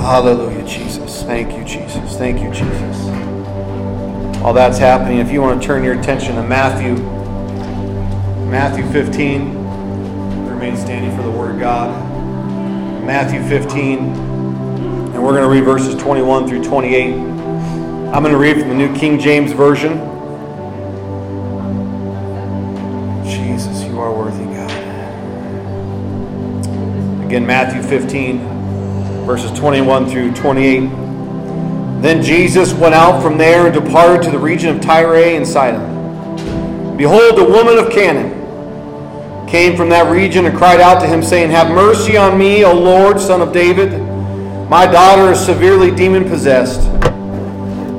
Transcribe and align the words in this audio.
Hallelujah, 0.00 0.66
Jesus. 0.66 1.22
Thank 1.24 1.52
you, 1.52 1.62
Jesus. 1.62 2.16
Thank 2.16 2.40
you, 2.40 2.50
Jesus. 2.50 2.96
While 4.40 4.54
that's 4.54 4.78
happening, 4.78 5.18
if 5.18 5.30
you 5.30 5.42
want 5.42 5.60
to 5.60 5.66
turn 5.66 5.84
your 5.84 5.92
attention 6.00 6.36
to 6.36 6.42
Matthew, 6.42 6.94
Matthew 8.50 8.90
15, 8.90 9.54
remain 10.46 10.74
standing 10.78 11.14
for 11.14 11.22
the 11.22 11.30
Word 11.30 11.56
of 11.56 11.60
God. 11.60 11.90
Matthew 13.04 13.42
15, 13.42 13.98
and 13.98 15.22
we're 15.22 15.32
going 15.32 15.42
to 15.42 15.50
read 15.50 15.64
verses 15.64 15.94
21 16.00 16.48
through 16.48 16.64
28. 16.64 17.12
I'm 17.12 18.22
going 18.22 18.32
to 18.32 18.38
read 18.38 18.58
from 18.58 18.70
the 18.70 18.74
New 18.74 18.96
King 18.96 19.20
James 19.20 19.52
Version. 19.52 19.98
Jesus, 23.24 23.84
you 23.84 24.00
are 24.00 24.12
worthy, 24.12 24.44
God. 24.46 24.70
Again, 27.26 27.46
Matthew 27.46 27.82
15, 27.82 28.59
verses 29.30 29.56
21 29.56 30.08
through 30.08 30.34
28. 30.34 30.88
Then 32.02 32.20
Jesus 32.20 32.72
went 32.72 32.96
out 32.96 33.22
from 33.22 33.38
there 33.38 33.66
and 33.66 33.72
departed 33.72 34.24
to 34.24 34.30
the 34.32 34.38
region 34.38 34.74
of 34.74 34.82
Tyre 34.82 35.36
and 35.36 35.46
Sidon. 35.46 36.96
Behold, 36.96 37.38
a 37.38 37.44
woman 37.44 37.78
of 37.78 37.92
Canaan 37.92 39.46
came 39.46 39.76
from 39.76 39.88
that 39.90 40.10
region 40.10 40.46
and 40.46 40.58
cried 40.58 40.80
out 40.80 40.98
to 41.02 41.06
him, 41.06 41.22
saying, 41.22 41.52
Have 41.52 41.72
mercy 41.72 42.16
on 42.16 42.36
me, 42.36 42.64
O 42.64 42.74
Lord, 42.74 43.20
son 43.20 43.40
of 43.40 43.52
David. 43.52 43.92
My 44.68 44.84
daughter 44.84 45.30
is 45.30 45.38
severely 45.38 45.92
demon 45.94 46.24
possessed. 46.24 46.90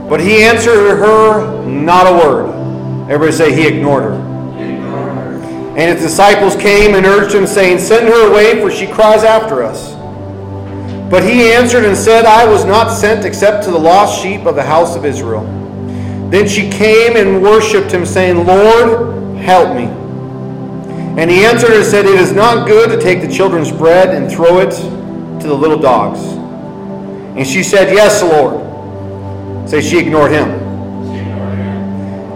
But 0.09 0.19
he 0.19 0.43
answered 0.43 0.97
her 0.97 1.65
not 1.65 2.07
a 2.07 2.27
word. 2.27 3.09
Everybody 3.09 3.31
say 3.31 3.55
he 3.55 3.65
ignored 3.67 4.03
her. 4.03 4.13
And 5.77 5.97
his 5.97 6.01
disciples 6.01 6.57
came 6.57 6.93
and 6.93 7.05
urged 7.05 7.33
him, 7.33 7.47
saying, 7.47 7.79
Send 7.79 8.09
her 8.09 8.29
away, 8.29 8.59
for 8.59 8.69
she 8.69 8.85
cries 8.85 9.23
after 9.23 9.63
us. 9.63 9.90
But 11.11 11.23
he 11.23 11.51
answered 11.51 11.83
and 11.83 11.95
said, 11.97 12.23
I 12.23 12.45
was 12.45 12.63
not 12.63 12.89
sent 12.89 13.25
except 13.25 13.65
to 13.65 13.71
the 13.71 13.77
lost 13.77 14.21
sheep 14.21 14.45
of 14.45 14.55
the 14.55 14.63
house 14.63 14.95
of 14.95 15.03
Israel. 15.03 15.43
Then 16.29 16.47
she 16.47 16.69
came 16.69 17.17
and 17.17 17.43
worshipped 17.43 17.91
him, 17.91 18.05
saying, 18.05 18.47
Lord, 18.47 19.35
help 19.35 19.75
me. 19.75 19.83
And 21.21 21.29
he 21.29 21.43
answered 21.43 21.71
and 21.71 21.85
said, 21.85 22.05
It 22.05 22.17
is 22.17 22.31
not 22.31 22.65
good 22.65 22.89
to 22.89 23.01
take 23.01 23.19
the 23.19 23.27
children's 23.27 23.69
bread 23.69 24.15
and 24.15 24.31
throw 24.31 24.59
it 24.59 24.71
to 24.71 25.47
the 25.47 25.53
little 25.53 25.77
dogs. 25.77 26.21
And 27.37 27.45
she 27.45 27.61
said, 27.61 27.93
Yes, 27.93 28.23
Lord. 28.23 29.69
Say, 29.69 29.81
she 29.81 29.99
ignored 29.99 30.31
him. 30.31 30.49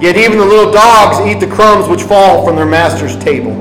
Yet 0.01 0.17
even 0.17 0.37
the 0.37 0.45
little 0.45 0.73
dogs 0.73 1.25
eat 1.25 1.39
the 1.39 1.47
crumbs 1.47 1.87
which 1.87 2.01
fall 2.01 2.45
from 2.45 2.57
their 2.57 2.65
master's 2.65 3.15
table. 3.17 3.53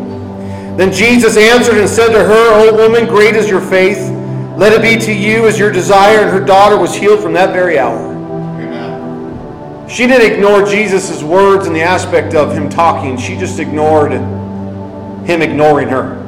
Then 0.76 0.92
Jesus 0.92 1.36
answered 1.36 1.78
and 1.78 1.88
said 1.88 2.08
to 2.08 2.18
her, 2.18 2.68
O 2.68 2.74
woman, 2.76 3.06
great 3.06 3.36
is 3.36 3.48
your 3.48 3.60
faith. 3.60 4.13
Let 4.56 4.72
it 4.72 4.82
be 4.82 4.96
to 5.06 5.12
you 5.12 5.46
as 5.46 5.58
your 5.58 5.72
desire. 5.72 6.20
And 6.20 6.30
her 6.30 6.44
daughter 6.44 6.78
was 6.78 6.94
healed 6.94 7.20
from 7.20 7.32
that 7.32 7.52
very 7.52 7.78
hour. 7.78 7.98
Amen. 7.98 9.88
She 9.88 10.06
didn't 10.06 10.32
ignore 10.32 10.64
Jesus' 10.64 11.22
words 11.22 11.66
and 11.66 11.74
the 11.74 11.82
aspect 11.82 12.34
of 12.34 12.52
him 12.52 12.68
talking. 12.68 13.16
She 13.16 13.36
just 13.36 13.58
ignored 13.58 14.12
him 14.12 15.42
ignoring 15.42 15.88
her 15.88 16.18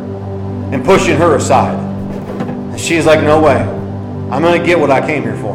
and 0.73 0.85
pushing 0.85 1.17
her 1.17 1.37
aside. 1.37 1.79
And 1.79 2.81
she's 2.81 3.07
like, 3.07 3.23
No 3.23 3.41
way. 3.41 3.61
I'm 4.31 4.43
going 4.43 4.59
to 4.59 4.67
get 4.67 4.79
what 4.79 4.91
I 4.91 5.07
came 5.07 5.23
here 5.23 5.37
for. 5.37 5.55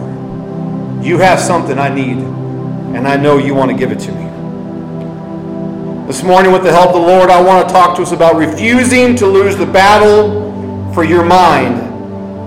You 1.03 1.17
have 1.17 1.39
something 1.39 1.77
I 1.77 1.94
need, 1.94 2.17
and 2.17 3.05
I 3.08 3.17
know 3.17 3.38
you 3.38 3.53
want 3.53 3.69
to 3.72 3.77
give 3.77 3.92
it 3.92 3.99
to 3.99 4.11
me. 4.11 4.22
This 6.08 6.23
morning, 6.23 6.53
with 6.53 6.64
the 6.64 6.72
help 6.72 6.89
of 6.89 6.94
the 6.94 7.02
Lord, 7.02 7.30
I 7.30 7.42
want 7.42 7.67
to 7.67 7.73
talk 7.73 7.97
to 7.97 8.02
us 8.02 8.11
about 8.11 8.36
refusing 8.36 9.16
to 9.17 9.27
lose 9.27 9.58
the 9.58 9.66
battle 9.66 10.94
for 10.94 11.03
your 11.03 11.25
mind 11.25 11.91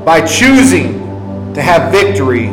by 0.04 0.24
choosing 0.26 1.54
to 1.54 1.62
have 1.62 1.90
victory 1.90 2.48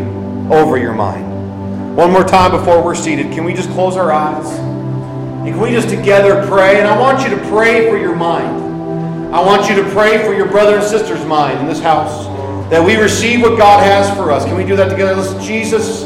over 0.50 0.78
your 0.78 0.94
mind. 0.94 1.96
One 1.96 2.12
more 2.12 2.24
time 2.24 2.52
before 2.52 2.82
we're 2.82 2.96
seated, 2.96 3.32
can 3.34 3.44
we 3.44 3.54
just 3.54 3.70
close 3.72 3.98
our 3.98 4.12
eyes? 4.12 4.50
And 4.50 5.48
can 5.48 5.60
we 5.60 5.72
just 5.72 5.90
together 5.90 6.48
pray? 6.48 6.80
And 6.80 6.88
I 6.88 6.98
want 6.98 7.24
you 7.24 7.36
to 7.36 7.50
pray 7.50 7.90
for 7.90 7.98
your 7.98 8.16
mind. 8.16 9.34
I 9.34 9.44
want 9.44 9.70
you 9.70 9.76
to 9.84 9.90
pray 9.92 10.24
for 10.26 10.34
your 10.34 10.48
brother 10.48 10.76
and 10.76 10.84
sister's 10.84 11.26
mind 11.26 11.60
in 11.60 11.66
this 11.66 11.82
house 11.82 12.28
that 12.70 12.82
we 12.86 12.96
receive 12.96 13.42
what 13.42 13.58
God 13.58 13.84
has 13.84 14.16
for 14.16 14.32
us. 14.32 14.46
Can 14.46 14.56
we 14.56 14.64
do 14.64 14.78
that 14.78 14.90
together? 14.90 15.16
Listen, 15.16 15.42
Jesus, 15.42 16.04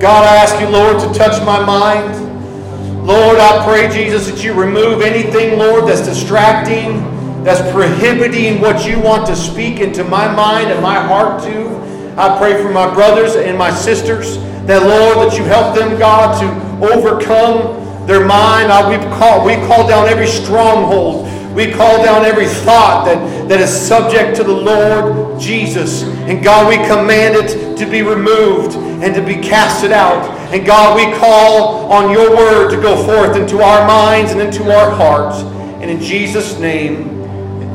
God, 0.00 0.24
I 0.24 0.36
ask 0.36 0.58
you, 0.58 0.68
Lord, 0.68 0.98
to 1.00 1.18
touch 1.18 1.44
my 1.44 1.64
mind. 1.64 3.06
Lord, 3.06 3.38
I 3.38 3.64
pray, 3.64 3.90
Jesus, 3.90 4.30
that 4.30 4.42
you 4.42 4.54
remove 4.54 5.02
anything, 5.02 5.58
Lord, 5.58 5.86
that's 5.86 6.06
distracting, 6.06 7.02
that's 7.44 7.60
prohibiting 7.72 8.60
what 8.60 8.86
you 8.86 9.00
want 9.00 9.26
to 9.26 9.34
speak 9.34 9.80
into 9.80 10.04
my 10.04 10.32
mind 10.32 10.70
and 10.70 10.80
my 10.80 11.00
heart 11.00 11.42
to. 11.44 11.82
I 12.16 12.38
pray 12.38 12.62
for 12.62 12.70
my 12.70 12.92
brothers 12.92 13.36
and 13.36 13.58
my 13.58 13.70
sisters 13.70 14.36
that, 14.66 14.82
Lord, 14.82 15.28
that 15.28 15.36
you 15.36 15.44
help 15.44 15.74
them, 15.76 15.98
God, 15.98 16.38
to 16.40 16.94
overcome 16.94 18.06
their 18.06 18.24
mind. 18.24 18.70
I, 18.70 18.88
we, 18.88 18.96
call, 19.18 19.44
we 19.44 19.54
call 19.66 19.88
down 19.88 20.08
every 20.08 20.26
stronghold. 20.26 21.28
We 21.54 21.70
call 21.70 22.02
down 22.04 22.24
every 22.24 22.46
thought 22.46 23.04
that, 23.06 23.48
that 23.48 23.60
is 23.60 23.70
subject 23.70 24.36
to 24.36 24.44
the 24.44 24.52
Lord 24.52 25.40
Jesus. 25.40 26.02
And 26.02 26.42
God, 26.42 26.68
we 26.68 26.76
command 26.86 27.36
it 27.36 27.76
to 27.76 27.86
be 27.86 28.02
removed 28.02 28.76
and 28.76 29.14
to 29.14 29.22
be 29.22 29.34
casted 29.34 29.92
out. 29.92 30.30
And 30.52 30.64
God, 30.64 30.96
we 30.96 31.16
call 31.18 31.90
on 31.92 32.10
your 32.10 32.34
word 32.36 32.70
to 32.70 32.80
go 32.80 33.04
forth 33.04 33.36
into 33.36 33.62
our 33.62 33.86
minds 33.86 34.32
and 34.32 34.40
into 34.40 34.70
our 34.72 34.90
hearts. 34.90 35.42
And 35.82 35.90
in 35.90 36.00
Jesus' 36.00 36.58
name, 36.58 37.11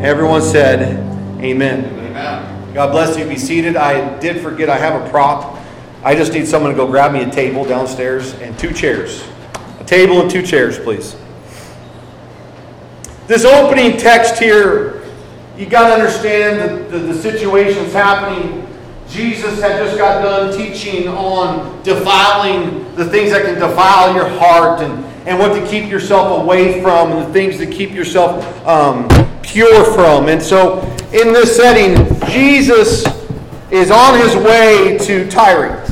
everyone 0.02 0.42
said, 0.42 0.98
Amen. 1.42 1.86
Amen. 1.86 2.74
God 2.74 2.92
bless 2.92 3.18
you. 3.18 3.28
Be 3.28 3.38
seated. 3.38 3.76
I 3.76 4.20
did 4.20 4.42
forget 4.42 4.70
I 4.70 4.78
have 4.78 5.02
a 5.02 5.10
prop. 5.10 5.60
I 6.04 6.16
just 6.16 6.34
need 6.34 6.48
someone 6.48 6.72
to 6.72 6.78
go 6.78 6.88
grab 6.88 7.12
me 7.12 7.24
a 7.24 7.30
table 7.30 7.66
downstairs 7.66 8.34
and 8.36 8.58
two 8.60 8.74
chairs. 8.74 9.28
A 9.80 9.84
table 9.84 10.22
and 10.22 10.30
two 10.30 10.42
chairs, 10.42 10.78
please. 10.78 11.16
This 13.28 13.46
opening 13.46 13.98
text 13.98 14.40
here, 14.40 15.04
you 15.58 15.66
got 15.66 15.90
to 15.90 15.94
understand 15.96 16.92
the, 16.92 16.98
the, 16.98 17.14
the 17.14 17.14
situation's 17.14 17.94
happening 17.94 18.68
Jesus 19.10 19.62
had 19.62 19.78
just 19.78 19.98
got 19.98 20.22
done 20.22 20.56
teaching 20.56 21.08
on 21.08 21.82
defiling 21.84 22.94
the 22.96 23.06
things 23.06 23.32
that 23.32 23.46
can 23.46 23.56
defile 23.56 24.14
your 24.14 24.28
heart 24.28 24.82
and, 24.82 25.06
and 25.26 25.40
what 25.40 25.54
to 25.54 25.66
keep 25.68 25.90
yourself 25.90 26.44
away 26.44 26.82
from 26.82 27.14
and 27.14 27.26
the 27.26 27.34
things 27.34 27.58
to 27.58 27.66
keep 27.66 27.92
yourself 27.92 28.44
um, 28.68 29.08
pure 29.48 29.84
from. 29.94 30.28
And 30.28 30.42
so, 30.42 30.82
in 31.14 31.34
this 31.34 31.56
setting, 31.56 31.96
Jesus 32.30 33.06
is 33.72 33.90
on 33.92 34.20
his 34.20 34.36
way 34.36 34.98
to 35.00 35.28
Tyre. 35.30 35.84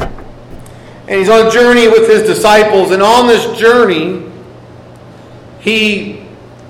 And 1.08 1.20
he's 1.20 1.30
on 1.30 1.48
a 1.48 1.52
journey 1.52 1.88
with 1.88 2.10
his 2.10 2.24
disciples. 2.24 2.92
And 2.92 3.02
on 3.02 3.28
this 3.28 3.58
journey, 3.58 4.30
he 5.60 6.26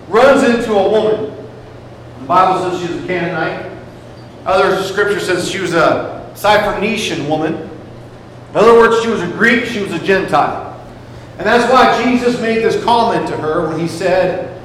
runs 0.07 0.43
into 0.43 0.73
a 0.73 0.89
woman. 0.89 1.35
The 2.19 2.25
Bible 2.25 2.71
says 2.71 2.81
she's 2.81 3.03
a 3.03 3.07
Canaanite. 3.07 3.71
Other 4.45 4.81
scripture 4.83 5.19
says 5.19 5.49
she 5.49 5.59
was 5.59 5.73
a 5.73 6.31
Syrophoenician 6.35 7.27
woman. 7.27 7.53
In 7.55 8.55
other 8.55 8.73
words, 8.73 9.01
she 9.03 9.09
was 9.09 9.21
a 9.21 9.27
Greek, 9.27 9.65
she 9.65 9.81
was 9.81 9.91
a 9.91 9.99
Gentile. 9.99 10.71
And 11.37 11.45
that's 11.45 11.71
why 11.71 12.03
Jesus 12.03 12.39
made 12.39 12.59
this 12.59 12.81
comment 12.83 13.27
to 13.27 13.37
her 13.37 13.67
when 13.67 13.79
he 13.79 13.87
said, 13.87 14.61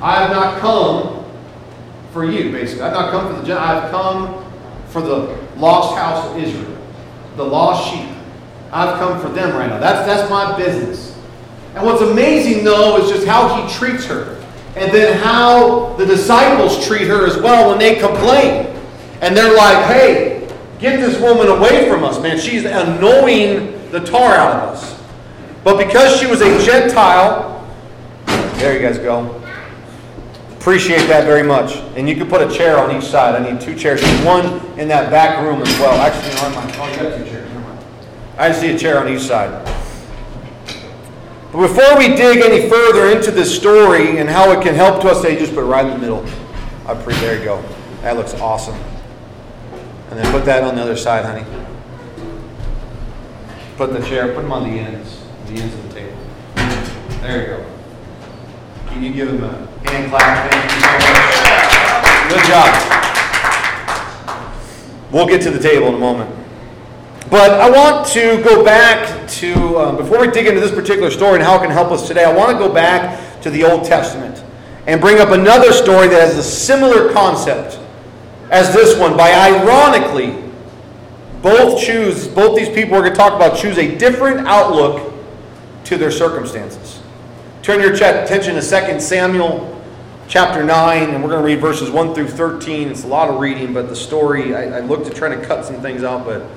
I 0.00 0.22
have 0.22 0.30
not 0.30 0.58
come 0.60 1.17
for 2.18 2.24
you, 2.24 2.50
basically. 2.50 2.82
I've 2.82 2.92
not 2.92 3.10
come 3.10 3.34
for 3.34 3.40
the. 3.40 3.58
I've 3.58 3.90
come 3.90 4.44
for 4.88 5.00
the 5.02 5.38
lost 5.56 5.96
house 5.96 6.26
of 6.26 6.42
Israel, 6.42 6.76
the 7.36 7.44
lost 7.44 7.92
sheep. 7.92 8.10
I've 8.72 8.98
come 8.98 9.20
for 9.20 9.28
them 9.28 9.56
right 9.56 9.68
now. 9.68 9.78
That's, 9.78 10.06
that's 10.06 10.28
my 10.30 10.56
business. 10.56 11.16
And 11.74 11.86
what's 11.86 12.02
amazing, 12.02 12.64
though, 12.64 12.96
is 12.98 13.10
just 13.10 13.26
how 13.26 13.54
he 13.56 13.74
treats 13.74 14.04
her. 14.06 14.34
And 14.76 14.92
then 14.92 15.18
how 15.22 15.94
the 15.94 16.04
disciples 16.06 16.86
treat 16.86 17.06
her 17.06 17.26
as 17.26 17.38
well 17.38 17.70
when 17.70 17.78
they 17.78 17.96
complain. 17.96 18.66
And 19.20 19.36
they're 19.36 19.56
like, 19.56 19.84
hey, 19.86 20.38
Get 20.78 21.00
this 21.00 21.20
woman 21.20 21.48
away 21.48 21.88
from 21.88 22.04
us, 22.04 22.20
man. 22.22 22.38
She's 22.38 22.64
annoying 22.64 23.90
the 23.90 23.98
tar 24.00 24.34
out 24.34 24.62
of 24.62 24.68
us. 24.74 25.02
But 25.64 25.84
because 25.84 26.20
she 26.20 26.26
was 26.26 26.40
a 26.40 26.64
Gentile, 26.64 27.66
there 28.26 28.74
you 28.74 28.86
guys 28.86 28.98
go. 28.98 29.37
Appreciate 30.58 31.06
that 31.06 31.24
very 31.24 31.42
much. 31.42 31.76
And 31.96 32.08
you 32.08 32.16
can 32.16 32.28
put 32.28 32.42
a 32.42 32.52
chair 32.52 32.78
on 32.78 32.94
each 32.94 33.04
side. 33.04 33.40
I 33.40 33.50
need 33.50 33.60
two 33.60 33.74
chairs. 33.74 34.00
There's 34.00 34.24
one 34.24 34.60
in 34.78 34.88
that 34.88 35.10
back 35.10 35.42
room 35.42 35.62
as 35.62 35.78
well. 35.78 35.94
Actually, 36.00 36.34
no, 36.34 36.58
I'm 36.58 36.68
Oh, 36.80 36.90
you 36.90 36.96
got 36.96 37.16
two 37.16 37.24
chairs. 37.24 37.48
Never 37.52 37.60
mind. 37.60 37.84
I 38.38 38.60
need 38.60 38.74
a 38.74 38.78
chair 38.78 38.98
on 38.98 39.08
each 39.08 39.22
side. 39.22 39.64
But 41.52 41.60
before 41.68 41.96
we 41.96 42.08
dig 42.08 42.38
any 42.38 42.68
further 42.68 43.06
into 43.16 43.30
this 43.30 43.54
story 43.54 44.18
and 44.18 44.28
how 44.28 44.50
it 44.50 44.62
can 44.62 44.74
help 44.74 45.00
to 45.02 45.08
us, 45.08 45.22
they 45.22 45.36
just 45.36 45.54
put 45.54 45.62
it 45.62 45.66
right 45.66 45.86
in 45.86 45.92
the 45.92 45.98
middle. 45.98 46.26
I 46.86 46.94
pre 46.94 47.14
there 47.14 47.38
you 47.38 47.44
go. 47.44 47.62
That 48.02 48.16
looks 48.16 48.34
awesome. 48.34 48.78
And 50.10 50.18
then 50.18 50.30
put 50.32 50.44
that 50.44 50.64
on 50.64 50.74
the 50.74 50.82
other 50.82 50.96
side, 50.96 51.24
honey. 51.24 51.44
Put 53.76 53.92
the 53.92 54.00
chair, 54.00 54.34
put 54.34 54.42
them 54.42 54.52
on 54.52 54.64
the 54.64 54.78
ends, 54.78 55.22
the 55.46 55.54
ends 55.54 55.74
of 55.74 55.88
the 55.88 55.94
table. 55.94 56.16
There 57.22 57.40
you 57.42 57.46
go. 57.46 57.77
Can 58.98 59.06
you 59.06 59.12
give 59.12 59.28
them 59.28 59.44
a 59.44 59.52
hand 59.88 60.10
clap? 60.10 60.50
Thank 60.50 60.64
you 60.74 60.80
so 60.80 60.90
much. 61.06 62.34
Good 62.34 62.44
job. 62.50 62.68
We'll 65.12 65.28
get 65.28 65.40
to 65.42 65.52
the 65.52 65.60
table 65.60 65.86
in 65.86 65.94
a 65.94 65.98
moment. 65.98 66.34
But 67.30 67.60
I 67.60 67.70
want 67.70 68.08
to 68.08 68.42
go 68.42 68.64
back 68.64 69.28
to, 69.28 69.76
uh, 69.76 69.92
before 69.96 70.18
we 70.20 70.32
dig 70.32 70.48
into 70.48 70.60
this 70.60 70.72
particular 70.72 71.12
story 71.12 71.34
and 71.34 71.44
how 71.44 71.54
it 71.54 71.60
can 71.60 71.70
help 71.70 71.92
us 71.92 72.08
today, 72.08 72.24
I 72.24 72.32
want 72.32 72.50
to 72.50 72.58
go 72.58 72.74
back 72.74 73.40
to 73.42 73.50
the 73.50 73.62
Old 73.62 73.84
Testament 73.84 74.42
and 74.88 75.00
bring 75.00 75.20
up 75.20 75.28
another 75.28 75.72
story 75.72 76.08
that 76.08 76.20
has 76.20 76.36
a 76.36 76.42
similar 76.42 77.12
concept 77.12 77.78
as 78.50 78.74
this 78.74 78.98
one 78.98 79.16
by 79.16 79.30
ironically 79.30 80.42
both 81.40 81.80
choose, 81.80 82.26
both 82.26 82.56
these 82.58 82.68
people 82.70 82.96
we're 82.96 83.02
going 83.02 83.12
to 83.12 83.16
talk 83.16 83.34
about 83.34 83.56
choose 83.56 83.78
a 83.78 83.96
different 83.96 84.48
outlook 84.48 85.14
to 85.84 85.96
their 85.96 86.10
circumstances. 86.10 86.97
Turn 87.68 87.82
your 87.82 87.92
attention 87.92 88.54
to 88.54 88.62
2 88.62 88.98
Samuel 88.98 89.84
chapter 90.26 90.64
9, 90.64 91.10
and 91.10 91.22
we're 91.22 91.28
going 91.28 91.42
to 91.42 91.46
read 91.46 91.60
verses 91.60 91.90
1 91.90 92.14
through 92.14 92.28
13. 92.28 92.88
It's 92.88 93.04
a 93.04 93.06
lot 93.06 93.28
of 93.28 93.40
reading, 93.40 93.74
but 93.74 93.90
the 93.90 93.94
story, 93.94 94.54
I, 94.54 94.78
I 94.78 94.80
looked 94.80 95.06
at 95.06 95.14
trying 95.14 95.38
to 95.38 95.46
cut 95.46 95.66
some 95.66 95.82
things 95.82 96.02
out, 96.02 96.24
but 96.24 96.48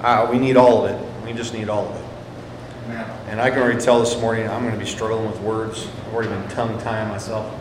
uh, 0.00 0.26
we 0.30 0.38
need 0.38 0.56
all 0.56 0.86
of 0.86 0.90
it. 0.90 1.26
We 1.26 1.34
just 1.34 1.52
need 1.52 1.68
all 1.68 1.86
of 1.86 1.96
it. 1.96 2.96
And 3.28 3.38
I 3.38 3.50
can 3.50 3.58
already 3.58 3.78
tell 3.78 4.00
this 4.00 4.18
morning 4.18 4.48
I'm 4.48 4.62
going 4.62 4.72
to 4.72 4.80
be 4.80 4.86
struggling 4.86 5.30
with 5.30 5.38
words. 5.42 5.88
I've 6.06 6.14
already 6.14 6.30
been 6.30 6.48
tongue 6.48 6.80
tying 6.80 7.10
myself. 7.10 7.54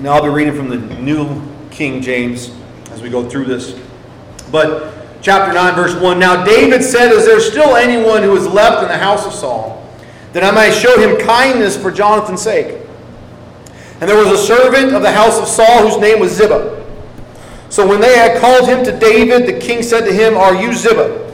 Now 0.00 0.16
I'll 0.16 0.22
be 0.22 0.28
reading 0.28 0.54
from 0.54 0.68
the 0.68 0.76
New 0.96 1.42
King 1.70 2.02
James 2.02 2.54
as 2.90 3.00
we 3.00 3.08
go 3.08 3.26
through 3.26 3.46
this. 3.46 3.80
But 4.52 4.92
chapter 5.22 5.54
9, 5.54 5.74
verse 5.74 5.94
1 5.94 6.18
Now 6.18 6.44
David 6.44 6.84
said, 6.84 7.10
Is 7.10 7.24
there 7.24 7.40
still 7.40 7.74
anyone 7.74 8.22
who 8.22 8.36
is 8.36 8.46
left 8.46 8.82
in 8.82 8.88
the 8.88 8.98
house 8.98 9.24
of 9.24 9.32
Saul, 9.32 9.79
that 10.32 10.44
I 10.44 10.50
might 10.50 10.70
show 10.72 10.98
him 10.98 11.24
kindness 11.26 11.76
for 11.76 11.90
Jonathan's 11.90 12.42
sake? 12.42 12.80
And 14.00 14.08
there 14.08 14.16
was 14.16 14.28
a 14.28 14.46
servant 14.46 14.94
of 14.94 15.02
the 15.02 15.12
house 15.12 15.38
of 15.38 15.46
Saul 15.46 15.88
whose 15.88 16.00
name 16.00 16.20
was 16.20 16.32
Ziba. 16.32 16.78
So 17.68 17.86
when 17.86 18.00
they 18.00 18.16
had 18.16 18.40
called 18.40 18.68
him 18.68 18.82
to 18.84 18.98
David, 18.98 19.46
the 19.46 19.58
king 19.58 19.82
said 19.82 20.04
to 20.04 20.12
him, 20.12 20.36
Are 20.36 20.54
you 20.54 20.72
Ziba? 20.72 21.28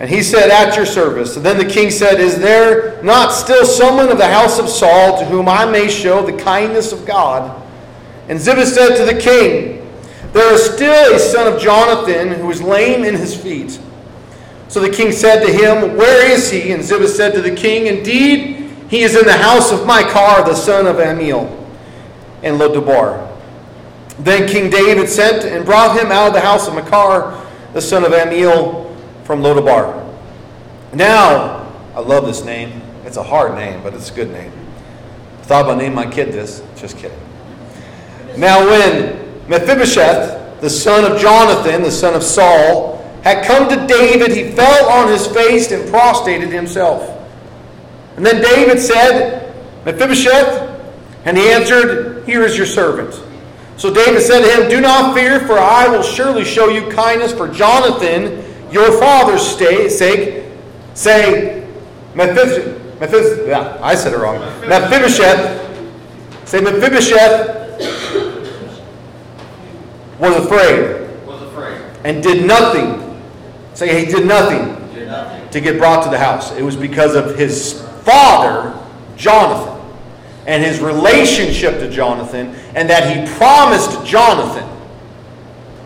And 0.00 0.10
he 0.10 0.22
said, 0.22 0.50
At 0.50 0.76
your 0.76 0.86
service. 0.86 1.36
And 1.36 1.44
then 1.44 1.56
the 1.56 1.64
king 1.64 1.90
said, 1.90 2.20
Is 2.20 2.38
there 2.38 3.02
not 3.02 3.32
still 3.32 3.64
someone 3.64 4.10
of 4.10 4.18
the 4.18 4.28
house 4.28 4.58
of 4.58 4.68
Saul 4.68 5.18
to 5.18 5.24
whom 5.24 5.48
I 5.48 5.64
may 5.70 5.88
show 5.88 6.24
the 6.24 6.36
kindness 6.36 6.92
of 6.92 7.06
God? 7.06 7.62
And 8.28 8.40
Ziba 8.40 8.66
said 8.66 8.96
to 8.96 9.04
the 9.04 9.20
king, 9.20 9.88
There 10.32 10.52
is 10.52 10.64
still 10.64 11.14
a 11.14 11.18
son 11.18 11.52
of 11.52 11.60
Jonathan 11.60 12.28
who 12.40 12.50
is 12.50 12.60
lame 12.60 13.04
in 13.04 13.14
his 13.14 13.36
feet. 13.36 13.80
So 14.70 14.78
the 14.78 14.88
king 14.88 15.10
said 15.10 15.44
to 15.44 15.52
him, 15.52 15.96
Where 15.96 16.30
is 16.30 16.48
he? 16.48 16.70
And 16.70 16.80
Ziba 16.80 17.08
said 17.08 17.34
to 17.34 17.42
the 17.42 17.52
king, 17.52 17.88
Indeed, 17.88 18.70
he 18.88 19.02
is 19.02 19.16
in 19.16 19.26
the 19.26 19.36
house 19.36 19.72
of 19.72 19.84
Machir, 19.84 20.44
the 20.44 20.54
son 20.54 20.86
of 20.86 21.00
Amiel, 21.00 21.48
in 22.44 22.54
Lodabar. 22.54 23.36
Then 24.20 24.48
King 24.48 24.70
David 24.70 25.08
sent 25.08 25.44
and 25.44 25.64
brought 25.64 26.00
him 26.00 26.12
out 26.12 26.28
of 26.28 26.34
the 26.34 26.40
house 26.40 26.68
of 26.68 26.74
Machir, 26.74 27.44
the 27.72 27.80
son 27.80 28.04
of 28.04 28.12
Amiel, 28.12 28.96
from 29.24 29.42
Lodabar. 29.42 30.06
Now, 30.92 31.68
I 31.96 31.98
love 31.98 32.24
this 32.24 32.44
name. 32.44 32.80
It's 33.04 33.16
a 33.16 33.24
hard 33.24 33.56
name, 33.56 33.82
but 33.82 33.92
it's 33.92 34.12
a 34.12 34.14
good 34.14 34.30
name. 34.30 34.52
I 35.40 35.42
thought 35.42 35.64
about 35.64 35.78
naming 35.78 35.96
my 35.96 36.08
kid 36.08 36.32
this. 36.32 36.62
Just 36.76 36.96
kidding. 36.96 37.18
Now, 38.36 38.64
when 38.64 39.48
Mephibosheth, 39.48 40.60
the 40.60 40.70
son 40.70 41.10
of 41.10 41.20
Jonathan, 41.20 41.82
the 41.82 41.90
son 41.90 42.14
of 42.14 42.22
Saul, 42.22 42.99
had 43.22 43.44
come 43.44 43.68
to 43.68 43.86
David, 43.86 44.32
he 44.32 44.50
fell 44.52 44.88
on 44.90 45.08
his 45.08 45.26
face 45.26 45.70
and 45.72 45.88
prostrated 45.90 46.50
himself. 46.50 47.16
And 48.16 48.24
then 48.24 48.42
David 48.42 48.80
said, 48.80 49.54
Mephibosheth, 49.84 50.68
and 51.24 51.36
he 51.36 51.50
answered, 51.50 52.24
Here 52.26 52.42
is 52.42 52.56
your 52.56 52.66
servant. 52.66 53.20
So 53.76 53.92
David 53.92 54.22
said 54.22 54.40
to 54.40 54.62
him, 54.62 54.70
Do 54.70 54.80
not 54.80 55.14
fear, 55.14 55.40
for 55.40 55.58
I 55.58 55.88
will 55.88 56.02
surely 56.02 56.44
show 56.44 56.68
you 56.68 56.90
kindness 56.90 57.32
for 57.32 57.48
Jonathan, 57.48 58.44
your 58.70 58.98
father's 58.98 59.42
sake. 59.46 60.44
Say, 60.94 61.66
Mephibosheth, 62.14 63.00
Mephibosheth 63.00 63.48
yeah, 63.48 63.78
I 63.80 63.94
said 63.94 64.12
it 64.12 64.18
wrong. 64.18 64.38
Mephibosheth, 64.68 66.46
say 66.46 66.60
Mephibosheth 66.60 67.60
was 70.18 70.36
afraid. 70.44 71.26
Was 71.26 71.42
afraid. 71.42 71.80
And 72.04 72.22
did 72.22 72.46
nothing. 72.46 73.09
Say 73.80 74.04
he 74.04 74.12
did 74.12 74.26
nothing, 74.26 74.94
Did 74.94 75.08
nothing. 75.08 75.48
to 75.48 75.58
get 75.58 75.78
brought 75.78 76.04
to 76.04 76.10
the 76.10 76.18
house. 76.18 76.52
It 76.52 76.60
was 76.60 76.76
because 76.76 77.14
of 77.14 77.38
his 77.38 77.80
father, 78.04 78.78
Jonathan 79.16 79.80
and 80.46 80.62
his 80.62 80.80
relationship 80.80 81.78
to 81.78 81.88
Jonathan, 81.88 82.54
and 82.74 82.90
that 82.90 83.08
he 83.08 83.34
promised 83.38 84.04
Jonathan 84.04 84.68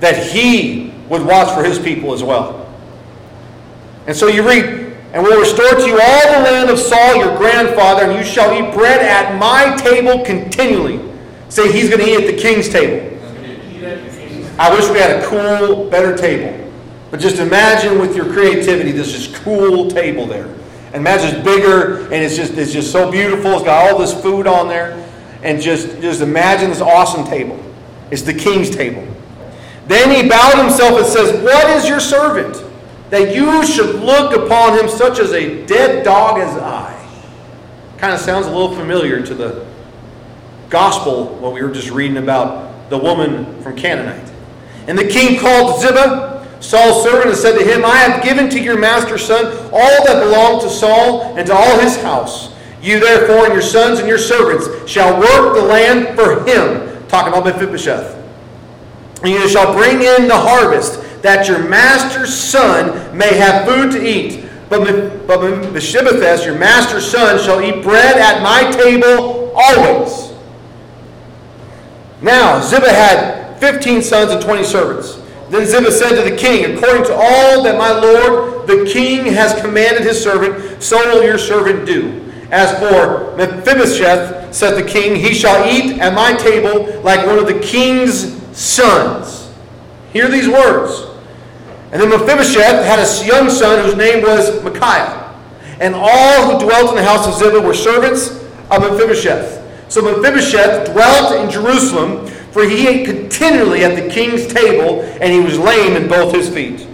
that 0.00 0.26
he 0.26 0.92
would 1.08 1.24
watch 1.24 1.54
for 1.54 1.62
his 1.62 1.78
people 1.78 2.12
as 2.12 2.24
well. 2.24 2.68
And 4.08 4.16
so 4.16 4.26
you 4.26 4.44
read, 4.44 4.96
and 5.12 5.22
will 5.22 5.38
restore 5.38 5.70
to 5.70 5.86
you 5.86 6.00
all 6.02 6.32
the 6.32 6.50
land 6.50 6.70
of 6.70 6.80
Saul 6.80 7.14
your 7.14 7.36
grandfather, 7.36 8.10
and 8.10 8.18
you 8.18 8.24
shall 8.24 8.52
eat 8.52 8.74
bread 8.74 9.02
at 9.02 9.38
my 9.38 9.76
table 9.76 10.24
continually. 10.24 11.00
Say 11.48 11.70
he's 11.70 11.88
going 11.88 12.00
to 12.00 12.10
eat 12.10 12.28
at 12.28 12.34
the 12.34 12.42
king's 12.42 12.68
table. 12.68 13.16
I 14.58 14.74
wish 14.74 14.90
we 14.90 14.98
had 14.98 15.22
a 15.22 15.26
cool, 15.26 15.88
better 15.88 16.16
table. 16.16 16.63
But 17.14 17.20
just 17.20 17.38
imagine 17.38 18.00
with 18.00 18.16
your 18.16 18.24
creativity 18.24 18.90
this 18.90 19.12
just 19.12 19.36
cool 19.44 19.88
table 19.88 20.26
there. 20.26 20.46
And 20.86 20.96
imagine 20.96 21.36
it's 21.36 21.44
bigger 21.44 21.98
and 22.06 22.14
it's 22.14 22.34
just 22.34 22.54
it's 22.54 22.72
just 22.72 22.90
so 22.90 23.08
beautiful. 23.08 23.52
It's 23.52 23.62
got 23.62 23.88
all 23.88 24.00
this 24.00 24.12
food 24.20 24.48
on 24.48 24.66
there. 24.66 25.08
And 25.44 25.62
just, 25.62 26.00
just 26.00 26.22
imagine 26.22 26.70
this 26.70 26.80
awesome 26.80 27.24
table. 27.24 27.56
It's 28.10 28.22
the 28.22 28.34
king's 28.34 28.68
table. 28.68 29.06
Then 29.86 30.10
he 30.10 30.28
bowed 30.28 30.60
himself 30.60 30.98
and 30.98 31.06
says, 31.06 31.40
What 31.44 31.70
is 31.70 31.88
your 31.88 32.00
servant? 32.00 32.60
That 33.10 33.32
you 33.32 33.64
should 33.64 33.94
look 33.94 34.34
upon 34.34 34.76
him 34.76 34.88
such 34.88 35.20
as 35.20 35.30
a 35.30 35.64
dead 35.66 36.04
dog 36.04 36.40
as 36.40 36.56
I. 36.56 37.00
Kind 37.96 38.12
of 38.12 38.18
sounds 38.18 38.48
a 38.48 38.50
little 38.50 38.74
familiar 38.74 39.24
to 39.24 39.34
the 39.36 39.64
gospel, 40.68 41.26
what 41.36 41.52
we 41.52 41.62
were 41.62 41.70
just 41.70 41.90
reading 41.90 42.16
about 42.16 42.90
the 42.90 42.98
woman 42.98 43.62
from 43.62 43.76
Canaanite. 43.76 44.32
And 44.88 44.98
the 44.98 45.06
king 45.06 45.38
called 45.38 45.80
Ziba, 45.80 46.33
Saul's 46.60 47.02
servant 47.02 47.30
and 47.30 47.36
said 47.36 47.58
to 47.58 47.64
him, 47.64 47.84
I 47.84 47.96
have 47.96 48.22
given 48.22 48.48
to 48.50 48.60
your 48.60 48.78
master's 48.78 49.24
son 49.24 49.46
all 49.72 50.04
that 50.04 50.22
belonged 50.22 50.62
to 50.62 50.70
Saul 50.70 51.36
and 51.36 51.46
to 51.46 51.54
all 51.54 51.78
his 51.78 51.96
house. 51.96 52.54
You 52.80 53.00
therefore 53.00 53.46
and 53.46 53.52
your 53.52 53.62
sons 53.62 53.98
and 53.98 54.08
your 54.08 54.18
servants 54.18 54.90
shall 54.90 55.18
work 55.18 55.54
the 55.54 55.62
land 55.62 56.16
for 56.16 56.44
him. 56.44 57.06
Talking 57.08 57.32
about 57.32 57.44
Mephibosheth. 57.44 58.14
And 59.22 59.30
you 59.30 59.48
shall 59.48 59.72
bring 59.72 60.02
in 60.02 60.28
the 60.28 60.36
harvest, 60.36 61.00
that 61.22 61.48
your 61.48 61.66
master's 61.66 62.34
son 62.34 63.16
may 63.16 63.34
have 63.36 63.66
food 63.66 63.92
to 63.92 64.06
eat. 64.06 64.46
But, 64.68 65.26
but 65.26 65.40
Mephibosheth, 65.40 66.44
your 66.44 66.58
master's 66.58 67.10
son, 67.10 67.38
shall 67.42 67.62
eat 67.62 67.82
bread 67.82 68.18
at 68.18 68.42
my 68.42 68.70
table 68.70 69.52
always. 69.56 70.32
Now, 72.20 72.60
Ziba 72.60 72.90
had 72.90 73.58
15 73.60 74.02
sons 74.02 74.30
and 74.30 74.42
20 74.42 74.64
servants. 74.64 75.13
Then 75.54 75.66
Ziba 75.66 75.92
said 75.92 76.16
to 76.16 76.28
the 76.28 76.36
king, 76.36 76.76
According 76.76 77.04
to 77.04 77.14
all 77.14 77.62
that 77.62 77.78
my 77.78 77.92
lord 77.92 78.66
the 78.66 78.90
king 78.92 79.24
has 79.26 79.54
commanded 79.60 80.02
his 80.02 80.20
servant, 80.20 80.82
so 80.82 80.98
will 81.14 81.22
your 81.22 81.38
servant 81.38 81.86
do. 81.86 82.28
As 82.50 82.76
for 82.80 83.36
Mephibosheth, 83.36 84.52
said 84.52 84.74
the 84.74 84.82
king, 84.82 85.14
he 85.14 85.32
shall 85.32 85.64
eat 85.72 86.00
at 86.00 86.12
my 86.12 86.32
table 86.32 87.00
like 87.02 87.24
one 87.24 87.38
of 87.38 87.46
the 87.46 87.60
king's 87.60 88.42
sons. 88.56 89.54
Hear 90.12 90.28
these 90.28 90.48
words. 90.48 91.06
And 91.92 92.02
then 92.02 92.10
Mephibosheth 92.10 92.84
had 92.84 92.98
a 92.98 93.24
young 93.24 93.48
son 93.48 93.84
whose 93.84 93.94
name 93.94 94.24
was 94.24 94.60
Micaiah. 94.64 95.38
And 95.78 95.94
all 95.94 96.50
who 96.50 96.66
dwelt 96.66 96.90
in 96.90 96.96
the 96.96 97.04
house 97.04 97.28
of 97.28 97.34
Ziba 97.34 97.60
were 97.60 97.74
servants 97.74 98.42
of 98.72 98.82
Mephibosheth. 98.82 99.62
So 99.88 100.02
Mephibosheth 100.02 100.90
dwelt 100.90 101.40
in 101.40 101.48
Jerusalem 101.48 102.26
for 102.54 102.62
he 102.62 102.86
ate 102.86 103.04
continually 103.04 103.84
at 103.84 104.00
the 104.00 104.08
king's 104.08 104.46
table, 104.46 105.02
and 105.20 105.32
he 105.32 105.40
was 105.40 105.58
lame 105.58 105.96
in 105.96 106.06
both 106.06 106.32
his 106.32 106.48
feet. 106.48 106.86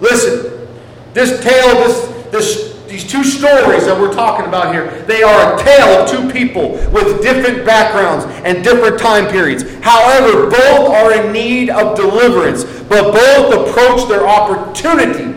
Listen, 0.00 0.68
this 1.12 1.42
tale, 1.42 1.74
this, 1.74 2.06
this, 2.30 2.84
these 2.86 3.04
two 3.04 3.24
stories 3.24 3.84
that 3.86 4.00
we're 4.00 4.14
talking 4.14 4.46
about 4.46 4.72
here, 4.72 5.02
they 5.08 5.24
are 5.24 5.58
a 5.58 5.64
tale 5.64 5.88
of 6.00 6.08
two 6.08 6.30
people 6.30 6.70
with 6.92 7.20
different 7.20 7.66
backgrounds 7.66 8.26
and 8.44 8.62
different 8.62 8.96
time 8.96 9.26
periods. 9.26 9.64
However, 9.82 10.48
both 10.48 10.88
are 10.88 11.12
in 11.12 11.32
need 11.32 11.70
of 11.70 11.96
deliverance, 11.96 12.62
but 12.82 13.10
both 13.10 13.68
approach 13.68 14.08
their 14.08 14.24
opportunity 14.24 15.34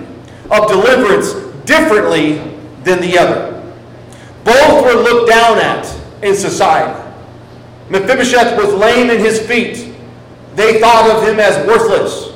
of 0.51 0.67
deliverance 0.67 1.33
differently 1.65 2.33
than 2.83 3.01
the 3.01 3.17
other. 3.17 3.63
Both 4.43 4.85
were 4.85 5.01
looked 5.01 5.27
down 5.27 5.57
at 5.57 5.91
in 6.21 6.35
society. 6.35 7.06
Mephibosheth 7.89 8.57
was 8.57 8.73
lame 8.73 9.09
in 9.09 9.19
his 9.19 9.39
feet. 9.45 9.93
They 10.55 10.79
thought 10.79 11.09
of 11.09 11.27
him 11.27 11.39
as 11.39 11.65
worthless. 11.67 12.35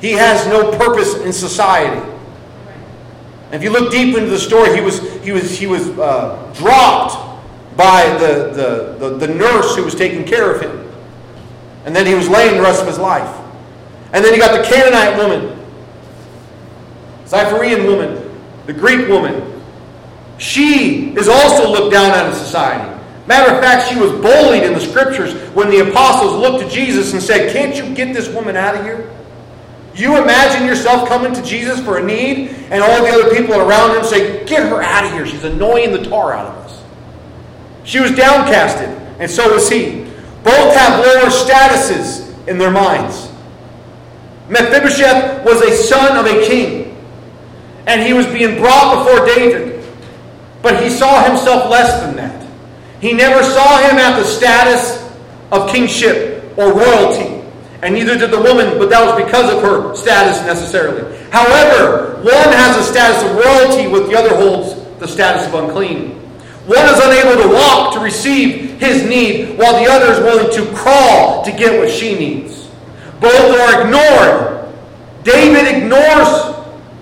He 0.00 0.12
has 0.12 0.46
no 0.46 0.76
purpose 0.76 1.16
in 1.16 1.32
society. 1.32 2.10
If 3.52 3.62
you 3.62 3.70
look 3.70 3.90
deep 3.90 4.16
into 4.16 4.30
the 4.30 4.38
story, 4.38 4.74
he 4.74 4.80
was, 4.80 5.00
he 5.22 5.32
was, 5.32 5.58
he 5.58 5.66
was 5.66 5.88
uh, 5.98 6.52
dropped 6.54 7.34
by 7.76 8.04
the, 8.18 8.50
the, 8.52 9.08
the, 9.08 9.26
the 9.26 9.34
nurse 9.34 9.76
who 9.76 9.84
was 9.84 9.94
taking 9.94 10.24
care 10.24 10.54
of 10.54 10.60
him. 10.60 10.92
And 11.84 11.94
then 11.94 12.06
he 12.06 12.14
was 12.14 12.28
lame 12.28 12.56
the 12.56 12.62
rest 12.62 12.80
of 12.80 12.86
his 12.86 12.98
life. 12.98 13.40
And 14.12 14.24
then 14.24 14.32
you 14.32 14.40
got 14.40 14.56
the 14.56 14.68
Canaanite 14.68 15.16
woman, 15.16 15.58
Zypherean 17.26 17.86
woman, 17.86 18.40
the 18.66 18.72
Greek 18.72 19.08
woman. 19.08 19.62
She 20.38 21.14
is 21.16 21.28
also 21.28 21.70
looked 21.70 21.92
down 21.92 22.10
at 22.10 22.28
in 22.28 22.34
society. 22.34 22.93
Matter 23.26 23.54
of 23.54 23.62
fact, 23.62 23.88
she 23.88 23.98
was 23.98 24.12
bullied 24.12 24.64
in 24.64 24.74
the 24.74 24.80
scriptures 24.80 25.32
when 25.54 25.70
the 25.70 25.88
apostles 25.88 26.34
looked 26.34 26.62
to 26.62 26.74
Jesus 26.74 27.12
and 27.14 27.22
said, 27.22 27.52
Can't 27.52 27.74
you 27.74 27.94
get 27.94 28.12
this 28.12 28.28
woman 28.28 28.56
out 28.56 28.76
of 28.76 28.84
here? 28.84 29.10
You 29.94 30.20
imagine 30.22 30.66
yourself 30.66 31.08
coming 31.08 31.32
to 31.32 31.42
Jesus 31.42 31.80
for 31.80 31.98
a 31.98 32.02
need, 32.02 32.50
and 32.70 32.82
all 32.82 33.02
the 33.02 33.10
other 33.10 33.34
people 33.34 33.54
around 33.54 33.96
him 33.96 34.04
say, 34.04 34.44
Get 34.44 34.68
her 34.68 34.82
out 34.82 35.04
of 35.04 35.12
here. 35.12 35.24
She's 35.26 35.44
annoying 35.44 35.92
the 35.92 36.04
tar 36.04 36.34
out 36.34 36.46
of 36.46 36.64
us. 36.64 36.82
She 37.84 38.00
was 38.00 38.10
downcasted, 38.10 38.88
and 39.18 39.30
so 39.30 39.54
was 39.54 39.70
he. 39.70 40.04
Both 40.42 40.76
have 40.76 41.04
lower 41.04 41.30
statuses 41.30 42.46
in 42.46 42.58
their 42.58 42.70
minds. 42.70 43.30
Mephibosheth 44.48 45.44
was 45.44 45.62
a 45.62 45.74
son 45.74 46.18
of 46.18 46.26
a 46.26 46.46
king, 46.46 46.94
and 47.86 48.02
he 48.02 48.12
was 48.12 48.26
being 48.26 48.58
brought 48.58 48.98
before 48.98 49.24
David. 49.26 49.82
But 50.60 50.82
he 50.82 50.90
saw 50.90 51.24
himself 51.24 51.70
less 51.70 52.02
than 52.02 52.16
that. 52.16 52.43
He 53.04 53.12
never 53.12 53.42
saw 53.42 53.80
him 53.80 53.98
at 53.98 54.18
the 54.18 54.24
status 54.24 55.06
of 55.52 55.70
kingship 55.70 56.42
or 56.56 56.72
royalty. 56.72 57.46
And 57.82 57.92
neither 57.92 58.16
did 58.16 58.30
the 58.30 58.40
woman, 58.40 58.78
but 58.78 58.88
that 58.88 59.04
was 59.04 59.22
because 59.22 59.52
of 59.52 59.60
her 59.60 59.94
status 59.94 60.40
necessarily. 60.46 61.14
However, 61.28 62.22
one 62.22 62.48
has 62.56 62.78
a 62.78 62.82
status 62.82 63.22
of 63.22 63.36
royalty, 63.36 63.88
with 63.88 64.08
the 64.08 64.16
other 64.16 64.34
holds 64.34 64.82
the 65.00 65.06
status 65.06 65.46
of 65.46 65.52
unclean. 65.52 66.12
One 66.64 66.86
is 66.86 66.98
unable 66.98 67.42
to 67.42 67.52
walk 67.52 67.92
to 67.92 68.00
receive 68.00 68.80
his 68.80 69.02
need, 69.02 69.58
while 69.58 69.84
the 69.84 69.90
other 69.90 70.10
is 70.10 70.20
willing 70.20 70.50
to 70.54 70.74
crawl 70.74 71.44
to 71.44 71.52
get 71.52 71.78
what 71.78 71.90
she 71.90 72.18
needs. 72.18 72.70
Both 73.20 73.60
are 73.60 73.82
ignored. 73.82 74.72
David 75.24 75.76
ignores 75.76 76.56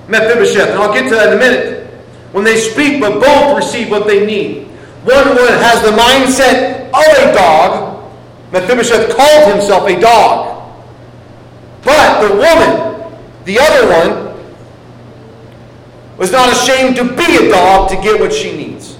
Mephibosheth, 0.08 0.70
and 0.70 0.80
I'll 0.80 0.92
get 0.92 1.08
to 1.10 1.14
that 1.14 1.28
in 1.28 1.34
a 1.34 1.38
minute. 1.38 1.86
When 2.32 2.42
they 2.42 2.58
speak, 2.58 3.00
but 3.00 3.20
both 3.20 3.56
receive 3.56 3.88
what 3.88 4.08
they 4.08 4.26
need. 4.26 4.71
One 5.04 5.36
has 5.36 5.82
the 5.82 5.90
mindset 5.90 6.88
of 6.88 7.28
a 7.28 7.34
dog. 7.34 8.12
Mephibosheth 8.52 9.16
called 9.16 9.52
himself 9.52 9.88
a 9.88 10.00
dog. 10.00 10.72
But 11.82 12.28
the 12.28 12.34
woman, 12.34 13.12
the 13.44 13.58
other 13.58 13.88
one, 13.88 14.32
was 16.18 16.30
not 16.30 16.52
ashamed 16.52 16.94
to 16.96 17.04
be 17.04 17.48
a 17.48 17.50
dog 17.50 17.88
to 17.90 17.96
get 17.96 18.20
what 18.20 18.32
she 18.32 18.56
needs. 18.56 18.94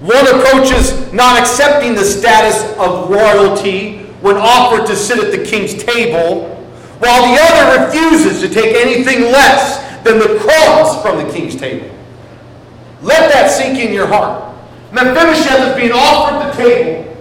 One 0.00 0.26
approaches 0.26 1.10
not 1.14 1.40
accepting 1.40 1.94
the 1.94 2.04
status 2.04 2.62
of 2.76 3.08
royalty 3.08 4.00
when 4.20 4.36
offered 4.36 4.86
to 4.88 4.96
sit 4.96 5.18
at 5.18 5.30
the 5.30 5.42
king's 5.42 5.82
table, 5.82 6.54
while 6.98 7.34
the 7.34 7.40
other 7.40 7.86
refuses 7.86 8.42
to 8.42 8.48
take 8.48 8.76
anything 8.76 9.22
less 9.22 9.78
than 10.04 10.18
the 10.18 10.38
crumbs 10.40 11.00
from 11.00 11.26
the 11.26 11.32
king's 11.32 11.56
table. 11.56 11.90
Let 13.00 13.32
that 13.32 13.50
sink 13.50 13.78
in 13.78 13.94
your 13.94 14.06
heart. 14.06 14.53
Mephibosheth 14.94 15.70
is 15.70 15.76
being 15.76 15.90
offered 15.92 16.48
the 16.48 16.56
table, 16.56 17.16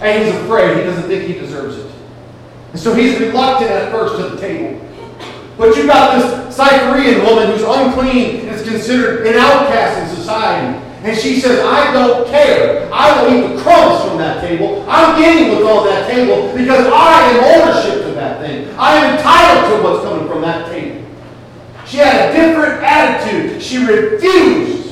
and 0.00 0.24
he's 0.24 0.34
afraid. 0.34 0.78
He 0.78 0.84
doesn't 0.84 1.08
think 1.08 1.24
he 1.24 1.34
deserves 1.34 1.76
it. 1.76 1.92
And 2.72 2.80
so 2.80 2.94
he's 2.94 3.20
reluctant 3.20 3.70
at 3.70 3.92
first 3.92 4.16
to 4.16 4.30
the 4.30 4.40
table. 4.40 4.80
But 5.58 5.76
you've 5.76 5.88
got 5.88 6.16
this 6.16 6.56
Cyprian 6.56 7.24
woman 7.26 7.50
who's 7.50 7.62
unclean 7.62 8.46
and 8.46 8.48
is 8.48 8.66
considered 8.66 9.26
an 9.26 9.34
outcast 9.34 10.10
in 10.10 10.16
society. 10.16 10.78
And 11.02 11.16
she 11.16 11.38
says, 11.38 11.60
I 11.60 11.92
don't 11.92 12.26
care. 12.28 12.88
I 12.92 13.22
will 13.22 13.34
eat 13.34 13.56
the 13.56 13.62
crumbs 13.62 14.04
from 14.04 14.18
that 14.18 14.40
table. 14.40 14.84
I'm 14.88 15.20
getting 15.20 15.52
what's 15.52 15.66
on 15.66 15.86
that 15.86 16.10
table 16.10 16.56
because 16.56 16.86
I 16.86 17.30
am 17.30 17.44
ownership 17.44 18.04
to 18.04 18.12
that 18.12 18.40
thing. 18.40 18.74
I 18.78 18.96
am 18.96 19.16
entitled 19.16 19.76
to 19.76 19.84
what's 19.84 20.04
coming 20.04 20.26
from 20.26 20.40
that 20.42 20.70
table. 20.70 21.04
She 21.86 21.98
had 21.98 22.30
a 22.30 22.32
different 22.32 22.82
attitude. 22.82 23.62
She 23.62 23.78
refused 23.84 24.87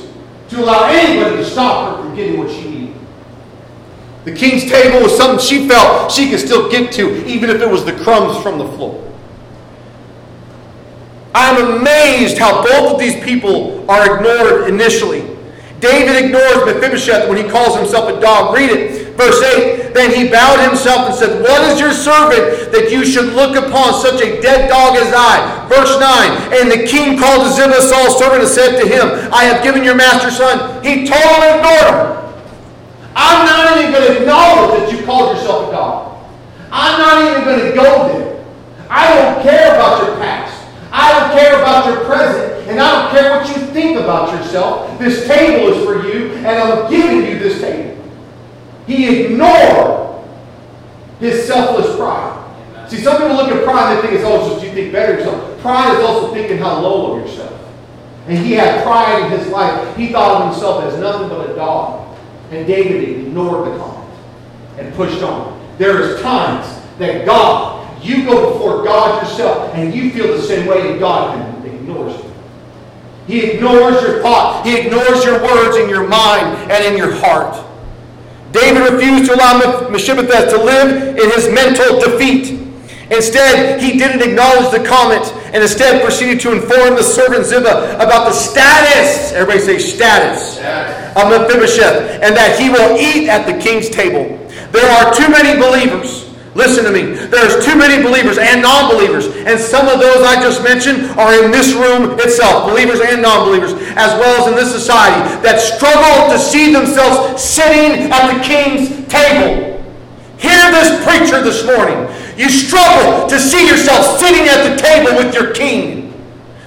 to 0.49 0.63
allow 0.63 0.87
anybody 0.89 1.37
to 1.37 1.45
stop 1.45 1.97
her 1.97 2.03
from 2.03 2.15
getting 2.15 2.37
what 2.37 2.49
she 2.49 2.69
needed. 2.69 2.95
The 4.25 4.33
king's 4.33 4.69
table 4.69 5.01
was 5.01 5.15
something 5.15 5.39
she 5.39 5.67
felt 5.67 6.11
she 6.11 6.29
could 6.29 6.39
still 6.39 6.69
get 6.69 6.91
to, 6.93 7.25
even 7.25 7.49
if 7.49 7.61
it 7.61 7.69
was 7.69 7.85
the 7.85 7.93
crumbs 7.93 8.41
from 8.41 8.57
the 8.57 8.67
floor. 8.73 9.03
I'm 11.33 11.79
amazed 11.79 12.37
how 12.37 12.63
both 12.63 12.93
of 12.93 12.99
these 12.99 13.23
people 13.23 13.89
are 13.89 14.17
ignored 14.17 14.69
initially. 14.69 15.21
David 15.79 16.25
ignores 16.25 16.65
Mephibosheth 16.65 17.29
when 17.29 17.37
he 17.37 17.49
calls 17.49 17.77
himself 17.77 18.09
a 18.09 18.19
dog. 18.19 18.55
Read 18.55 18.71
it. 18.71 19.06
Verse 19.17 19.41
8 19.41 19.93
Then 19.97 20.13
he 20.13 20.29
bowed 20.29 20.61
himself 20.61 21.09
and 21.09 21.15
said, 21.15 21.41
What 21.41 21.65
is 21.73 21.81
your 21.81 21.91
servant 21.91 22.71
that 22.71 22.93
you 22.93 23.03
should 23.03 23.33
look 23.33 23.57
upon 23.57 23.97
such 23.99 24.21
a 24.21 24.39
dead 24.39 24.69
dog 24.69 24.95
as 24.95 25.11
I? 25.11 25.65
Verse 25.67 25.97
9 25.97 26.61
And 26.61 26.69
the 26.69 26.85
king 26.85 27.17
called 27.17 27.43
to 27.43 27.49
Ziba, 27.51 27.81
Saul's 27.81 28.17
servant, 28.21 28.45
and 28.45 28.49
said 28.49 28.77
to 28.79 28.85
him, 28.85 29.33
I 29.33 29.49
have 29.49 29.63
given 29.63 29.83
your 29.83 29.95
master 29.95 30.29
son. 30.29 30.85
He 30.85 31.09
totally 31.09 31.57
ignored 31.57 31.89
him. 31.97 32.17
I'm 33.17 33.45
not 33.49 33.77
even 33.81 33.91
going 33.91 34.05
to 34.05 34.21
acknowledge 34.21 34.79
that 34.79 34.93
you 34.93 35.03
called 35.03 35.35
yourself 35.35 35.69
a 35.69 35.71
dog. 35.71 36.23
I'm 36.71 36.99
not 37.01 37.25
even 37.25 37.43
going 37.43 37.71
to 37.71 37.75
go 37.75 38.07
there. 38.13 38.45
I 38.89 39.09
don't 39.09 39.41
care 39.41 39.73
about 39.73 40.05
your 40.05 40.15
past. 40.17 40.53
I 40.91 41.19
don't 41.19 41.37
care 41.37 41.59
about 41.59 41.87
your 41.87 42.05
present, 42.05 42.69
and 42.69 42.79
I 42.79 43.01
don't 43.01 43.11
care 43.11 43.35
what 43.35 43.47
you 43.49 43.65
think 43.73 43.99
about 43.99 44.31
yourself. 44.31 44.97
This 44.99 45.27
table 45.27 45.73
is 45.73 45.83
for 45.83 46.07
you, 46.07 46.35
and 46.35 46.47
I'm 46.47 46.89
giving 46.89 47.25
you 47.25 47.39
this 47.39 47.59
table. 47.59 47.96
He 48.87 49.25
ignored 49.25 50.23
his 51.19 51.45
selfless 51.45 51.95
pride. 51.97 52.33
See, 52.89 52.97
some 52.97 53.17
people 53.17 53.35
look 53.35 53.51
at 53.51 53.63
pride 53.63 53.95
and 53.95 53.97
they 53.97 54.07
think 54.07 54.19
it's 54.19 54.25
also 54.25 54.53
just 54.53 54.65
you 54.65 54.71
think 54.71 54.91
better 54.91 55.13
of 55.13 55.19
yourself. 55.19 55.59
Pride 55.59 55.97
is 55.97 56.03
also 56.03 56.33
thinking 56.33 56.57
how 56.57 56.79
low 56.79 57.13
of 57.13 57.27
yourself. 57.27 57.53
And 58.27 58.37
he 58.37 58.53
had 58.53 58.83
pride 58.83 59.25
in 59.25 59.37
his 59.37 59.47
life. 59.49 59.95
He 59.95 60.11
thought 60.11 60.41
of 60.41 60.51
himself 60.51 60.83
as 60.83 60.99
nothing 60.99 61.29
but 61.29 61.49
a 61.49 61.55
dog. 61.55 62.17
And 62.51 62.65
David 62.65 63.27
ignored 63.27 63.67
the 63.67 63.77
comment 63.77 64.19
and 64.77 64.93
pushed 64.95 65.21
on. 65.21 65.59
There 65.77 66.01
is 66.01 66.21
times 66.21 66.81
that 66.97 67.25
God 67.25 67.77
you 68.01 68.25
go 68.25 68.53
before 68.53 68.83
God 68.83 69.23
yourself 69.23 69.73
and 69.73 69.93
you 69.93 70.11
feel 70.11 70.27
the 70.27 70.41
same 70.41 70.65
way, 70.67 70.91
and 70.91 70.99
God 70.99 71.65
ignores 71.65 72.15
you. 72.15 72.31
He 73.27 73.43
ignores 73.51 74.01
your 74.01 74.21
thought. 74.21 74.65
He 74.65 74.77
ignores 74.77 75.25
your 75.25 75.41
words 75.41 75.77
in 75.77 75.89
your 75.89 76.07
mind 76.07 76.71
and 76.71 76.85
in 76.85 76.97
your 76.97 77.11
heart. 77.11 77.63
David 78.59 78.91
refused 78.93 79.29
to 79.29 79.35
allow 79.35 79.57
Mephibosheth 79.59 80.49
to 80.49 80.57
live 80.57 81.17
in 81.17 81.29
his 81.31 81.49
mental 81.49 81.99
defeat. 81.99 82.59
Instead, 83.11 83.79
he 83.79 83.97
didn't 83.97 84.21
acknowledge 84.21 84.71
the 84.71 84.83
comment 84.85 85.23
and 85.53 85.63
instead 85.63 86.03
proceeded 86.03 86.41
to 86.41 86.51
inform 86.51 86.95
the 86.95 87.03
servant 87.03 87.45
Ziba 87.45 87.95
about 87.95 88.25
the 88.25 88.33
status, 88.33 89.31
everybody 89.31 89.59
say 89.59 89.79
status, 89.79 90.55
status, 90.55 91.15
of 91.15 91.29
Mephibosheth 91.29 92.21
and 92.21 92.35
that 92.35 92.59
he 92.59 92.69
will 92.69 92.97
eat 92.97 93.29
at 93.29 93.45
the 93.45 93.57
king's 93.61 93.89
table. 93.89 94.25
There 94.71 94.89
are 94.91 95.13
too 95.13 95.29
many 95.29 95.57
believers 95.57 96.26
Listen 96.57 96.85
to 96.85 96.91
me. 96.91 97.13
There's 97.13 97.63
too 97.63 97.77
many 97.77 98.01
believers 98.01 98.39
and 98.39 98.63
non 98.63 98.89
believers, 98.89 99.27
and 99.45 99.59
some 99.59 99.87
of 99.87 99.99
those 99.99 100.25
I 100.25 100.41
just 100.41 100.63
mentioned 100.63 101.05
are 101.13 101.45
in 101.45 101.51
this 101.51 101.73
room 101.73 102.17
itself, 102.17 102.67
believers 102.67 102.99
and 102.99 103.21
non 103.21 103.47
believers, 103.47 103.73
as 103.93 104.17
well 104.17 104.41
as 104.41 104.49
in 104.49 104.55
this 104.57 104.73
society, 104.73 105.21
that 105.45 105.61
struggle 105.61 106.33
to 106.33 106.39
see 106.41 106.73
themselves 106.73 107.43
sitting 107.43 108.09
at 108.09 108.33
the 108.33 108.41
king's 108.41 108.89
table. 109.05 109.77
Hear 110.41 110.71
this 110.73 110.97
preacher 111.05 111.43
this 111.45 111.63
morning. 111.63 112.09
You 112.35 112.49
struggle 112.49 113.29
to 113.29 113.37
see 113.37 113.69
yourself 113.69 114.17
sitting 114.17 114.49
at 114.49 114.67
the 114.67 114.81
table 114.81 115.15
with 115.15 115.35
your 115.35 115.53
king 115.53 116.11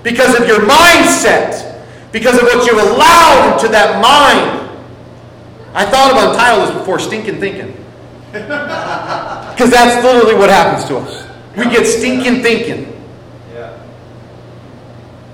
because 0.04 0.38
of 0.38 0.46
your 0.46 0.60
mindset, 0.70 1.82
because 2.12 2.38
of 2.38 2.44
what 2.44 2.64
you've 2.64 2.78
allowed 2.78 3.58
into 3.58 3.66
that 3.72 4.00
mind. 4.00 4.70
I 5.74 5.84
thought 5.84 6.12
about 6.12 6.34
entitled 6.34 6.68
this 6.68 6.78
before, 6.78 7.00
stinking 7.00 7.40
thinking. 7.40 7.79
Because 9.60 9.72
that's 9.72 10.02
literally 10.02 10.36
what 10.36 10.48
happens 10.48 10.88
to 10.88 10.96
us. 10.96 11.28
We 11.54 11.64
get 11.64 11.84
stinking 11.84 12.42
thinking. 12.42 12.98
Yeah. 13.52 13.78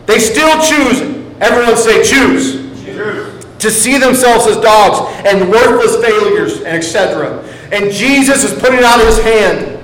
They 0.07 0.19
still 0.19 0.61
choose, 0.63 1.01
everyone 1.41 1.77
say 1.77 2.03
choose, 2.03 2.55
choose, 2.85 3.45
to 3.59 3.71
see 3.71 3.99
themselves 3.99 4.47
as 4.47 4.57
dogs 4.57 5.15
and 5.27 5.49
worthless 5.49 6.03
failures 6.05 6.57
and 6.59 6.69
etc. 6.69 7.41
And 7.71 7.93
Jesus 7.93 8.43
is 8.43 8.59
putting 8.59 8.81
out 8.83 8.99
his 9.05 9.23
hand. 9.23 9.79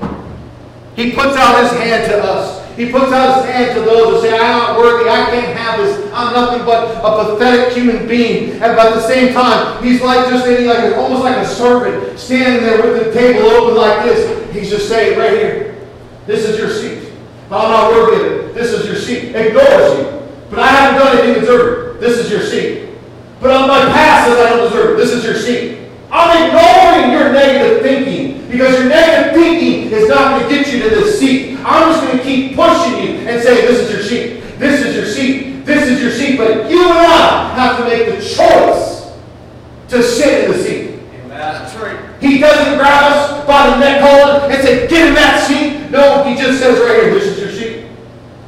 He 0.97 1.13
puts 1.13 1.37
out 1.37 1.63
his 1.63 1.73
hand 1.79 2.11
to 2.11 2.19
us. 2.25 2.62
He 2.77 2.91
puts 2.91 3.13
out 3.13 3.45
his 3.45 3.53
hand 3.53 3.77
to 3.77 3.85
those 3.85 4.15
who 4.15 4.29
say, 4.29 4.35
I'm 4.35 4.59
not 4.59 4.79
worthy, 4.79 5.09
I 5.09 5.27
can't 5.31 5.57
have 5.57 5.79
this, 5.79 6.11
I'm 6.13 6.33
nothing 6.33 6.65
but 6.65 6.97
a 6.97 7.33
pathetic 7.35 7.75
human 7.75 8.09
being. 8.09 8.53
And 8.53 8.63
at 8.63 8.95
the 8.95 9.07
same 9.07 9.35
time, 9.35 9.83
he's 9.83 10.01
like 10.01 10.29
just 10.31 10.47
any 10.47 10.65
like 10.65 10.97
almost 10.97 11.23
like 11.23 11.37
a 11.37 11.47
servant 11.47 12.19
standing 12.19 12.63
there 12.63 12.83
with 12.83 13.05
the 13.05 13.13
table 13.13 13.49
open 13.51 13.77
like 13.77 14.05
this. 14.05 14.53
He's 14.55 14.71
just 14.71 14.89
saying 14.89 15.19
right 15.19 15.33
here, 15.33 15.87
this 16.27 16.49
is 16.49 16.59
your 16.59 16.71
seat. 16.71 17.13
I'm 17.51 17.71
not 17.71 17.91
worthy 17.91 18.25
of 18.25 18.33
it, 18.33 18.55
this 18.55 18.73
is 18.73 18.87
your 18.87 18.97
seat. 18.97 19.35
Ignores 19.35 19.99
you. 19.99 20.29
But 20.49 20.61
I 20.61 20.69
haven't 20.69 21.01
done 21.01 21.19
anything 21.19 21.35
to 21.35 21.41
deserve 21.41 21.97
it. 21.97 22.01
This 22.01 22.19
is 22.19 22.31
your 22.31 22.43
seat. 22.43 22.91
But 23.41 23.51
on 23.51 23.69
my 23.69 23.81
past 23.93 24.29
says 24.29 24.39
I 24.39 24.51
don't 24.51 24.71
deserve 24.71 24.95
it. 24.95 24.97
This 24.97 25.13
is 25.13 25.25
your 25.25 25.37
seat. 25.37 25.89
I'm 26.11 26.47
ignoring 26.47 27.13
your 27.13 27.33
negative 27.33 27.83
thinking 27.83 28.42
because 28.53 28.79
your 28.79 28.89
negative 28.91 29.33
thinking 29.33 29.91
is 29.91 30.09
not 30.11 30.39
going 30.39 30.43
to 30.43 30.55
get 30.55 30.71
you 30.71 30.83
to 30.83 30.91
this 30.91 31.19
seat. 31.19 31.57
I'm 31.65 31.91
just 31.91 32.05
going 32.05 32.19
to 32.19 32.23
keep 32.23 32.55
pushing 32.55 32.93
you 32.99 33.27
and 33.27 33.43
say, 33.43 33.67
this 33.67 33.81
is 33.81 33.91
your 33.91 34.03
seat, 34.03 34.59
this 34.59 34.85
is 34.85 34.95
your 34.95 35.07
seat, 35.07 35.65
this 35.65 35.89
is 35.89 36.03
your 36.03 36.11
seat, 36.11 36.37
but 36.37 36.71
you 36.71 36.83
and 36.83 36.99
I 36.99 37.55
have 37.55 37.79
to 37.79 37.85
make 37.85 38.07
the 38.07 38.21
choice 38.23 39.11
to 39.89 40.03
sit 40.03 40.45
in 40.45 40.53
the 40.53 40.59
seat. 40.59 41.01
That's 41.29 41.75
right. 41.77 41.99
He 42.21 42.39
doesn't 42.39 42.77
grab 42.77 43.13
us 43.13 43.47
by 43.47 43.71
the 43.71 43.79
neck 43.79 44.01
collar 44.03 44.51
and 44.51 44.63
say, 44.63 44.87
get 44.87 45.09
in 45.09 45.15
that 45.15 45.49
seat. 45.49 45.91
No, 45.91 46.23
he 46.25 46.37
just 46.37 46.61
says 46.61 46.79
right 46.79 47.05
here, 47.05 47.15
this 47.15 47.25
is 47.25 47.39
your 47.41 47.51
seat. 47.51 47.87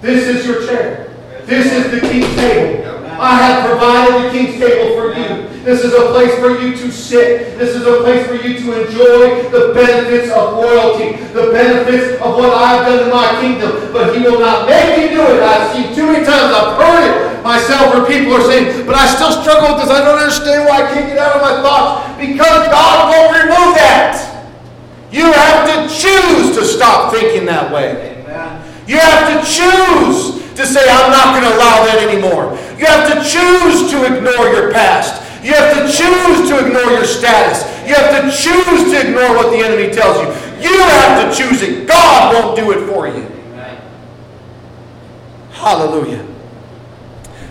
This 0.03 0.29
is 0.29 0.47
your 0.47 0.67
chair. 0.67 1.15
This 1.47 1.73
is 1.73 1.91
the 1.91 2.07
king's 2.07 2.27
table. 2.37 2.85
I 3.19 3.37
have 3.37 3.71
provided 3.71 4.25
the 4.27 4.31
king's 4.31 4.59
table 4.59 5.01
for 5.01 5.19
you. 5.19 5.54
This 5.65 5.81
is 5.81 5.95
a 5.95 6.13
place 6.13 6.37
for 6.37 6.61
you 6.61 6.77
to 6.77 6.93
sit. 6.93 7.57
This 7.57 7.75
is 7.75 7.87
a 7.87 8.05
place 8.05 8.27
for 8.29 8.35
you 8.35 8.61
to 8.61 8.85
enjoy 8.85 9.49
the 9.49 9.73
benefits 9.73 10.31
of 10.31 10.61
royalty, 10.61 11.17
the 11.33 11.49
benefits 11.57 12.21
of 12.21 12.37
what 12.37 12.53
I've 12.53 12.85
done 12.85 13.05
in 13.05 13.11
my 13.11 13.41
kingdom. 13.41 13.91
But 13.91 14.15
he 14.15 14.21
will 14.21 14.41
not 14.41 14.69
make 14.69 15.01
you 15.01 15.17
do 15.17 15.23
it. 15.25 15.41
I've 15.41 15.73
seen 15.73 15.95
too 15.97 16.13
many 16.13 16.21
times, 16.21 16.53
I've 16.53 16.77
heard 16.77 17.09
it 17.09 17.43
myself 17.43 17.95
where 17.97 18.05
people 18.05 18.35
are 18.35 18.45
saying, 18.45 18.85
but 18.85 18.95
I 18.95 19.09
still 19.09 19.33
struggle 19.33 19.73
with 19.73 19.85
this. 19.85 19.91
I 19.91 20.05
don't 20.05 20.21
understand 20.21 20.69
why 20.69 20.85
I 20.85 20.93
can't 20.93 21.09
get 21.09 21.17
out 21.17 21.37
of 21.37 21.41
my 21.41 21.57
thoughts. 21.65 22.13
Because 22.21 22.69
God 22.69 23.09
won't 23.09 23.33
remove 23.33 23.73
that. 23.81 24.21
You 25.11 25.33
have 25.33 25.65
to 25.65 25.89
choose 25.89 26.57
to 26.57 26.65
stop 26.65 27.11
thinking 27.11 27.47
that 27.47 27.73
way. 27.73 28.21
Amen. 28.21 28.61
You 28.87 28.99
have 28.99 29.33
to 29.33 29.37
choose 29.49 30.45
to 30.61 30.67
say, 30.67 30.85
I'm 30.93 31.11
not 31.11 31.33
going 31.33 31.49
to 31.49 31.57
allow 31.57 31.89
that 31.89 32.05
anymore. 32.05 32.53
You 32.77 32.85
have 32.85 33.09
to 33.09 33.17
choose 33.25 33.91
to 33.93 34.05
ignore 34.05 34.53
your 34.53 34.71
past. 34.71 35.25
You 35.45 35.53
have 35.53 35.77
to 35.77 35.93
choose 35.93 36.49
to 36.49 36.67
ignore 36.67 36.91
your 36.91 37.05
status. 37.05 37.69
You 37.87 37.95
have 37.95 38.23
to 38.23 38.31
choose 38.31 38.91
to 38.91 39.09
ignore 39.09 39.37
what 39.37 39.51
the 39.51 39.59
enemy 39.59 39.93
tells 39.93 40.17
you. 40.17 40.29
You 40.63 40.79
have 40.81 41.21
to 41.21 41.37
choose 41.37 41.61
it. 41.61 41.87
God 41.87 42.35
won't 42.35 42.57
do 42.57 42.73
it 42.73 42.89
for 42.89 43.07
you. 43.07 43.31
Hallelujah. 45.51 46.27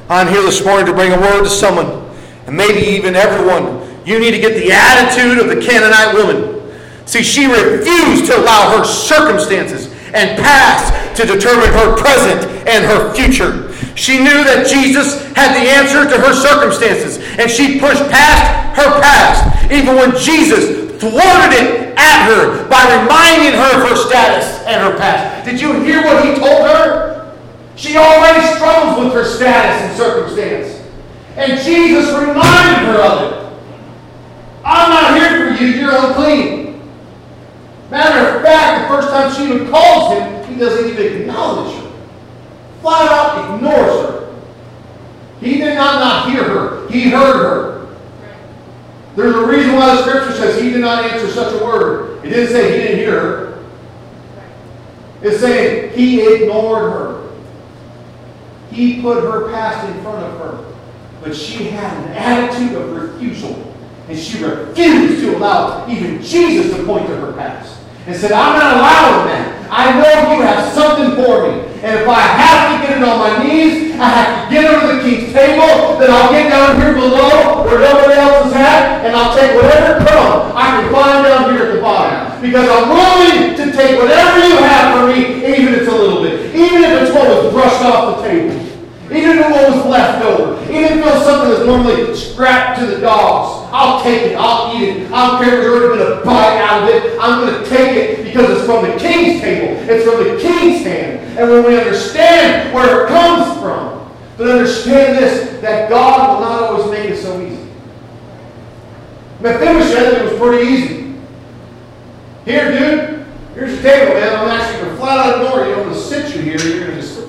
I'm 0.09 0.27
here 0.27 0.41
this 0.41 0.65
morning 0.65 0.87
to 0.87 0.93
bring 0.93 1.11
a 1.11 1.21
word 1.21 1.43
to 1.43 1.49
someone, 1.49 2.09
and 2.47 2.57
maybe 2.57 2.81
even 2.81 3.15
everyone. 3.15 3.87
You 4.07 4.19
need 4.19 4.31
to 4.31 4.39
get 4.39 4.55
the 4.55 4.71
attitude 4.71 5.37
of 5.37 5.55
the 5.55 5.61
Canaanite 5.61 6.15
woman. 6.15 6.73
See, 7.05 7.21
she 7.21 7.45
refused 7.45 8.25
to 8.25 8.37
allow 8.37 8.75
her 8.75 8.83
circumstances 8.83 9.93
and 10.15 10.41
past 10.41 11.15
to 11.17 11.27
determine 11.27 11.69
her 11.73 11.95
present 11.95 12.43
and 12.67 12.85
her 12.85 13.13
future. 13.13 13.72
She 13.95 14.17
knew 14.17 14.43
that 14.43 14.65
Jesus 14.67 15.21
had 15.33 15.53
the 15.53 15.69
answer 15.69 16.09
to 16.09 16.17
her 16.21 16.33
circumstances, 16.33 17.17
and 17.37 17.49
she 17.49 17.79
pushed 17.79 18.01
past 18.09 18.77
her 18.77 19.01
past, 19.01 19.71
even 19.71 19.95
when 19.95 20.17
Jesus 20.17 20.97
thwarted 20.99 21.53
it 21.53 21.93
at 21.97 22.25
her 22.25 22.67
by 22.67 22.81
reminding 23.01 23.53
her 23.53 23.81
of 23.81 23.89
her 23.89 23.95
status 23.95 24.65
and 24.65 24.81
her 24.81 24.97
past. 24.97 25.45
Did 25.45 25.61
you 25.61 25.81
hear 25.81 26.01
what 26.01 26.25
he 26.25 26.33
told 26.39 26.65
her? 26.67 27.35
She 27.75 27.97
already 27.97 28.45
struggles 28.55 29.03
with 29.03 29.13
her 29.13 29.25
status 29.25 29.81
and 29.81 29.97
circumstance. 29.97 30.81
And 31.35 31.59
Jesus 31.61 32.07
reminded 32.13 32.87
her 32.87 33.01
of 33.01 33.31
it. 33.31 33.43
I'm 34.65 34.89
not 34.89 35.17
here 35.17 35.55
for 35.57 35.63
you, 35.63 35.69
you're 35.71 35.91
unclean. 35.91 36.81
Matter 37.89 38.37
of 38.37 38.43
fact, 38.43 38.83
the 38.83 38.95
first 38.95 39.09
time 39.09 39.33
she 39.35 39.53
even 39.53 39.69
calls 39.69 40.13
him, 40.17 40.47
he 40.47 40.59
doesn't 40.59 40.89
even 40.89 41.21
acknowledge 41.21 41.75
her. 41.75 41.82
Flat 42.83 43.09
out 43.09 43.55
ignores 43.55 44.09
her. 44.09 44.43
He 45.39 45.57
did 45.57 45.75
not 45.75 46.01
not 46.01 46.29
hear 46.29 46.43
her. 46.43 46.89
He 46.89 47.09
heard 47.09 47.41
her. 47.41 47.95
There's 49.15 49.33
a 49.33 49.47
reason 49.47 49.75
why 49.75 49.95
the 49.95 50.01
scripture 50.01 50.33
says 50.33 50.61
he 50.61 50.69
did 50.69 50.81
not 50.81 51.05
answer 51.05 51.29
such 51.29 51.61
a 51.61 51.63
word. 51.63 52.25
It 52.25 52.29
didn't 52.29 52.49
say 52.49 52.73
he 52.73 52.83
didn't 52.83 52.97
hear 52.97 53.19
her. 53.19 53.63
It's 55.21 55.39
saying 55.39 55.97
he 55.97 56.21
ignored 56.21 56.91
her. 56.91 57.29
He 58.69 59.01
put 59.01 59.23
her 59.23 59.49
past 59.49 59.87
in 59.87 60.01
front 60.03 60.21
of 60.25 60.39
her. 60.39 60.75
But 61.21 61.33
she 61.33 61.69
had 61.69 61.95
an 62.03 62.11
attitude 62.11 62.75
of 62.75 62.91
refusal. 62.91 63.73
And 64.09 64.19
she 64.19 64.43
refused 64.43 65.21
to 65.21 65.37
allow 65.37 65.87
even 65.87 66.21
Jesus 66.21 66.75
to 66.75 66.83
point 66.83 67.07
to 67.07 67.15
her 67.15 67.31
past 67.31 67.79
and 68.07 68.13
said, 68.13 68.33
I'm 68.33 68.59
not 68.59 68.75
allowing 68.75 69.27
that. 69.27 69.52
I 69.73 69.89
know 69.97 70.37
you 70.37 70.45
have 70.45 70.71
something 70.71 71.17
for 71.17 71.49
me. 71.49 71.65
And 71.81 71.97
if 71.97 72.07
I 72.07 72.21
have 72.21 72.61
to 72.69 72.87
get 72.87 73.01
it 73.01 73.03
on 73.03 73.17
my 73.17 73.41
knees, 73.41 73.97
I 73.97 74.05
have 74.05 74.29
to 74.45 74.53
get 74.53 74.69
under 74.69 74.93
the 74.93 75.01
king's 75.01 75.33
table, 75.33 75.97
then 75.97 76.13
I'll 76.13 76.29
get 76.29 76.47
down 76.49 76.79
here 76.79 76.93
below 76.93 77.65
where 77.65 77.81
nobody 77.81 78.13
else 78.13 78.47
is 78.47 78.53
at, 78.53 79.01
and 79.03 79.15
I'll 79.15 79.35
take 79.35 79.57
whatever 79.57 80.05
crumb 80.05 80.53
I 80.53 80.77
can 80.77 80.93
find 80.93 81.25
down 81.25 81.51
here 81.51 81.65
at 81.65 81.73
the 81.73 81.81
bottom. 81.81 82.39
Because 82.39 82.69
I'm 82.69 82.87
willing 82.87 83.57
to 83.57 83.65
take 83.75 83.97
whatever 83.97 84.45
you 84.45 84.57
have 84.61 84.93
for 84.93 85.07
me, 85.09 85.41
even 85.41 85.73
if 85.73 85.81
it's 85.81 85.91
a 85.91 85.95
little 85.95 86.21
bit. 86.21 86.53
Even 86.53 86.83
if 86.83 87.01
it's 87.01 87.11
what 87.11 87.27
was 87.27 87.51
brushed 87.51 87.81
off 87.81 88.21
the 88.21 88.29
table. 88.29 88.62
Even 89.11 89.37
if 89.37 89.51
what 89.51 89.75
was 89.75 89.85
left 89.85 90.23
over. 90.23 90.63
Even 90.71 90.99
it 90.99 91.05
was 91.05 91.25
something 91.25 91.49
that's 91.49 91.65
normally 91.65 92.15
scrapped 92.15 92.79
to 92.79 92.85
the 92.85 93.01
dogs. 93.01 93.69
I'll 93.73 94.01
take 94.01 94.31
it. 94.31 94.35
I'll 94.35 94.75
eat 94.75 94.89
it. 94.89 95.11
I 95.11 95.27
don't 95.27 95.43
care 95.43 95.57
if 95.57 95.63
there's 95.63 95.97
been 95.97 96.19
a 96.19 96.25
bite 96.25 96.57
out 96.57 96.83
of 96.83 96.89
it. 96.89 97.19
I'm 97.19 97.45
going 97.45 97.63
to 97.63 97.69
take 97.69 97.95
it 97.95 98.23
because 98.23 98.49
it's 98.49 98.65
from 98.65 98.85
the 98.85 98.97
king's 98.97 99.41
table. 99.41 99.75
It's 99.89 100.05
from 100.05 100.23
the 100.23 100.39
king's 100.39 100.85
hand. 100.85 101.37
And 101.37 101.49
when 101.49 101.65
we 101.65 101.77
understand 101.77 102.73
where 102.73 103.05
it 103.05 103.09
comes 103.09 103.59
from, 103.59 104.11
but 104.37 104.47
understand 104.47 105.17
this, 105.17 105.61
that 105.61 105.89
God 105.89 106.39
will 106.39 106.45
not 106.47 106.63
always 106.63 106.89
make 106.89 107.09
it 107.09 107.21
so 107.21 107.41
easy. 107.41 107.69
Mephibosheth, 109.41 110.13
it 110.13 110.31
was 110.31 110.39
pretty 110.39 110.71
easy. 110.71 111.15
Here, 112.45 112.71
dude, 112.71 113.25
here's 113.53 113.73
your 113.73 113.81
table, 113.81 114.13
man. 114.13 114.35
I'm 114.35 114.47
actually 114.47 114.81
going 114.81 114.91
to 114.91 114.97
flat 114.97 115.17
out 115.17 115.41
ignore 115.41 115.67
you. 115.67 115.73
I'm 115.73 115.83
going 115.83 115.93
to 115.93 115.99
sit 115.99 116.35
you 116.35 116.41
here. 116.41 116.57
You're 116.59 116.85
going 116.85 116.95
to 116.95 117.01
just. 117.01 117.22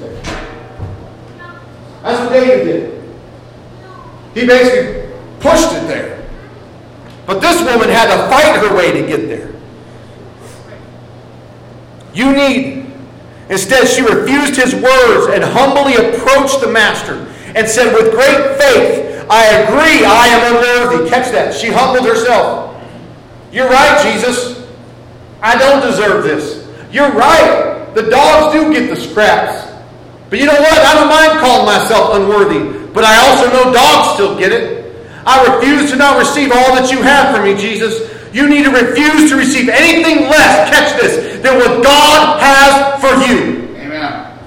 That's 2.05 2.21
what 2.21 2.33
David 2.33 2.65
did. 2.65 3.05
He 4.35 4.47
basically 4.47 5.11
pushed 5.41 5.73
it 5.73 5.89
there. 5.89 6.29
But 7.27 7.41
this 7.41 7.59
woman 7.63 7.89
had 7.89 8.15
to 8.15 8.29
fight 8.29 8.61
her 8.61 8.77
way 8.77 8.93
to 8.93 9.07
get 9.07 9.27
there. 9.27 9.51
You 12.13 12.33
need. 12.37 12.93
Instead, 13.49 13.89
she 13.89 14.03
refused 14.03 14.55
his 14.55 14.75
words 14.75 15.33
and 15.33 15.43
humbly 15.43 15.95
approached 15.95 16.61
the 16.61 16.71
master 16.71 17.27
and 17.55 17.67
said, 17.67 17.95
With 17.95 18.13
great 18.13 18.59
faith, 18.59 19.27
I 19.31 19.47
agree 19.47 20.05
I 20.05 20.27
am 20.27 20.55
unworthy. 20.55 21.09
Catch 21.09 21.33
that. 21.33 21.55
She 21.55 21.69
humbled 21.69 22.07
herself. 22.07 22.79
You're 23.51 23.71
right, 23.71 24.03
Jesus. 24.03 24.69
I 25.41 25.57
don't 25.57 25.81
deserve 25.81 26.25
this. 26.25 26.69
You're 26.93 27.13
right. 27.13 27.91
The 27.95 28.11
dogs 28.11 28.53
do 28.53 28.73
get 28.73 28.91
the 28.91 28.97
scraps. 28.97 29.74
But 30.31 30.39
you 30.39 30.47
know 30.47 30.59
what? 30.59 30.79
I 30.79 30.95
don't 30.95 31.09
mind 31.09 31.41
calling 31.41 31.67
myself 31.67 32.15
unworthy, 32.17 32.91
but 32.93 33.05
I 33.05 33.15
also 33.29 33.51
know 33.53 33.73
dogs 33.73 34.15
still 34.15 34.39
get 34.39 34.53
it. 34.53 34.85
I 35.27 35.57
refuse 35.57 35.91
to 35.91 35.97
not 35.97 36.19
receive 36.19 36.53
all 36.53 36.75
that 36.77 36.91
you 36.91 37.03
have 37.03 37.35
for 37.35 37.43
me, 37.43 37.57
Jesus. 37.57 38.13
You 38.33 38.49
need 38.49 38.65
to 38.65 38.71
refuse 38.71 39.31
to 39.31 39.37
receive 39.37 39.69
anything 39.69 40.29
less, 40.29 40.69
catch 40.69 41.01
this, 41.01 41.41
than 41.41 41.57
what 41.57 41.83
God 41.85 42.41
has 42.43 43.01
for 43.01 43.15
you. 43.31 43.69
Amen. 43.79 44.39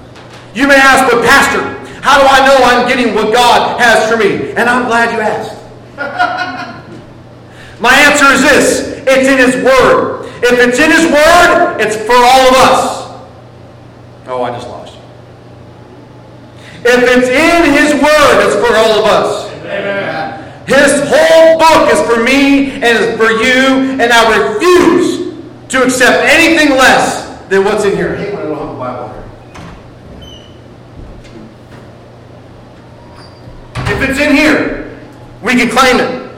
You 0.54 0.68
may 0.68 0.76
ask, 0.76 1.10
but 1.10 1.24
Pastor, 1.24 1.62
how 2.02 2.20
do 2.20 2.26
I 2.28 2.46
know 2.46 2.56
I'm 2.64 2.88
getting 2.88 3.14
what 3.14 3.32
God 3.32 3.80
has 3.80 4.10
for 4.10 4.16
me? 4.16 4.52
And 4.52 4.68
I'm 4.68 4.86
glad 4.86 5.12
you 5.14 5.20
asked. 5.20 5.56
My 7.80 7.94
answer 7.94 8.26
is 8.26 8.42
this 8.42 8.88
it's 9.06 9.28
in 9.28 9.38
His 9.38 9.64
Word. 9.64 10.26
If 10.42 10.58
it's 10.60 10.78
in 10.78 10.90
His 10.90 11.10
Word, 11.10 11.80
it's 11.80 11.96
for 11.96 12.14
all 12.14 12.48
of 12.48 12.54
us. 12.54 12.98
Oh, 14.26 14.42
I 14.42 14.50
just 14.50 14.68
lost 14.68 14.74
you. 14.74 14.77
If 16.84 17.02
it's 17.02 17.28
in 17.28 17.72
His 17.74 17.94
Word, 18.02 18.46
it's 18.46 18.54
for 18.54 18.76
all 18.76 19.00
of 19.00 19.04
us. 19.04 19.50
Amen. 19.64 20.64
His 20.66 21.02
whole 21.08 21.58
book 21.58 21.92
is 21.92 22.00
for 22.02 22.22
me 22.22 22.70
and 22.72 22.84
is 22.84 23.16
for 23.16 23.30
you, 23.30 23.98
and 24.00 24.12
I 24.12 24.52
refuse 24.52 25.34
to 25.68 25.82
accept 25.82 26.24
anything 26.28 26.76
less 26.76 27.26
than 27.48 27.64
what's 27.64 27.84
in 27.84 27.96
here. 27.96 28.14
I 28.14 28.16
hate 28.16 28.34
when 28.34 28.42
I 28.42 28.48
don't 28.48 28.58
have 28.58 28.68
a 28.68 28.78
Bible 28.78 29.08
here. 29.08 29.24
If 33.94 34.10
it's 34.10 34.20
in 34.20 34.36
here, 34.36 34.98
we 35.42 35.54
can 35.54 35.70
claim 35.70 35.98
it. 35.98 36.30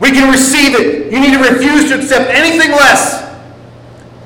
We 0.00 0.10
can 0.10 0.30
receive 0.30 0.74
it. 0.74 1.12
You 1.12 1.20
need 1.20 1.32
to 1.32 1.40
refuse 1.40 1.88
to 1.90 1.98
accept 1.98 2.30
anything 2.30 2.70
less 2.72 3.22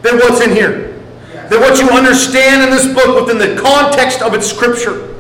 than 0.03 0.17
what's 0.17 0.41
in 0.41 0.51
here. 0.51 1.01
Than 1.49 1.61
what 1.61 1.79
you 1.79 1.89
understand 1.91 2.63
in 2.63 2.71
this 2.71 2.87
book 2.93 3.27
within 3.27 3.39
the 3.39 3.61
context 3.61 4.23
of 4.23 4.35
its 4.35 4.47
scripture. 4.51 5.12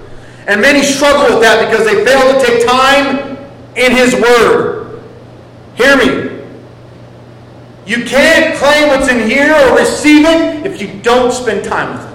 And 0.46 0.60
many 0.60 0.82
struggle 0.82 1.34
with 1.34 1.42
that 1.42 1.68
because 1.68 1.86
they 1.86 2.04
fail 2.04 2.32
to 2.32 2.44
take 2.44 2.66
time 2.66 3.38
in 3.76 3.92
His 3.92 4.14
Word. 4.14 5.02
Hear 5.74 5.96
me. 5.96 6.32
You 7.86 8.04
can't 8.04 8.56
claim 8.56 8.88
what's 8.88 9.08
in 9.08 9.28
here 9.28 9.52
or 9.54 9.78
receive 9.78 10.24
it 10.24 10.66
if 10.66 10.80
you 10.80 11.00
don't 11.02 11.32
spend 11.32 11.64
time 11.64 11.96
with 11.96 12.06
it. 12.06 12.12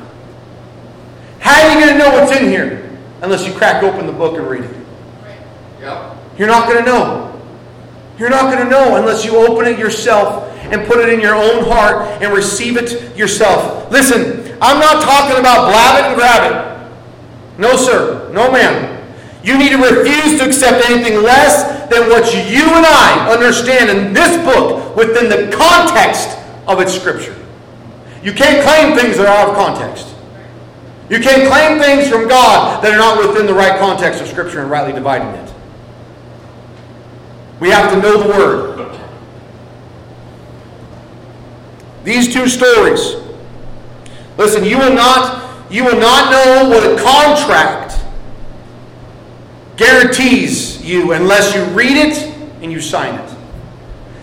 How 1.40 1.62
are 1.62 1.74
you 1.74 1.86
going 1.86 1.98
to 1.98 2.00
know 2.00 2.12
what's 2.12 2.36
in 2.40 2.50
here 2.50 2.98
unless 3.22 3.46
you 3.46 3.54
crack 3.54 3.84
open 3.84 4.08
the 4.08 4.14
book 4.14 4.38
and 4.38 4.48
read 4.48 4.64
it? 4.64 4.76
Yep. 5.82 6.18
You're 6.38 6.48
not 6.48 6.68
going 6.68 6.84
to 6.84 6.90
know. 6.90 7.42
You're 8.18 8.30
not 8.30 8.52
going 8.52 8.64
to 8.64 8.70
know 8.70 8.96
unless 8.96 9.26
you 9.26 9.38
open 9.38 9.68
it 9.68 9.78
yourself 9.78 10.44
and 10.72 10.86
put 10.88 11.00
it 11.00 11.14
in 11.14 11.20
your 11.20 11.36
own 11.36 11.64
heart 11.66 12.22
and 12.22 12.34
receive 12.34 12.78
it 12.78 13.16
yourself. 13.16 13.92
Listen, 13.92 14.58
I'm 14.62 14.80
not 14.80 15.04
talking 15.04 15.40
about 15.40 15.70
blab 15.70 16.04
it 16.04 16.08
and 16.08 16.16
grab 16.16 16.52
it. 16.52 16.77
No, 17.58 17.76
sir. 17.76 18.30
No, 18.32 18.52
ma'am. 18.52 18.94
You 19.44 19.58
need 19.58 19.70
to 19.70 19.78
refuse 19.78 20.40
to 20.40 20.46
accept 20.46 20.90
anything 20.90 21.24
less 21.24 21.90
than 21.90 22.10
what 22.10 22.34
you 22.34 22.64
and 22.64 22.86
I 22.86 23.32
understand 23.32 23.90
in 23.90 24.14
this 24.14 24.36
book 24.44 24.96
within 24.96 25.30
the 25.30 25.56
context 25.56 26.38
of 26.68 26.82
its 26.82 26.94
scripture. 26.94 27.36
You 28.22 28.34
can't 28.34 28.64
claim 28.64 28.98
things 28.98 29.18
that 29.18 29.26
are 29.26 29.38
out 29.38 29.50
of 29.50 29.56
context. 29.56 30.14
You 31.10 31.20
can't 31.20 31.48
claim 31.48 31.80
things 31.80 32.10
from 32.10 32.28
God 32.28 32.84
that 32.84 32.94
are 32.94 32.98
not 32.98 33.26
within 33.26 33.46
the 33.46 33.54
right 33.54 33.80
context 33.80 34.22
of 34.22 34.28
scripture 34.28 34.60
and 34.60 34.70
rightly 34.70 34.92
dividing 34.92 35.30
it. 35.30 35.54
We 37.60 37.70
have 37.70 37.92
to 37.94 38.02
know 38.02 38.22
the 38.22 38.30
word. 38.30 39.00
These 42.04 42.34
two 42.34 42.48
stories. 42.48 43.16
Listen, 44.38 44.64
you 44.64 44.78
will 44.78 44.94
not 44.94 45.47
you 45.70 45.84
will 45.84 46.00
not 46.00 46.32
know 46.32 46.70
what 46.70 46.84
a 46.84 47.02
contract 47.02 48.00
guarantees 49.76 50.84
you 50.84 51.14
unless 51.14 51.54
you 51.54 51.64
read 51.76 51.98
it 51.98 52.18
and 52.62 52.72
you 52.72 52.82
sign 52.82 53.16
it. 53.16 53.36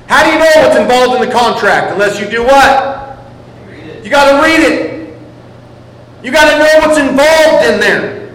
How 0.06 0.24
do 0.24 0.30
you 0.30 0.38
know 0.38 0.50
what's 0.56 0.76
involved 0.76 1.20
in 1.20 1.28
the 1.28 1.34
contract 1.34 1.92
unless 1.92 2.20
you 2.20 2.28
do 2.28 2.42
what? 2.42 3.18
You 4.02 4.10
got 4.10 4.36
to 4.36 4.42
read 4.42 4.60
it. 4.60 5.16
You 6.22 6.32
got 6.32 6.50
to 6.50 6.58
know 6.58 6.86
what's 6.86 6.98
involved 6.98 7.66
in 7.66 7.80
there. 7.80 8.32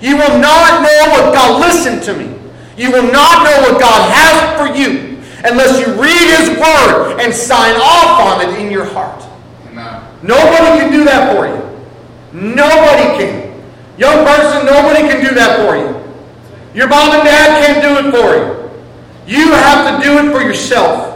You 0.00 0.16
will 0.16 0.38
not 0.38 0.82
know 0.82 1.10
what 1.10 1.34
God, 1.34 1.60
listen 1.60 2.00
to 2.02 2.18
me. 2.18 2.34
You 2.76 2.90
will 2.90 3.10
not 3.10 3.44
know 3.44 3.70
what 3.70 3.80
God 3.80 4.12
has 4.12 4.58
for 4.58 4.76
you 4.76 5.18
unless 5.44 5.80
you 5.80 5.92
read 6.00 6.38
His 6.38 6.58
Word 6.58 7.18
and 7.20 7.32
sign 7.32 7.74
off 7.76 8.20
on 8.20 8.48
it 8.48 8.60
in 8.60 8.70
your 8.70 8.84
heart. 8.84 9.22
Nobody 10.22 10.80
can 10.80 10.92
do 10.92 11.04
that 11.04 11.34
for 11.34 11.46
you. 11.46 11.65
Nobody 12.32 13.18
can. 13.18 13.62
Young 13.98 14.26
person, 14.26 14.66
nobody 14.66 15.08
can 15.08 15.24
do 15.24 15.34
that 15.34 15.60
for 15.60 15.76
you. 15.76 15.96
Your 16.74 16.88
mom 16.88 17.14
and 17.14 17.24
dad 17.24 17.64
can't 17.64 17.82
do 17.82 18.06
it 18.06 18.12
for 18.12 18.36
you. 18.36 19.36
You 19.38 19.52
have 19.52 20.00
to 20.00 20.06
do 20.06 20.18
it 20.18 20.32
for 20.32 20.42
yourself. 20.42 21.14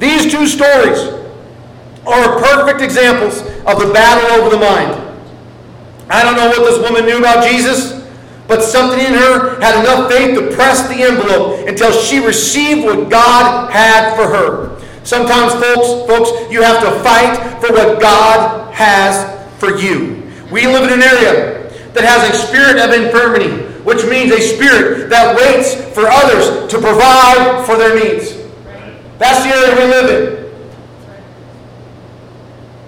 These 0.00 0.30
two 0.30 0.46
stories 0.46 0.98
are 2.06 2.38
perfect 2.38 2.82
examples 2.82 3.40
of 3.64 3.78
the 3.78 3.92
battle 3.92 4.40
over 4.40 4.50
the 4.50 4.60
mind. 4.60 5.00
I 6.10 6.22
don't 6.22 6.36
know 6.36 6.48
what 6.48 6.68
this 6.68 6.78
woman 6.78 7.06
knew 7.06 7.18
about 7.18 7.48
Jesus, 7.48 8.04
but 8.46 8.62
something 8.62 8.98
in 8.98 9.14
her 9.14 9.58
had 9.60 9.80
enough 9.80 10.10
faith 10.10 10.38
to 10.38 10.54
press 10.54 10.86
the 10.88 11.02
envelope 11.02 11.66
until 11.66 11.92
she 11.92 12.18
received 12.18 12.84
what 12.84 13.08
God 13.08 13.70
had 13.70 14.14
for 14.16 14.28
her. 14.28 14.73
Sometimes, 15.04 15.52
folks, 15.52 16.08
folks, 16.08 16.50
you 16.50 16.62
have 16.62 16.82
to 16.82 16.90
fight 17.00 17.36
for 17.60 17.72
what 17.74 18.00
God 18.00 18.72
has 18.72 19.30
for 19.60 19.76
you. 19.76 20.30
We 20.50 20.66
live 20.66 20.90
in 20.90 20.94
an 20.94 21.02
area 21.02 21.70
that 21.92 22.04
has 22.04 22.30
a 22.30 22.46
spirit 22.46 22.78
of 22.78 22.90
infirmity, 22.90 23.50
which 23.84 24.04
means 24.06 24.32
a 24.32 24.40
spirit 24.40 25.10
that 25.10 25.36
waits 25.36 25.74
for 25.94 26.06
others 26.06 26.70
to 26.72 26.80
provide 26.80 27.66
for 27.66 27.76
their 27.76 27.94
needs. 27.94 28.34
That's 29.18 29.44
the 29.44 29.50
area 29.50 29.74
we 29.76 29.92
live 29.92 30.08
in. 30.10 30.44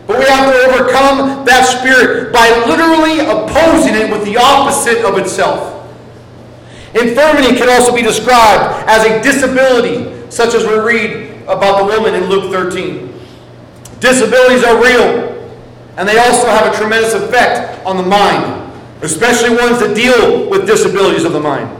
But 0.06 0.18
we 0.18 0.24
have 0.24 0.50
to 0.50 0.58
overcome 0.70 1.44
that 1.44 1.66
spirit 1.66 2.32
by 2.32 2.48
literally 2.66 3.20
opposing 3.20 3.94
it 3.94 4.10
with 4.10 4.24
the 4.24 4.38
opposite 4.38 5.04
of 5.04 5.18
itself. 5.18 5.74
Infirmity 6.94 7.56
can 7.56 7.68
also 7.68 7.94
be 7.94 8.02
described 8.02 8.88
as 8.88 9.04
a 9.04 9.22
disability, 9.22 10.30
such 10.30 10.54
as 10.54 10.64
we 10.64 10.78
read 10.78 11.25
about 11.48 11.78
the 11.78 11.84
woman 11.84 12.14
in 12.14 12.28
Luke 12.28 12.52
13. 12.52 13.12
Disabilities 14.00 14.64
are 14.64 14.82
real, 14.82 15.48
and 15.96 16.08
they 16.08 16.18
also 16.18 16.46
have 16.48 16.72
a 16.72 16.76
tremendous 16.76 17.14
effect 17.14 17.84
on 17.86 17.96
the 17.96 18.02
mind, 18.02 18.72
especially 19.02 19.50
ones 19.50 19.80
that 19.80 19.94
deal 19.94 20.50
with 20.50 20.66
disabilities 20.66 21.24
of 21.24 21.32
the 21.32 21.40
mind. 21.40 21.70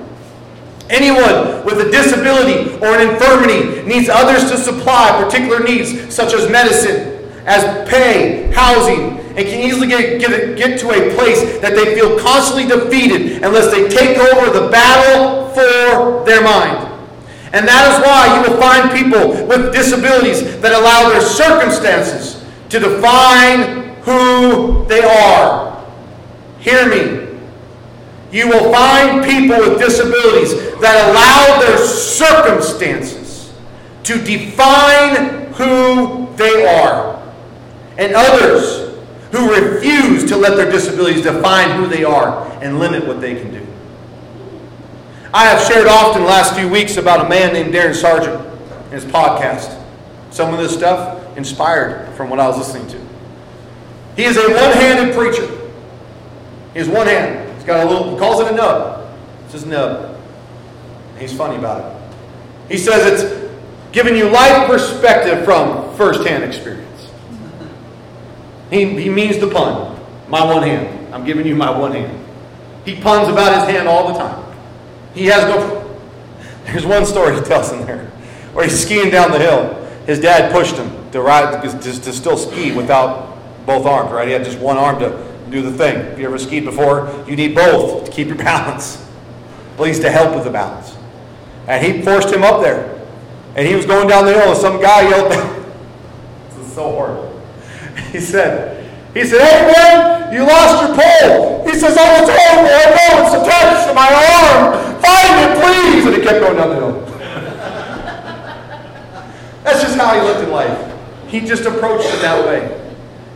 Anyone 0.89 1.65
with 1.65 1.85
a 1.85 1.91
disability 1.91 2.77
or 2.77 2.97
an 2.97 3.11
infirmity 3.11 3.83
needs 3.83 4.09
others 4.09 4.51
to 4.51 4.57
supply 4.57 5.23
particular 5.23 5.61
needs, 5.61 6.15
such 6.15 6.33
as 6.33 6.49
medicine, 6.51 7.29
as 7.45 7.89
pay, 7.89 8.51
housing, 8.53 9.19
and 9.37 9.47
can 9.47 9.61
easily 9.61 9.89
get, 9.89 10.19
get, 10.21 10.57
get 10.57 10.81
to 10.81 10.91
a 10.91 11.15
place 11.15 11.61
that 11.61 11.75
they 11.75 11.95
feel 11.95 12.19
constantly 12.19 12.67
defeated 12.67 13.43
unless 13.43 13.71
they 13.71 13.89
take 13.89 14.17
over 14.17 14.59
the 14.59 14.69
battle 14.71 15.49
for 15.51 16.25
their 16.25 16.43
mind. 16.43 16.86
And 17.57 17.67
that 17.67 17.89
is 17.89 18.05
why 18.05 18.37
you 18.37 18.43
will 18.45 18.61
find 18.61 18.93
people 18.93 19.47
with 19.47 19.73
disabilities 19.73 20.61
that 20.61 20.73
allow 20.73 21.09
their 21.09 21.23
circumstances 21.23 22.45
to 22.69 22.79
define 22.79 23.97
who 24.03 24.85
they 24.89 25.01
are. 25.01 25.83
Hear 26.59 26.87
me. 26.87 27.41
You 28.31 28.49
will 28.49 28.71
find 28.71 29.25
people 29.25 29.57
with 29.57 29.79
disabilities 29.79 30.53
that 30.83 31.09
allow 31.09 31.59
their 31.63 31.79
circumstances 31.79 33.55
to 34.03 34.23
define 34.23 35.51
who 35.55 36.29
they 36.37 36.67
are. 36.67 37.17
And 37.97 38.13
others 38.15 38.95
who 39.33 39.51
refuse 39.51 40.29
to 40.29 40.37
let 40.37 40.57
their 40.57 40.71
disabilities 40.71 41.23
define 41.23 41.81
who 41.81 41.89
they 41.89 42.05
are 42.05 42.47
and 42.63 42.79
limit 42.79 43.07
what 43.07 43.23
they 43.23 43.35
can 43.35 43.51
do. 43.51 43.66
I 45.37 45.45
have 45.45 45.63
shared 45.71 45.87
often 45.87 46.23
the 46.23 46.29
last 46.29 46.55
few 46.55 46.67
weeks 46.67 46.97
about 46.97 47.27
a 47.27 47.29
man 47.29 47.53
named 47.53 47.75
Darren 47.75 47.95
Sargent 47.95 48.41
and 48.41 48.93
his 48.95 49.05
podcast. 49.05 49.79
Some 50.31 50.55
of 50.55 50.59
this 50.59 50.73
stuff 50.73 51.37
inspired 51.37 52.11
from 52.15 52.31
what 52.31 52.41
I 52.41 52.49
was 52.49 52.57
listening 52.57 52.89
to. 52.89 52.99
He 54.17 54.25
is 54.25 54.39
a 54.39 54.49
one-handed 54.49 55.15
preacher. 55.15 55.47
He 56.73 56.79
has 56.79 56.89
one 56.89 57.07
hand. 57.07 57.55
He's 57.55 57.65
got 57.65 57.87
a 57.87 57.91
little, 57.91 58.13
he 58.13 58.19
calls 58.19 58.41
it 58.41 58.51
a 58.51 58.57
nub. 58.57 59.15
It's 59.45 59.53
his 59.53 59.67
nub. 59.67 60.19
He's 61.19 61.37
funny 61.37 61.57
about 61.57 61.85
it. 61.85 62.17
He 62.73 62.79
says 62.79 63.23
it's 63.23 63.53
giving 63.93 64.17
you 64.17 64.31
life 64.31 64.67
perspective 64.67 65.45
from 65.45 65.95
first-hand 65.99 66.45
experience. 66.45 67.11
He, 68.71 69.03
he 69.03 69.11
means 69.11 69.37
the 69.37 69.51
pun. 69.51 70.01
My 70.31 70.43
one 70.43 70.63
hand. 70.63 71.15
I'm 71.15 71.27
giving 71.27 71.47
you 71.47 71.57
my 71.57 71.69
one 71.79 71.93
hand. 71.93 72.25
He 72.87 72.99
puns 72.99 73.29
about 73.29 73.55
his 73.61 73.77
hand 73.77 73.87
all 73.87 74.15
the 74.15 74.19
time. 74.19 74.46
He 75.17 75.25
has 75.27 75.45
no. 75.45 75.99
There's 76.67 76.85
one 76.85 77.07
story 77.07 77.35
he 77.35 77.41
tells 77.41 77.73
in 77.73 77.87
there 77.87 78.05
where 78.53 78.67
he's 78.67 78.79
skiing 78.79 79.09
down 79.09 79.31
the 79.31 79.39
hill. 79.39 79.75
His 80.05 80.21
dad 80.21 80.53
pushed 80.53 80.77
him 80.77 81.11
to 81.13 81.23
ride 81.23 81.63
to, 81.63 81.71
to 81.81 82.13
still 82.13 82.37
ski 82.37 82.73
without 82.73 83.39
both 83.65 83.87
arms. 83.87 84.13
Right, 84.13 84.29
he 84.29 84.35
had 84.35 84.45
just 84.45 84.59
one 84.59 84.77
arm 84.77 84.99
to 84.99 85.27
do 85.51 85.63
the 85.63 85.73
thing. 85.73 85.97
If 85.97 86.19
you 86.19 86.27
ever 86.27 86.37
skied 86.37 86.67
before, 86.67 87.25
you 87.27 87.35
need 87.35 87.55
both 87.55 88.05
to 88.05 88.11
keep 88.11 88.29
your 88.29 88.37
balance, 88.53 89.03
at 89.73 89.81
least 89.81 90.03
to 90.03 90.11
help 90.11 90.35
with 90.35 90.45
the 90.45 90.51
balance. 90.51 90.95
And 91.67 91.85
he 91.85 92.03
forced 92.03 92.31
him 92.31 92.45
up 92.45 92.61
there, 92.61 93.03
and 93.57 93.67
he 93.67 93.75
was 93.75 93.87
going 93.87 94.09
down 94.09 94.27
the 94.27 94.35
hill, 94.35 94.51
and 94.51 94.59
some 94.59 94.83
guy 94.83 95.09
yelled. 95.09 95.33
this 96.51 96.59
is 96.59 96.75
so 96.75 96.91
horrible. 96.91 97.43
He 98.13 98.21
said, 98.21 98.76
he 99.17 99.25
said, 99.25 99.41
hey 99.41 99.73
man, 99.73 100.29
you 100.31 100.45
lost 100.45 100.85
your 100.85 100.93
pole. 100.95 101.65
He 101.67 101.73
says, 101.73 101.97
oh, 101.99 102.21
it's 102.21 102.29
horrible. 102.29 102.69
I 102.69 102.85
know 102.93 103.25
it's 103.25 103.33
attached 103.41 103.89
to 103.89 103.95
my 103.95 104.13
arm. 104.13 104.77
Find 105.01 105.41
it, 105.41 105.57
please. 105.65 106.05
And 106.05 106.13
he 106.15 106.21
kept 106.21 106.41
going 106.41 106.57
down 106.57 106.69
the 106.69 106.75
hill. 106.75 107.01
That's 109.65 109.81
just 109.81 109.97
how 109.97 110.13
he 110.15 110.21
looked 110.21 110.41
in 110.41 110.51
life. 110.51 110.93
He 111.29 111.41
just 111.41 111.65
approached 111.65 112.13
it 112.13 112.21
that 112.21 112.45
way. 112.45 112.79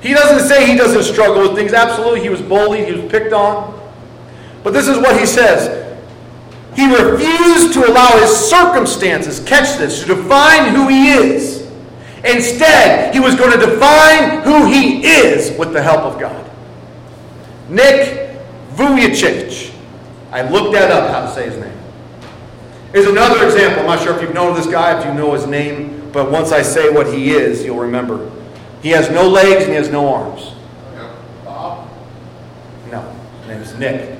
He 0.02 0.12
doesn't 0.12 0.46
say 0.46 0.66
he 0.66 0.76
doesn't 0.76 1.02
struggle 1.02 1.48
with 1.48 1.56
things. 1.56 1.72
Absolutely, 1.72 2.20
he 2.20 2.28
was 2.28 2.42
bullied, 2.42 2.86
he 2.86 2.92
was 3.00 3.10
picked 3.10 3.32
on. 3.32 3.72
But 4.62 4.74
this 4.74 4.86
is 4.86 4.98
what 4.98 5.18
he 5.18 5.24
says. 5.24 5.96
He 6.76 6.94
refused 6.94 7.72
to 7.72 7.90
allow 7.90 8.18
his 8.18 8.30
circumstances, 8.30 9.40
catch 9.40 9.78
this, 9.78 10.02
to 10.02 10.08
define 10.14 10.74
who 10.74 10.88
he 10.88 11.08
is. 11.10 11.59
Instead, 12.24 13.14
he 13.14 13.20
was 13.20 13.34
going 13.34 13.58
to 13.58 13.66
define 13.66 14.42
who 14.42 14.66
he 14.66 15.06
is 15.06 15.56
with 15.58 15.72
the 15.72 15.82
help 15.82 16.00
of 16.02 16.20
God. 16.20 16.50
Nick 17.68 18.36
Vujicic. 18.72 19.74
I 20.30 20.48
looked 20.48 20.72
that 20.72 20.90
up, 20.90 21.10
how 21.10 21.22
to 21.22 21.32
say 21.32 21.46
his 21.46 21.56
name. 21.56 21.76
Is 22.92 23.06
another 23.06 23.44
example. 23.44 23.80
I'm 23.80 23.86
not 23.86 24.02
sure 24.02 24.14
if 24.14 24.22
you've 24.22 24.34
known 24.34 24.54
this 24.54 24.66
guy, 24.66 24.98
if 24.98 25.06
you 25.06 25.14
know 25.14 25.32
his 25.32 25.46
name, 25.46 26.10
but 26.12 26.30
once 26.30 26.52
I 26.52 26.62
say 26.62 26.90
what 26.90 27.12
he 27.12 27.30
is, 27.30 27.64
you'll 27.64 27.78
remember. 27.78 28.30
He 28.82 28.90
has 28.90 29.10
no 29.10 29.28
legs 29.28 29.64
and 29.64 29.70
he 29.70 29.76
has 29.76 29.88
no 29.90 30.12
arms. 30.12 30.52
No. 32.90 33.16
His 33.40 33.48
name 33.48 33.60
is 33.60 33.74
Nick. 33.74 34.18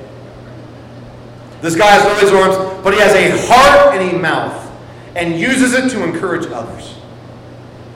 This 1.61 1.75
guy 1.75 1.91
has 1.91 2.03
no 2.03 2.13
legs 2.13 2.31
or 2.31 2.37
arms, 2.37 2.83
but 2.83 2.93
he 2.93 2.99
has 2.99 3.13
a 3.13 3.47
heart 3.47 3.95
and 3.95 4.15
a 4.15 4.19
mouth 4.19 4.71
and 5.15 5.37
uses 5.39 5.73
it 5.73 5.89
to 5.91 6.03
encourage 6.03 6.45
others. 6.47 6.95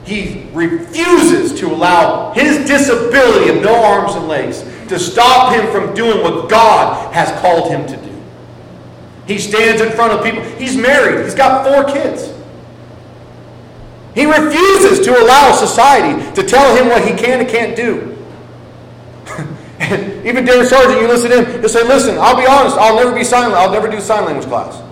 He 0.06 0.48
refuses 0.52 1.58
to 1.58 1.66
allow 1.66 2.32
his 2.32 2.64
disability 2.66 3.50
of 3.50 3.62
no 3.62 3.74
arms 3.84 4.14
and 4.14 4.28
legs 4.28 4.62
to 4.88 5.00
stop 5.00 5.52
him 5.52 5.70
from 5.72 5.94
doing 5.94 6.22
what 6.22 6.48
God 6.48 7.12
has 7.12 7.28
called 7.40 7.72
him 7.72 7.86
to 7.88 7.96
do. 7.96 8.22
He 9.26 9.38
stands 9.38 9.82
in 9.82 9.90
front 9.90 10.12
of 10.12 10.24
people. 10.24 10.42
He's 10.58 10.76
married, 10.76 11.24
he's 11.24 11.34
got 11.34 11.66
four 11.66 11.92
kids. 11.92 12.32
He 14.14 14.24
refuses 14.24 15.04
to 15.04 15.20
allow 15.20 15.52
society 15.52 16.24
to 16.34 16.42
tell 16.46 16.74
him 16.76 16.88
what 16.88 17.04
he 17.06 17.14
can 17.14 17.40
and 17.40 17.48
can't 17.48 17.76
do. 17.76 18.16
And 19.78 20.26
even 20.26 20.46
Darren 20.46 20.64
Sargent, 20.64 21.02
you 21.02 21.06
listen 21.06 21.30
to 21.30 21.44
him, 21.44 21.60
he'll 21.60 21.68
say, 21.68 21.86
listen, 21.86 22.16
I'll 22.18 22.34
be 22.34 22.46
honest, 22.46 22.78
I'll 22.78 22.96
never 22.96 23.14
be 23.14 23.22
sign 23.22 23.52
I'll 23.52 23.70
never 23.70 23.90
do 23.90 24.00
sign 24.00 24.24
language 24.24 24.48
class. 24.48 24.82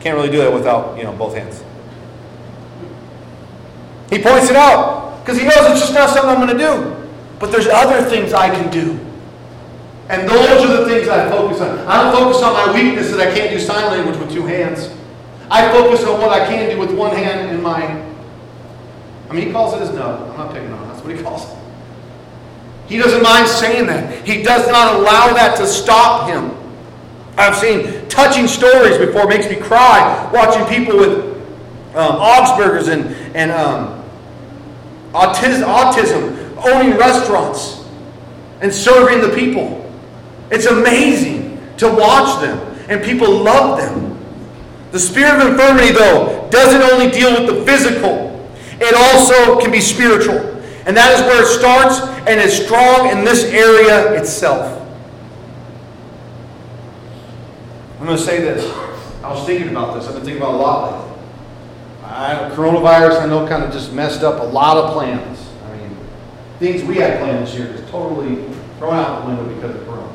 Can't 0.00 0.16
really 0.16 0.28
do 0.28 0.38
that 0.38 0.52
without, 0.52 0.98
you 0.98 1.04
know, 1.04 1.12
both 1.12 1.36
hands. 1.36 1.63
He 4.10 4.18
points 4.18 4.50
it 4.50 4.56
out 4.56 5.20
because 5.20 5.38
he 5.38 5.44
knows 5.44 5.70
it's 5.70 5.80
just 5.80 5.94
not 5.94 6.10
something 6.10 6.30
I'm 6.30 6.46
going 6.46 6.56
to 6.56 6.62
do. 6.62 7.08
But 7.38 7.50
there's 7.50 7.66
other 7.66 8.02
things 8.08 8.32
I 8.32 8.48
can 8.48 8.70
do. 8.70 8.98
And 10.08 10.28
those 10.28 10.64
are 10.64 10.76
the 10.76 10.86
things 10.86 11.08
I 11.08 11.28
focus 11.30 11.60
on. 11.60 11.78
I 11.86 12.02
don't 12.02 12.14
focus 12.14 12.42
on 12.42 12.52
my 12.52 12.74
weakness 12.74 13.10
that 13.10 13.20
I 13.20 13.34
can't 13.34 13.50
do 13.50 13.58
sign 13.58 13.86
language 13.86 14.18
with 14.18 14.32
two 14.32 14.44
hands. 14.44 14.90
I 15.50 15.70
focus 15.72 16.04
on 16.04 16.20
what 16.20 16.30
I 16.30 16.46
can 16.46 16.70
do 16.70 16.78
with 16.78 16.92
one 16.92 17.14
hand 17.16 17.50
and 17.50 17.62
my. 17.62 17.82
I 19.28 19.32
mean, 19.32 19.46
he 19.46 19.52
calls 19.52 19.74
it 19.74 19.80
his 19.80 19.90
nub. 19.90 20.30
I'm 20.30 20.36
not 20.36 20.52
picking 20.52 20.72
on. 20.72 20.88
That's 20.88 21.02
what 21.02 21.16
he 21.16 21.22
calls 21.24 21.50
it. 21.50 21.58
He 22.86 22.98
doesn't 22.98 23.22
mind 23.22 23.48
saying 23.48 23.86
that. 23.86 24.26
He 24.26 24.42
does 24.42 24.68
not 24.68 24.96
allow 24.96 25.32
that 25.32 25.56
to 25.56 25.66
stop 25.66 26.28
him. 26.28 26.52
I've 27.36 27.56
seen 27.56 28.06
touching 28.08 28.46
stories 28.46 28.98
before. 28.98 29.26
Makes 29.26 29.48
me 29.48 29.56
cry 29.56 30.30
watching 30.32 30.64
people 30.66 30.98
with 30.98 31.34
um, 31.96 32.20
Aspergers 32.20 32.88
and, 32.88 33.04
and 33.34 33.50
um, 33.50 34.02
autism, 35.12 35.64
autism 35.64 36.44
owning 36.64 36.96
restaurants 36.96 37.84
and 38.60 38.72
serving 38.72 39.20
the 39.20 39.34
people. 39.34 39.80
It's 40.50 40.66
amazing 40.66 41.60
to 41.78 41.88
watch 41.88 42.40
them, 42.40 42.58
and 42.88 43.02
people 43.04 43.30
love 43.30 43.78
them. 43.78 44.18
The 44.92 44.98
spirit 45.00 45.40
of 45.40 45.52
infirmity, 45.52 45.92
though, 45.92 46.48
doesn't 46.50 46.80
only 46.80 47.10
deal 47.10 47.32
with 47.32 47.52
the 47.52 47.64
physical, 47.64 48.48
it 48.80 48.94
also 48.94 49.60
can 49.60 49.70
be 49.70 49.80
spiritual. 49.80 50.38
And 50.86 50.96
that 50.96 51.14
is 51.14 51.20
where 51.22 51.42
it 51.42 51.46
starts 51.46 52.00
and 52.28 52.40
is 52.40 52.64
strong 52.64 53.10
in 53.10 53.24
this 53.24 53.44
area 53.44 54.12
itself. 54.20 54.80
I'm 57.98 58.06
going 58.06 58.18
to 58.18 58.22
say 58.22 58.40
this. 58.40 58.64
I 59.22 59.32
was 59.32 59.46
thinking 59.46 59.70
about 59.70 59.94
this. 59.94 60.06
I've 60.06 60.14
been 60.14 60.24
thinking 60.24 60.42
about 60.42 60.54
a 60.54 60.58
lot 60.58 60.92
lately. 60.92 61.13
I, 62.04 62.50
coronavirus, 62.54 63.22
I 63.22 63.26
know, 63.26 63.46
kind 63.46 63.64
of 63.64 63.72
just 63.72 63.92
messed 63.92 64.22
up 64.22 64.40
a 64.40 64.44
lot 64.44 64.76
of 64.76 64.92
plans. 64.92 65.48
I 65.64 65.76
mean, 65.76 65.96
things 66.58 66.84
we 66.84 66.96
had 66.96 67.18
planned 67.18 67.46
this 67.46 67.54
year 67.54 67.72
just 67.72 67.88
totally 67.88 68.44
thrown 68.78 68.94
out 68.94 69.22
the 69.22 69.28
window 69.28 69.54
because 69.54 69.74
of 69.74 69.84
Corona. 69.86 70.12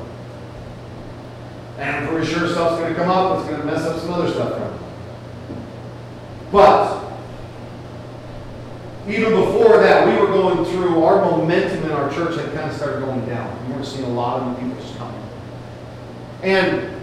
And 1.78 1.96
I'm 1.96 2.08
pretty 2.10 2.28
sure 2.28 2.48
stuff's 2.48 2.80
going 2.80 2.94
to 2.94 3.00
come 3.00 3.10
up. 3.10 3.40
It's 3.40 3.50
going 3.50 3.62
to 3.62 3.66
mess 3.66 3.86
up 3.86 4.00
some 4.00 4.14
other 4.14 4.32
stuff. 4.32 4.80
But 6.52 7.12
even 9.08 9.34
before 9.34 9.78
that, 9.78 10.08
we 10.08 10.14
were 10.20 10.28
going 10.28 10.66
through 10.66 11.04
our 11.04 11.22
momentum 11.22 11.84
in 11.86 11.92
our 11.92 12.12
church 12.12 12.36
had 12.36 12.54
kind 12.54 12.70
of 12.70 12.76
started 12.76 13.00
going 13.00 13.26
down. 13.26 13.68
We 13.68 13.74
weren't 13.74 13.86
seeing 13.86 14.06
a 14.06 14.10
lot 14.10 14.42
of 14.42 14.62
new 14.62 14.68
people 14.68 14.82
just 14.84 14.98
coming. 14.98 15.22
And 16.44 16.96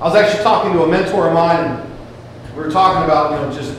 I 0.00 0.04
was 0.04 0.14
actually 0.14 0.42
talking 0.42 0.72
to 0.72 0.84
a 0.84 0.88
mentor 0.88 1.28
of 1.28 1.34
mine, 1.34 1.87
we 2.58 2.64
were 2.64 2.70
talking 2.70 3.04
about, 3.04 3.30
you 3.30 3.46
know, 3.46 3.52
just 3.52 3.72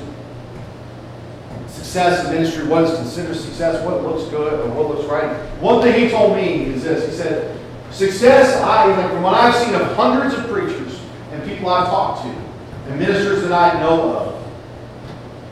success 1.68 2.26
in 2.26 2.34
ministry, 2.34 2.66
what 2.66 2.86
is 2.86 2.96
considered 2.98 3.36
success, 3.36 3.84
what 3.86 4.02
looks 4.04 4.30
good, 4.30 4.54
or 4.54 4.70
what 4.70 4.88
looks 4.88 5.06
right. 5.10 5.36
One 5.60 5.82
thing 5.82 6.02
he 6.02 6.10
told 6.10 6.38
me 6.38 6.68
is 6.68 6.84
this. 6.84 7.10
He 7.10 7.18
said, 7.18 7.60
success, 7.92 8.62
I, 8.62 8.86
like 8.96 9.12
from 9.12 9.24
what 9.24 9.34
I've 9.34 9.56
seen 9.56 9.76
of 9.76 9.82
hundreds 9.98 10.34
of 10.36 10.48
preachers 10.48 10.98
and 11.34 11.44
people 11.44 11.68
I've 11.68 11.88
talked 11.88 12.24
to, 12.24 12.30
and 12.30 12.98
ministers 12.98 13.42
that 13.44 13.52
I 13.52 13.80
know 13.82 14.16
of, 14.16 14.52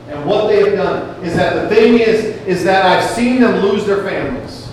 and 0.08 0.24
what 0.24 0.48
they 0.48 0.64
have 0.64 0.72
done 0.72 1.22
is 1.22 1.36
that 1.36 1.68
the 1.68 1.74
thing 1.74 1.98
is, 1.98 2.24
is 2.46 2.64
that 2.64 2.86
I've 2.86 3.10
seen 3.10 3.42
them 3.42 3.60
lose 3.60 3.84
their 3.84 4.04
families, 4.04 4.70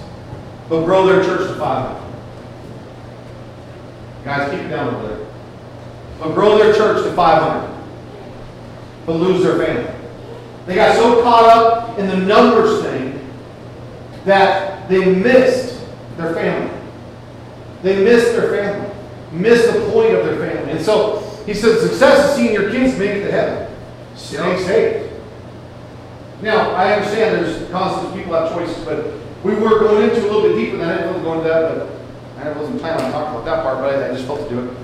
but 0.70 0.86
grow 0.86 1.06
their 1.06 1.22
church 1.24 1.50
to 1.50 1.56
500. 1.56 2.06
Guys, 4.24 4.50
keep 4.50 4.62
it 4.62 4.70
down 4.70 4.96
over 4.96 5.08
there 5.10 5.26
but 6.20 6.34
grow 6.34 6.58
their 6.58 6.74
church 6.74 7.04
to 7.04 7.12
500, 7.14 7.75
but 9.06 9.14
lose 9.14 9.44
their 9.44 9.58
family. 9.58 9.94
They 10.66 10.76
got 10.76 10.96
so 10.96 11.22
caught 11.22 11.46
up 11.46 12.00
in 12.00 12.08
the 12.08 12.18
numbers 12.18 12.82
thing 12.82 13.30
that 14.26 14.90
they 14.90 15.14
missed 15.14 15.86
their 16.18 16.34
family. 16.34 16.76
They 17.84 18.04
missed 18.04 18.32
their 18.34 18.50
family, 18.50 18.96
missed 19.32 19.72
the 19.72 19.80
point 19.92 20.16
of 20.16 20.26
their 20.26 20.38
family. 20.38 20.72
And 20.72 20.82
so 20.84 21.20
he 21.46 21.54
said, 21.54 21.80
success 21.80 22.30
is 22.30 22.36
seeing 22.36 22.54
your 22.54 22.72
kids 22.72 22.98
make 22.98 23.12
it 23.12 23.26
to 23.26 23.32
heaven. 23.32 23.72
Stay 24.16 24.64
saved. 24.64 25.14
Now, 26.42 26.72
I 26.72 26.94
understand 26.94 27.46
there's 27.46 27.70
constant 27.70 28.16
people 28.16 28.34
have 28.34 28.52
choices, 28.52 28.84
but 28.84 29.14
we 29.44 29.54
were 29.54 29.80
going 29.80 30.10
into 30.10 30.22
a 30.22 30.28
little 30.32 30.42
bit 30.42 30.56
deeper 30.56 30.78
than 30.78 30.90
I 30.90 30.98
didn't 30.98 31.12
really 31.12 31.24
go 31.24 31.34
into 31.34 31.48
that, 31.48 31.78
but 31.78 32.46
I 32.46 32.52
wasn't 32.58 32.80
planning 32.80 33.06
on 33.06 33.12
talking 33.12 33.36
about 33.36 33.46
that 33.46 33.64
part, 33.64 33.80
but 33.80 34.04
I 34.04 34.14
just 34.14 34.26
felt 34.26 34.42
to 34.42 34.50
do 34.50 34.68
it. 34.68 34.78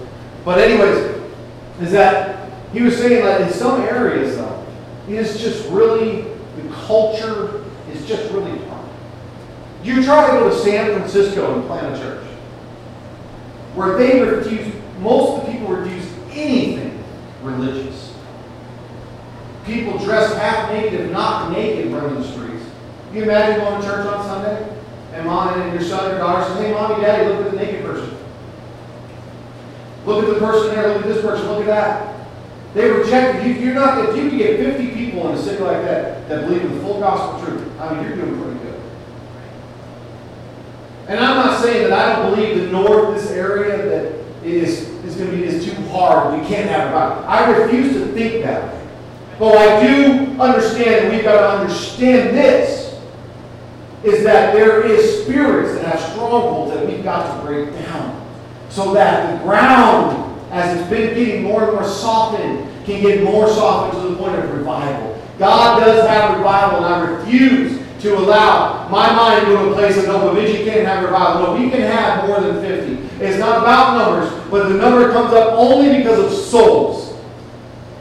But 0.46 0.60
anyways, 0.60 1.22
is 1.82 1.92
that 1.92 2.41
he 2.74 2.82
was 2.82 2.98
saying 2.98 3.24
that 3.26 3.42
in 3.42 3.54
some 3.54 3.82
areas, 3.82 4.38
though, 4.38 4.66
it 5.08 5.16
is 5.16 5.40
just 5.40 5.68
really, 5.70 6.22
the 6.22 6.70
culture 6.86 7.64
is 7.92 8.06
just 8.06 8.32
really 8.32 8.58
hard. 8.66 8.90
You 9.84 10.04
try 10.04 10.28
to 10.28 10.40
go 10.40 10.50
to 10.50 10.56
San 10.56 10.98
Francisco 10.98 11.56
and 11.60 11.68
plant 11.68 11.96
a 11.96 12.00
church 12.00 12.24
where 13.74 13.98
they 13.98 14.22
refuse, 14.22 14.74
most 15.00 15.40
of 15.40 15.46
the 15.46 15.52
people 15.52 15.70
refuse 15.70 16.06
anything 16.32 17.04
religious. 17.42 18.14
People 19.66 19.98
dressed 19.98 20.36
half 20.38 20.72
naked, 20.72 21.00
if 21.00 21.12
not 21.12 21.52
naked, 21.52 21.92
running 21.92 22.22
the 22.22 22.28
streets. 22.28 22.64
Can 23.08 23.18
you 23.18 23.24
imagine 23.24 23.60
going 23.62 23.82
to 23.82 23.88
church 23.88 24.06
on 24.06 24.26
Sunday? 24.26 24.78
And 25.14 25.26
mom 25.26 25.60
and 25.60 25.74
your 25.74 25.82
son 25.82 26.12
or 26.12 26.18
daughter 26.18 26.46
says, 26.46 26.66
Hey, 26.66 26.72
mommy, 26.72 27.02
daddy, 27.02 27.28
look 27.28 27.46
at 27.46 27.52
the 27.52 27.58
naked 27.58 27.84
person. 27.84 28.18
Look 30.06 30.24
at 30.24 30.34
the 30.34 30.40
person 30.40 30.76
there, 30.76 30.88
look 30.88 31.06
at 31.06 31.14
this 31.14 31.22
person, 31.22 31.48
look 31.48 31.62
at 31.62 31.68
that. 31.68 32.21
They 32.74 32.90
reject 32.90 33.46
you. 33.46 33.54
You're 33.54 33.76
not, 33.76 34.10
if 34.10 34.16
you 34.16 34.30
can 34.30 34.38
get 34.38 34.58
50 34.58 34.92
people 34.94 35.30
in 35.30 35.36
a 35.36 35.42
city 35.42 35.62
like 35.62 35.82
that 35.84 36.28
that 36.30 36.48
believe 36.48 36.64
in 36.64 36.76
the 36.76 36.82
full 36.82 37.00
gospel 37.00 37.46
truth, 37.46 37.80
I 37.80 37.94
mean, 37.94 38.04
you're 38.04 38.16
doing 38.16 38.42
pretty 38.42 38.60
good. 38.60 38.82
And 41.08 41.20
I'm 41.20 41.36
not 41.36 41.62
saying 41.62 41.90
that 41.90 41.94
I 41.94 42.16
don't 42.16 42.36
believe 42.36 42.62
the 42.62 42.72
north, 42.72 43.20
this 43.20 43.32
area, 43.32 43.78
that 43.78 44.46
is, 44.46 44.90
is 45.06 45.16
going 45.16 45.32
to 45.32 45.38
be 45.38 45.44
is 45.44 45.66
too 45.66 45.76
hard. 45.90 46.40
We 46.40 46.48
can't 46.48 46.70
have 46.70 46.88
it. 46.92 47.26
I 47.28 47.50
refuse 47.52 47.94
to 47.94 48.06
think 48.14 48.44
that. 48.44 48.82
But 49.38 49.58
I 49.58 49.86
do 49.86 50.40
understand, 50.40 51.06
and 51.06 51.16
we've 51.16 51.24
got 51.24 51.42
to 51.42 51.60
understand 51.60 52.38
this, 52.38 52.82
is 54.04 54.24
that 54.24 54.54
there 54.54 54.86
is 54.86 55.24
spirits 55.24 55.74
that 55.74 55.86
have 55.86 56.12
strongholds 56.12 56.72
that 56.74 56.86
we've 56.88 57.04
got 57.04 57.36
to 57.36 57.46
break 57.46 57.72
down 57.74 58.18
so 58.70 58.94
that 58.94 59.38
the 59.38 59.44
ground, 59.44 60.31
as 60.52 60.80
it's 60.80 60.90
been 60.90 61.16
getting 61.16 61.44
more 61.44 61.64
and 61.64 61.74
more 61.74 61.88
softened, 61.88 62.68
can 62.86 63.02
get 63.02 63.24
more 63.24 63.48
softened 63.48 64.04
to 64.04 64.10
the 64.10 64.16
point 64.16 64.36
of 64.36 64.52
revival. 64.52 65.22
God 65.40 65.80
does 65.80 66.06
have 66.08 66.38
revival, 66.38 66.86
and 66.86 66.94
I 66.94 67.10
refuse 67.10 67.82
to 68.02 68.18
allow 68.18 68.90
my 68.90 69.14
mind 69.16 69.46
to 69.46 69.70
a 69.70 69.74
place 69.74 69.98
of 69.98 70.08
no, 70.08 70.34
but 70.34 70.48
you 70.48 70.66
can't 70.66 70.86
have 70.86 71.04
revival. 71.04 71.44
No, 71.44 71.62
we 71.62 71.70
can 71.70 71.82
have 71.82 72.28
more 72.28 72.42
than 72.42 72.62
50. 72.62 73.24
It's 73.24 73.38
not 73.38 73.60
about 73.60 73.98
numbers, 73.98 74.50
but 74.50 74.70
the 74.70 74.76
number 74.76 75.12
comes 75.12 75.34
up 75.34 75.54
only 75.54 75.98
because 75.98 76.20
of 76.20 76.32
souls. 76.32 77.16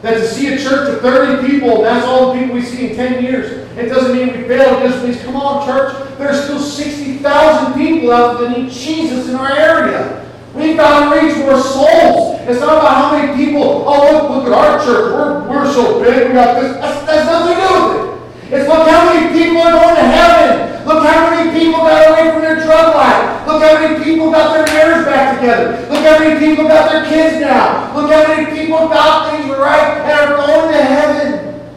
That 0.01 0.15
to 0.15 0.27
see 0.27 0.53
a 0.53 0.57
church 0.57 0.95
of 0.95 1.01
30 1.01 1.47
people, 1.47 1.77
and 1.77 1.85
that's 1.85 2.05
all 2.07 2.33
the 2.33 2.39
people 2.39 2.55
we 2.55 2.63
see 2.63 2.89
in 2.89 2.95
10 2.95 3.23
years, 3.23 3.67
it 3.77 3.87
doesn't 3.87 4.15
mean 4.15 4.35
we 4.35 4.47
failed. 4.47 4.83
It 4.83 4.89
just 4.89 5.05
means, 5.05 5.21
come 5.21 5.35
on, 5.35 5.65
church, 5.67 6.17
there's 6.17 6.43
still 6.43 6.59
60,000 6.59 7.73
people 7.73 8.11
out 8.11 8.39
there 8.39 8.49
that 8.49 8.57
need 8.57 8.71
Jesus 8.71 9.29
in 9.29 9.35
our 9.35 9.51
area. 9.51 10.20
We've 10.53 10.75
got 10.75 11.07
to 11.07 11.15
reach 11.15 11.37
more 11.37 11.59
souls. 11.59 12.41
It's 12.43 12.59
not 12.59 12.83
about 12.83 12.91
how 12.91 13.07
many 13.15 13.39
people, 13.39 13.87
oh, 13.87 14.11
look, 14.11 14.29
look 14.29 14.45
at 14.47 14.53
our 14.53 14.83
church. 14.83 15.15
We're, 15.15 15.47
we're 15.47 15.71
so 15.71 16.03
big. 16.03 16.27
We 16.27 16.33
got 16.33 16.59
this. 16.59 16.75
That's, 16.75 17.05
that's 17.07 17.25
nothing 17.25 17.55
to 17.55 17.61
do 17.63 17.71
with 17.71 17.95
it. 17.95 18.59
It's 18.59 18.67
look 18.67 18.83
how 18.83 19.07
many 19.07 19.31
people 19.31 19.61
are 19.61 19.71
going 19.71 19.95
to 19.95 20.03
heaven. 20.03 20.85
Look 20.85 21.07
how 21.07 21.29
many 21.29 21.57
people 21.57 21.79
got 21.79 22.11
away 22.11 22.33
from 22.33 22.41
their 22.41 22.55
drug 22.55 22.95
life. 22.95 23.47
Look 23.47 23.63
how 23.63 23.79
many 23.79 24.03
people 24.03 24.29
got 24.29 24.51
their 24.51 24.65
marriage 24.75 25.05
back 25.05 25.39
together. 25.39 25.87
Look 25.87 26.03
how 26.03 26.19
many 26.19 26.37
people 26.37 26.67
got 26.67 26.91
their 26.91 27.05
kids 27.07 27.39
now. 27.39 27.95
Look 27.95 28.11
how 28.11 28.27
many 28.27 28.51
people 28.51 28.89
got 28.89 29.31
things 29.31 29.47
right 29.55 30.03
and 30.03 30.31
are 30.31 30.35
going 30.35 30.73
to 30.73 30.83
heaven. 30.83 31.71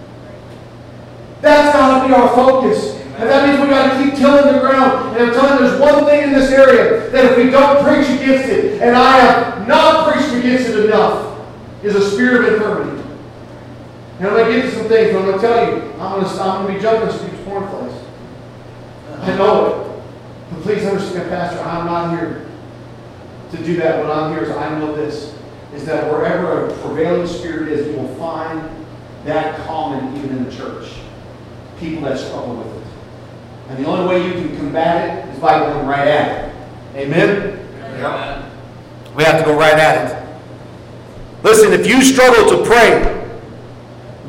That's 1.40 1.76
got 1.76 2.02
to 2.02 2.08
be 2.08 2.14
our 2.14 2.28
focus. 2.34 3.04
And 3.24 3.32
that 3.32 3.48
means 3.48 3.58
we've 3.58 3.70
got 3.70 3.96
to 3.96 4.04
keep 4.04 4.18
tilling 4.18 4.52
the 4.52 4.60
ground. 4.60 5.16
And 5.16 5.26
I'm 5.26 5.32
telling 5.32 5.64
you, 5.64 5.66
there's 5.66 5.80
one 5.80 6.04
thing 6.04 6.24
in 6.24 6.32
this 6.32 6.50
area 6.50 7.08
that 7.08 7.24
if 7.24 7.38
we 7.38 7.50
don't 7.50 7.82
preach 7.82 8.06
against 8.20 8.50
it, 8.50 8.82
and 8.82 8.94
I 8.94 9.16
have 9.16 9.66
not 9.66 10.12
preached 10.12 10.34
against 10.34 10.68
it 10.68 10.84
enough, 10.84 11.40
is 11.82 11.96
a 11.96 12.10
spirit 12.10 12.44
of 12.44 12.52
infirmity. 12.52 13.02
And 14.18 14.28
I'm 14.28 14.34
going 14.34 14.52
to 14.52 14.60
get 14.60 14.70
to 14.70 14.76
some 14.76 14.88
things, 14.88 15.14
but 15.14 15.22
I'm 15.22 15.24
going 15.24 15.40
to 15.40 15.46
tell 15.46 15.66
you, 15.66 15.92
I'm 15.92 16.20
going 16.20 16.24
to, 16.24 16.42
I'm 16.42 16.66
going 16.66 16.66
to 16.66 16.74
be 16.74 16.82
jumping 16.82 17.18
Steve's 17.18 17.44
cornflakes. 17.46 18.04
I 19.20 19.37
know 19.38 19.64
it. 19.64 20.02
But 20.50 20.62
please 20.62 20.84
understand, 20.84 21.30
Pastor, 21.30 21.60
I'm 21.60 21.87
not 21.87 22.18
here 22.18 22.46
to 23.52 23.56
do 23.64 23.76
that. 23.76 24.04
What 24.04 24.14
I'm 24.14 24.34
here 24.34 24.44
is 24.44 24.50
I 24.50 24.78
know 24.78 24.94
this, 24.94 25.34
is 25.72 25.87
that 25.87 26.12
wherever 26.12 26.66
a 26.66 26.74
prevailing 26.80 27.26
spirit 27.26 27.72
is, 27.72 27.87
you 27.87 27.96
will 27.96 28.14
find 28.16 28.68
that 29.24 29.66
common 29.66 30.14
even 30.18 30.37
in 30.37 30.44
the 30.44 30.54
church. 30.54 30.92
People 31.80 32.02
that 32.02 32.18
struggle 32.18 32.56
with 32.56 32.66
it. 32.66 32.84
And 33.68 33.85
the 33.85 33.88
only 33.88 34.07
way 34.07 34.27
you 34.27 34.33
can 34.33 34.57
combat 34.57 35.27
it 35.27 35.35
is 35.35 35.40
by 35.40 35.59
going 35.59 35.87
right 35.87 36.07
at 36.07 36.48
it. 36.48 36.55
Amen? 36.96 37.59
Amen. 37.83 38.50
We 39.16 39.24
have 39.24 39.38
to 39.38 39.44
go 39.44 39.57
right 39.57 39.79
at 39.79 40.11
it. 40.11 40.24
Listen, 41.42 41.72
if 41.72 41.87
you 41.87 42.03
struggle 42.03 42.57
to 42.57 42.64
pray 42.64 43.22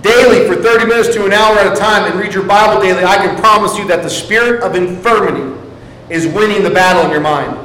daily 0.02 0.48
for 0.48 0.62
30 0.62 0.86
minutes 0.86 1.14
to 1.16 1.26
an 1.26 1.34
hour 1.34 1.58
at 1.58 1.72
a 1.72 1.76
time 1.76 2.10
and 2.10 2.20
read 2.20 2.34
your 2.34 2.46
Bible 2.46 2.82
daily, 2.82 3.04
I 3.04 3.18
can 3.18 3.36
promise 3.40 3.78
you 3.78 3.88
that 3.88 4.04
the 4.04 4.10
spirit 4.10 4.62
of 4.62 4.76
infirmity 4.76 5.60
is 6.10 6.28
winning 6.28 6.64
the 6.64 6.70
battle 6.70 7.06
in 7.06 7.12
your 7.12 7.22
mind. 7.22 7.58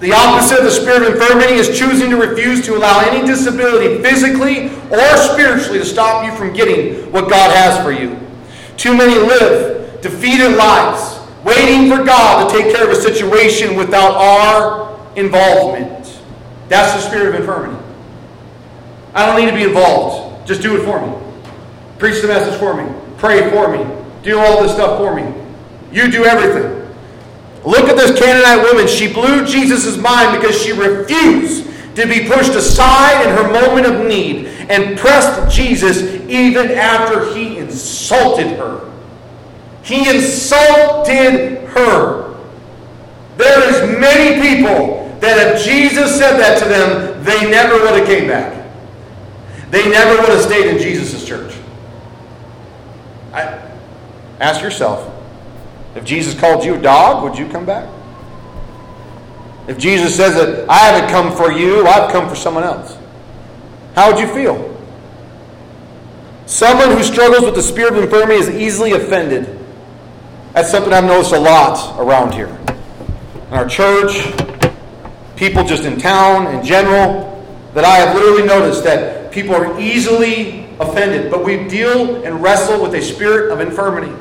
The 0.00 0.12
opposite 0.12 0.58
of 0.58 0.64
the 0.64 0.70
spirit 0.72 1.02
of 1.02 1.14
infirmity 1.14 1.52
is 1.52 1.78
choosing 1.78 2.10
to 2.10 2.16
refuse 2.16 2.64
to 2.66 2.76
allow 2.76 2.98
any 3.00 3.24
disability, 3.24 4.02
physically 4.02 4.66
or 4.90 5.16
spiritually, 5.16 5.78
to 5.78 5.84
stop 5.84 6.24
you 6.24 6.36
from 6.36 6.52
getting 6.52 7.12
what 7.12 7.30
God 7.30 7.54
has 7.54 7.80
for 7.84 7.92
you. 7.92 8.18
Too 8.76 8.96
many 8.96 9.14
live 9.14 9.71
defeated 10.02 10.56
lives, 10.56 11.18
waiting 11.44 11.88
for 11.88 12.04
God 12.04 12.50
to 12.50 12.58
take 12.58 12.74
care 12.74 12.84
of 12.84 12.90
a 12.90 13.00
situation 13.00 13.76
without 13.76 14.12
our 14.14 14.98
involvement. 15.16 16.20
That's 16.68 16.92
the 17.02 17.08
spirit 17.08 17.34
of 17.34 17.40
infirmity. 17.40 17.78
I 19.14 19.26
don't 19.26 19.38
need 19.42 19.50
to 19.50 19.56
be 19.56 19.64
involved. 19.64 20.46
Just 20.46 20.62
do 20.62 20.76
it 20.76 20.84
for 20.84 21.00
me. 21.04 21.14
Preach 21.98 22.20
the 22.20 22.28
message 22.28 22.58
for 22.58 22.74
me. 22.74 22.92
Pray 23.16 23.50
for 23.50 23.70
me. 23.70 23.86
Do 24.22 24.38
all 24.38 24.62
this 24.62 24.72
stuff 24.72 24.98
for 24.98 25.14
me. 25.14 25.32
You 25.92 26.10
do 26.10 26.24
everything. 26.24 26.80
Look 27.64 27.88
at 27.88 27.96
this 27.96 28.18
Canaanite 28.18 28.72
woman. 28.72 28.88
She 28.88 29.12
blew 29.12 29.46
Jesus' 29.46 29.96
mind 29.96 30.40
because 30.40 30.60
she 30.60 30.72
refused 30.72 31.66
to 31.94 32.06
be 32.08 32.26
pushed 32.26 32.54
aside 32.54 33.26
in 33.26 33.36
her 33.36 33.52
moment 33.52 33.86
of 33.86 34.06
need 34.06 34.46
and 34.68 34.98
pressed 34.98 35.54
Jesus 35.54 36.02
even 36.28 36.70
after 36.70 37.32
he 37.34 37.58
insulted 37.58 38.46
her. 38.56 38.91
He 39.82 40.08
insulted 40.08 41.64
her. 41.68 42.38
There 43.36 43.68
is 43.68 43.98
many 43.98 44.40
people 44.40 45.02
that 45.20 45.56
if 45.56 45.64
Jesus 45.64 46.16
said 46.16 46.38
that 46.38 46.58
to 46.58 46.64
them, 46.64 47.22
they 47.24 47.50
never 47.50 47.74
would 47.74 47.98
have 47.98 48.06
came 48.06 48.28
back. 48.28 48.58
They 49.70 49.88
never 49.88 50.20
would 50.20 50.28
have 50.28 50.42
stayed 50.42 50.66
in 50.66 50.78
Jesus' 50.78 51.24
church. 51.26 51.54
I, 53.32 53.60
ask 54.40 54.60
yourself, 54.60 55.08
if 55.94 56.04
Jesus 56.04 56.38
called 56.38 56.64
you 56.64 56.74
a 56.74 56.80
dog, 56.80 57.22
would 57.22 57.38
you 57.38 57.48
come 57.48 57.64
back? 57.64 57.88
If 59.68 59.78
Jesus 59.78 60.14
says 60.16 60.34
that 60.34 60.68
I 60.68 60.78
haven't 60.78 61.10
come 61.10 61.34
for 61.36 61.52
you, 61.52 61.86
I've 61.86 62.10
come 62.10 62.28
for 62.28 62.34
someone 62.34 62.64
else, 62.64 62.98
how 63.94 64.10
would 64.10 64.20
you 64.20 64.32
feel? 64.34 64.68
Someone 66.46 66.90
who 66.90 67.02
struggles 67.02 67.44
with 67.44 67.54
the 67.54 67.62
spirit 67.62 67.94
of 67.94 68.02
infirmity 68.02 68.40
is 68.40 68.50
easily 68.50 68.92
offended. 68.92 69.61
That's 70.52 70.70
something 70.70 70.92
I've 70.92 71.04
noticed 71.04 71.32
a 71.32 71.40
lot 71.40 71.98
around 71.98 72.34
here. 72.34 72.48
In 73.48 73.54
our 73.54 73.66
church, 73.66 74.12
people 75.34 75.64
just 75.64 75.84
in 75.84 75.98
town 75.98 76.54
in 76.54 76.62
general, 76.62 77.42
that 77.72 77.84
I 77.84 77.96
have 77.96 78.14
literally 78.14 78.46
noticed 78.46 78.84
that 78.84 79.32
people 79.32 79.54
are 79.54 79.80
easily 79.80 80.68
offended, 80.78 81.30
but 81.30 81.42
we 81.42 81.68
deal 81.68 82.22
and 82.22 82.42
wrestle 82.42 82.82
with 82.82 82.94
a 82.94 83.00
spirit 83.00 83.50
of 83.50 83.60
infirmity. 83.60 84.12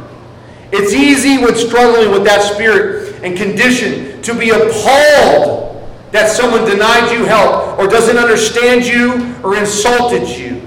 It's 0.72 0.94
easy 0.94 1.38
when 1.38 1.56
struggling 1.56 2.12
with 2.12 2.24
that 2.24 2.42
spirit 2.54 3.22
and 3.24 3.36
condition 3.36 4.22
to 4.22 4.34
be 4.34 4.52
appalled 4.52 5.70
that 6.12 6.30
someone 6.30 6.64
denied 6.64 7.12
you 7.12 7.26
help 7.26 7.78
or 7.78 7.88
doesn't 7.88 8.18
understand 8.18 8.86
you 8.86 9.36
or 9.44 9.58
insulted 9.58 10.30
you. 10.30 10.66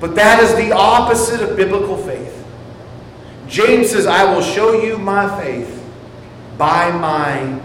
But 0.00 0.14
that 0.14 0.40
is 0.40 0.54
the 0.54 0.70
opposite 0.70 1.40
of 1.40 1.56
biblical 1.56 1.96
faith. 1.96 2.27
James 3.48 3.90
says, 3.90 4.06
I 4.06 4.32
will 4.32 4.42
show 4.42 4.82
you 4.82 4.98
my 4.98 5.40
faith 5.40 5.82
by 6.58 6.90
my 6.92 7.60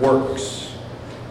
works. 0.00 0.68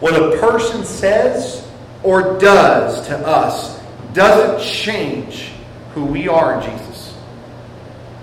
What 0.00 0.14
a 0.14 0.38
person 0.38 0.84
says 0.84 1.66
or 2.02 2.38
does 2.38 3.06
to 3.06 3.16
us 3.26 3.80
doesn't 4.12 4.66
change 4.66 5.52
who 5.94 6.04
we 6.04 6.28
are 6.28 6.60
in 6.60 6.70
Jesus. 6.70 7.14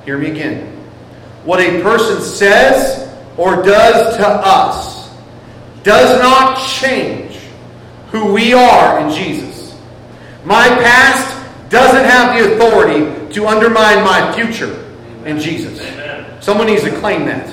Hear 0.05 0.17
me 0.17 0.31
again. 0.31 0.73
What 1.43 1.59
a 1.59 1.81
person 1.81 2.21
says 2.21 3.11
or 3.35 3.63
does 3.63 4.17
to 4.17 4.27
us 4.27 5.15
does 5.83 6.21
not 6.21 6.57
change 6.67 7.37
who 8.11 8.31
we 8.31 8.53
are 8.53 8.99
in 8.99 9.13
Jesus. 9.13 9.75
My 10.45 10.67
past 10.67 11.69
doesn't 11.69 12.05
have 12.05 12.37
the 12.37 12.53
authority 12.53 13.33
to 13.33 13.47
undermine 13.47 14.03
my 14.03 14.33
future 14.35 14.86
in 15.27 15.39
Jesus. 15.39 15.79
Someone 16.43 16.67
needs 16.67 16.83
to 16.83 16.91
claim 16.99 17.25
that. 17.25 17.47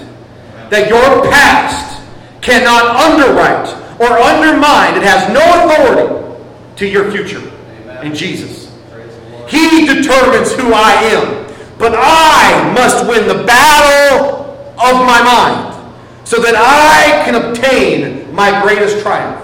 That 0.71 0.89
your 0.89 1.31
past 1.31 2.03
cannot 2.41 2.97
underwrite 2.97 3.69
or 4.01 4.19
undermine, 4.19 4.97
it 4.97 5.03
has 5.03 5.33
no 5.33 5.43
authority 5.65 6.45
to 6.77 6.87
your 6.87 7.11
future 7.11 7.43
in 8.03 8.15
Jesus. 8.15 8.73
He 9.49 9.87
determines 9.87 10.53
who 10.53 10.73
I 10.73 10.93
am. 11.13 11.45
But 11.79 11.95
I 11.97 12.73
must 12.73 13.07
win 13.09 13.27
the 13.27 13.45
battle 13.45 14.45
of 14.79 15.07
my 15.07 15.23
mind 15.23 15.75
so 16.27 16.41
that 16.41 16.55
I 16.57 17.25
can 17.25 17.35
obtain 17.35 18.33
my 18.35 18.63
greatest 18.63 19.01
triumph. 19.01 19.41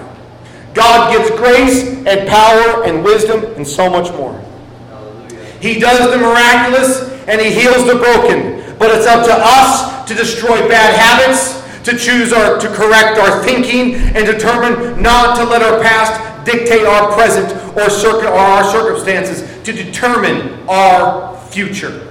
God 0.75 1.13
gives 1.13 1.31
grace 1.31 1.85
and 2.07 2.29
power 2.29 2.85
and 2.85 3.05
wisdom 3.05 3.45
and 3.57 3.67
so 3.67 3.91
much 3.91 4.11
more. 4.13 4.41
He 5.61 5.79
does 5.79 6.11
the 6.11 6.19
miraculous 6.19 7.11
and 7.29 7.41
he 7.41 7.51
heals 7.51 7.87
the 7.87 7.97
broken. 7.97 8.77
But 8.79 8.97
it's 8.97 9.07
up 9.07 9.27
to 9.27 9.35
us 9.35 10.09
to 10.09 10.15
destroy 10.15 10.67
bad 10.69 10.95
habits, 10.99 11.61
to 11.85 11.97
choose 11.97 12.33
our 12.33 12.59
to 12.59 12.69
correct 12.69 13.19
our 13.19 13.43
thinking, 13.43 13.95
and 13.95 14.27
determine 14.27 15.03
not 15.03 15.37
to 15.37 15.45
let 15.45 15.63
our 15.63 15.81
past 15.83 16.45
dictate 16.45 16.87
our 16.87 17.13
present 17.13 17.53
or, 17.77 17.91
circ- 17.91 18.25
or 18.25 18.29
our 18.29 18.65
circumstances 18.65 19.43
to 19.65 19.73
determine 19.73 20.67
our 20.69 21.37
future. 21.49 22.07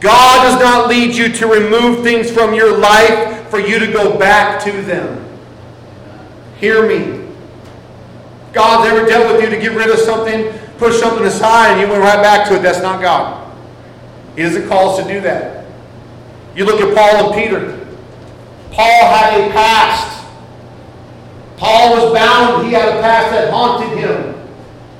God 0.00 0.44
does 0.44 0.60
not 0.60 0.88
lead 0.88 1.14
you 1.14 1.28
to 1.30 1.46
remove 1.46 2.02
things 2.02 2.30
from 2.30 2.54
your 2.54 2.76
life 2.76 3.48
for 3.50 3.58
you 3.58 3.78
to 3.78 3.86
go 3.92 4.18
back 4.18 4.62
to 4.64 4.72
them. 4.82 5.26
Hear 6.58 6.86
me. 6.86 7.26
God's 8.52 8.88
ever 8.90 9.06
dealt 9.06 9.32
with 9.32 9.44
you 9.44 9.50
to 9.50 9.60
get 9.60 9.72
rid 9.76 9.90
of 9.90 9.98
something, 9.98 10.52
push 10.80 10.98
something 10.98 11.26
aside, 11.26 11.72
and 11.72 11.80
you 11.82 11.86
went 11.86 12.02
right 12.02 12.22
back 12.22 12.48
to 12.48 12.56
it. 12.56 12.62
That's 12.62 12.80
not 12.82 13.00
God. 13.02 13.54
He 14.34 14.42
doesn't 14.42 14.66
call 14.66 14.96
us 14.96 15.06
to 15.06 15.12
do 15.12 15.20
that. 15.20 15.66
You 16.56 16.64
look 16.64 16.80
at 16.80 16.96
Paul 16.96 17.26
and 17.26 17.34
Peter. 17.34 17.86
Paul 18.72 19.14
had 19.14 19.40
a 19.40 19.52
past. 19.52 20.26
Paul 21.58 21.96
was 21.96 22.14
bound. 22.14 22.66
He 22.66 22.72
had 22.72 22.88
a 22.88 23.02
past 23.02 23.30
that 23.30 23.52
haunted 23.52 23.98
him. 23.98 24.34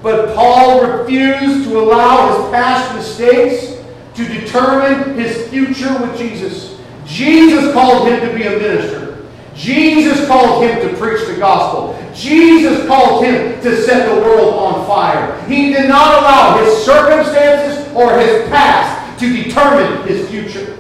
But 0.03 0.35
Paul 0.35 0.85
refused 0.87 1.69
to 1.69 1.81
allow 1.81 2.37
his 2.37 2.51
past 2.51 2.95
mistakes 2.95 3.83
to 4.15 4.29
determine 4.29 5.19
his 5.19 5.49
future 5.49 5.99
with 5.99 6.17
Jesus. 6.19 6.79
Jesus 7.07 7.73
called 7.73 8.09
him 8.09 8.21
to 8.21 8.37
be 8.37 8.43
a 8.43 8.51
minister. 8.51 9.10
Jesus 9.61 10.27
called 10.27 10.65
him 10.65 10.81
to 10.81 10.97
preach 10.97 11.27
the 11.29 11.37
gospel. 11.37 11.95
Jesus 12.15 12.87
called 12.87 13.27
him 13.27 13.61
to 13.61 13.83
set 13.83 14.09
the 14.09 14.23
world 14.23 14.55
on 14.55 14.87
fire. 14.87 15.39
He 15.47 15.71
did 15.71 15.87
not 15.87 16.23
allow 16.23 16.65
his 16.65 16.83
circumstances 16.83 17.87
or 17.95 18.19
his 18.19 18.49
past 18.49 19.21
to 19.21 19.31
determine 19.31 20.09
his 20.09 20.31
future. 20.31 20.79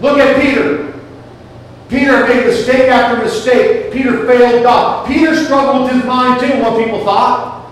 Look 0.00 0.18
at 0.18 0.40
Peter. 0.40 0.94
Peter 1.88 2.24
made 2.28 2.46
mistake 2.46 2.88
after 2.88 3.20
mistake. 3.20 3.92
Peter 3.92 4.24
failed 4.28 4.62
God. 4.62 5.08
Peter 5.08 5.34
struggled 5.34 5.82
with 5.82 5.92
his 5.94 6.04
mind 6.04 6.40
too, 6.40 6.62
what 6.62 6.80
people 6.80 7.04
thought. 7.04 7.68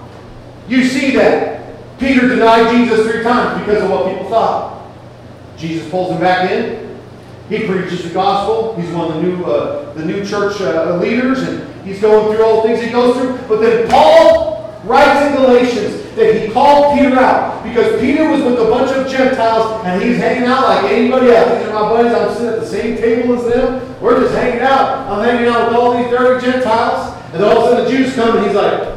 You 0.66 0.84
see 0.84 1.12
that. 1.12 2.00
Peter 2.00 2.28
denied 2.28 2.76
Jesus 2.76 3.08
three 3.08 3.22
times 3.22 3.64
because 3.64 3.80
of 3.80 3.90
what 3.90 4.10
people 4.10 4.28
thought. 4.28 4.90
Jesus 5.56 5.88
pulls 5.88 6.10
him 6.10 6.20
back 6.20 6.50
in. 6.50 6.85
He 7.48 7.66
preaches 7.66 8.02
the 8.02 8.10
gospel. 8.10 8.74
He's 8.80 8.90
one 8.92 9.08
of 9.08 9.14
the 9.14 9.22
new, 9.22 9.44
uh, 9.44 9.92
the 9.94 10.04
new 10.04 10.24
church 10.24 10.60
uh, 10.60 10.96
leaders, 10.96 11.42
and 11.42 11.84
he's 11.84 12.00
going 12.00 12.34
through 12.34 12.44
all 12.44 12.62
the 12.62 12.68
things 12.68 12.82
he 12.84 12.90
goes 12.90 13.16
through. 13.16 13.38
But 13.46 13.60
then 13.60 13.88
Paul 13.88 14.80
writes 14.84 15.26
in 15.26 15.42
Galatians 15.42 16.14
that 16.16 16.34
he 16.40 16.50
called 16.52 16.98
Peter 16.98 17.14
out 17.16 17.62
because 17.62 18.00
Peter 18.00 18.28
was 18.30 18.42
with 18.42 18.58
a 18.58 18.70
bunch 18.70 18.90
of 18.90 19.06
Gentiles 19.06 19.84
and 19.84 20.02
he's 20.02 20.16
hanging 20.16 20.44
out 20.44 20.62
like 20.62 20.90
anybody 20.90 21.30
else. 21.30 21.58
These 21.58 21.68
are 21.68 21.74
my 21.74 21.88
buddies. 21.88 22.12
I'm 22.14 22.32
sitting 22.34 22.48
at 22.48 22.60
the 22.60 22.66
same 22.66 22.96
table 22.96 23.38
as 23.38 23.52
them. 23.52 24.00
We're 24.00 24.20
just 24.20 24.34
hanging 24.34 24.62
out. 24.62 25.10
I'm 25.10 25.24
hanging 25.24 25.48
out 25.48 25.68
with 25.68 25.76
all 25.76 25.96
these 25.96 26.10
dirty 26.10 26.46
Gentiles. 26.46 27.14
And 27.34 27.44
all 27.44 27.58
of 27.58 27.64
a 27.64 27.76
sudden 27.76 27.84
the 27.84 27.90
Jews 27.90 28.14
come 28.14 28.36
and 28.38 28.46
he's 28.46 28.56
like, 28.56 28.94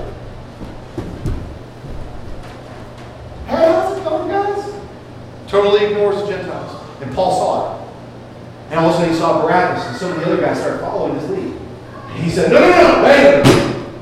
Hey, 3.48 3.66
how's 3.66 3.98
it 3.98 4.04
going, 4.04 4.30
guys? 4.30 4.74
Totally 5.48 5.86
ignores 5.88 6.22
the 6.22 6.28
Gentiles. 6.28 6.82
And 7.02 7.14
Paul 7.14 7.32
saw 7.38 7.66
it. 7.66 7.69
And 8.70 8.80
all 8.80 8.90
of 8.90 8.96
a 8.96 8.98
sudden 8.98 9.14
he 9.14 9.20
saw 9.20 9.42
Barnabas, 9.42 9.86
and 9.88 9.98
some 9.98 10.12
of 10.12 10.20
the 10.20 10.26
other 10.26 10.42
guys 10.42 10.60
started 10.60 10.80
following 10.80 11.20
his 11.20 11.30
lead. 11.30 11.54
And 11.54 12.24
he 12.24 12.30
said, 12.30 12.52
No, 12.52 12.60
no, 12.60 12.70
no, 12.70 13.04
wait 13.04 13.60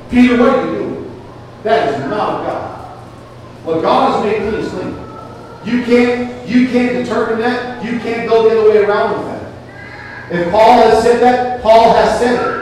Peter, 0.10 0.38
what 0.38 0.50
are 0.50 0.66
you 0.66 0.78
doing? 0.78 1.22
That 1.64 1.94
is 1.94 2.00
not 2.10 2.42
of 2.42 2.48
God. 2.48 2.98
What 3.66 3.82
God 3.82 4.12
has 4.12 4.24
made 4.24 4.50
clean 4.50 4.62
is 4.64 4.70
clean. 4.70 5.08
You 5.66 5.84
can't, 5.84 6.48
you 6.48 6.68
can't 6.70 7.06
determine 7.06 7.40
that. 7.40 7.84
You 7.84 8.00
can't 8.00 8.30
go 8.30 8.48
the 8.48 8.60
other 8.60 8.70
way 8.70 8.78
around 8.78 9.18
with 9.18 9.28
that. 9.28 10.32
If 10.32 10.52
Paul 10.52 10.82
has 10.82 11.04
said 11.04 11.22
that, 11.22 11.62
Paul 11.62 11.94
has 11.94 12.20
said 12.20 12.36
it. 12.36 12.58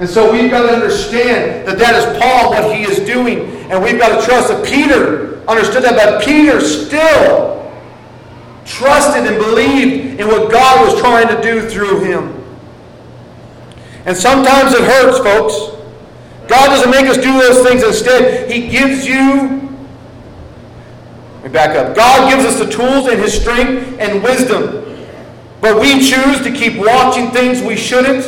And 0.00 0.08
so 0.08 0.32
we've 0.32 0.50
got 0.50 0.66
to 0.66 0.72
understand 0.72 1.66
that 1.66 1.78
that 1.78 1.94
is 1.94 2.18
Paul, 2.20 2.50
what 2.50 2.76
he 2.76 2.82
is 2.82 2.98
doing. 3.06 3.70
And 3.70 3.82
we've 3.82 3.98
got 3.98 4.20
to 4.20 4.26
trust 4.26 4.48
that 4.48 4.64
Peter 4.66 5.42
understood 5.48 5.84
that, 5.84 5.96
but 5.96 6.24
Peter 6.24 6.60
still 6.60 7.61
trusted 8.64 9.26
and 9.26 9.38
believed 9.38 10.20
in 10.20 10.28
what 10.28 10.50
God 10.50 10.86
was 10.86 11.00
trying 11.00 11.28
to 11.28 11.40
do 11.42 11.68
through 11.68 12.00
him. 12.04 12.42
And 14.04 14.16
sometimes 14.16 14.72
it 14.72 14.82
hurts, 14.82 15.18
folks. 15.18 15.82
God 16.48 16.66
doesn't 16.68 16.90
make 16.90 17.06
us 17.06 17.16
do 17.16 17.32
those 17.32 17.66
things. 17.66 17.82
Instead, 17.84 18.50
He 18.50 18.68
gives 18.68 19.06
you. 19.06 19.68
Let 21.34 21.44
me 21.44 21.48
back 21.50 21.76
up. 21.76 21.94
God 21.94 22.30
gives 22.30 22.44
us 22.44 22.58
the 22.58 22.70
tools 22.70 23.08
and 23.08 23.20
His 23.20 23.40
strength 23.40 23.98
and 24.00 24.22
wisdom. 24.22 24.80
But 25.60 25.80
we 25.80 26.00
choose 26.00 26.42
to 26.42 26.50
keep 26.50 26.76
watching 26.76 27.30
things 27.30 27.62
we 27.62 27.76
shouldn't, 27.76 28.26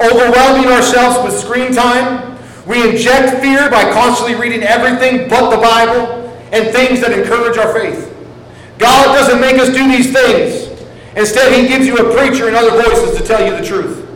overwhelming 0.00 0.70
ourselves 0.70 1.24
with 1.24 1.40
screen 1.40 1.74
time. 1.74 2.38
We 2.66 2.90
inject 2.90 3.42
fear 3.42 3.70
by 3.70 3.90
constantly 3.92 4.34
reading 4.34 4.62
everything 4.62 5.28
but 5.28 5.50
the 5.50 5.56
Bible 5.56 6.30
and 6.52 6.68
things 6.74 7.00
that 7.00 7.18
encourage 7.18 7.56
our 7.56 7.72
faith. 7.72 8.13
God 8.84 9.16
doesn't 9.16 9.40
make 9.40 9.56
us 9.56 9.70
do 9.70 9.88
these 9.88 10.12
things. 10.12 10.68
Instead, 11.16 11.58
He 11.58 11.66
gives 11.66 11.86
you 11.86 11.96
a 11.96 12.14
preacher 12.14 12.48
and 12.48 12.54
other 12.54 12.82
voices 12.82 13.16
to 13.16 13.26
tell 13.26 13.42
you 13.42 13.56
the 13.56 13.64
truth. 13.64 14.06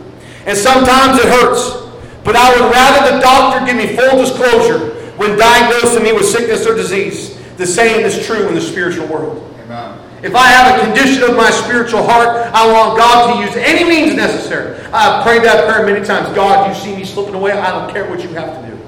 And 0.45 0.55
sometimes 0.55 1.17
it 1.17 1.25
hurts. 1.25 1.89
But 2.23 2.35
I 2.35 2.53
would 2.53 2.71
rather 2.71 3.15
the 3.15 3.19
doctor 3.19 3.65
give 3.65 3.77
me 3.77 3.95
full 3.95 4.19
disclosure 4.19 4.93
when 5.17 5.39
diagnosing 5.39 6.03
me 6.03 6.13
with 6.13 6.27
sickness 6.27 6.67
or 6.67 6.75
disease. 6.75 7.35
The 7.57 7.65
same 7.65 8.05
is 8.05 8.23
true 8.27 8.47
in 8.47 8.53
the 8.53 8.61
spiritual 8.61 9.07
world. 9.07 9.43
Amen. 9.63 9.97
If 10.21 10.35
I 10.35 10.47
have 10.49 10.79
a 10.79 10.85
condition 10.85 11.23
of 11.23 11.35
my 11.35 11.49
spiritual 11.49 12.03
heart, 12.03 12.27
I 12.53 12.71
want 12.71 12.95
God 12.95 13.33
to 13.33 13.45
use 13.45 13.55
any 13.55 13.89
means 13.89 14.13
necessary. 14.13 14.79
I've 14.93 15.23
prayed 15.23 15.41
that 15.45 15.67
prayer 15.67 15.83
many 15.83 16.05
times. 16.05 16.29
God, 16.35 16.69
you 16.69 16.79
see 16.79 16.95
me 16.95 17.05
slipping 17.05 17.33
away. 17.33 17.53
I 17.53 17.71
don't 17.71 17.91
care 17.91 18.07
what 18.07 18.21
you 18.21 18.29
have 18.29 18.61
to 18.61 18.69
do. 18.69 18.79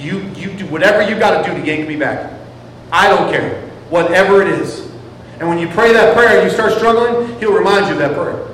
You, 0.00 0.20
you 0.36 0.56
do 0.56 0.66
whatever 0.66 1.02
you 1.02 1.18
got 1.18 1.42
to 1.42 1.50
do 1.50 1.60
to 1.60 1.66
yank 1.66 1.88
me 1.88 1.96
back. 1.96 2.32
I 2.92 3.08
don't 3.08 3.32
care. 3.32 3.62
Whatever 3.90 4.40
it 4.40 4.48
is. 4.48 4.93
And 5.38 5.48
when 5.48 5.58
you 5.58 5.68
pray 5.68 5.92
that 5.92 6.14
prayer 6.14 6.40
and 6.40 6.48
you 6.48 6.54
start 6.54 6.72
struggling, 6.72 7.38
He'll 7.40 7.52
remind 7.52 7.86
you 7.86 7.92
of 7.92 7.98
that 7.98 8.14
prayer. 8.14 8.46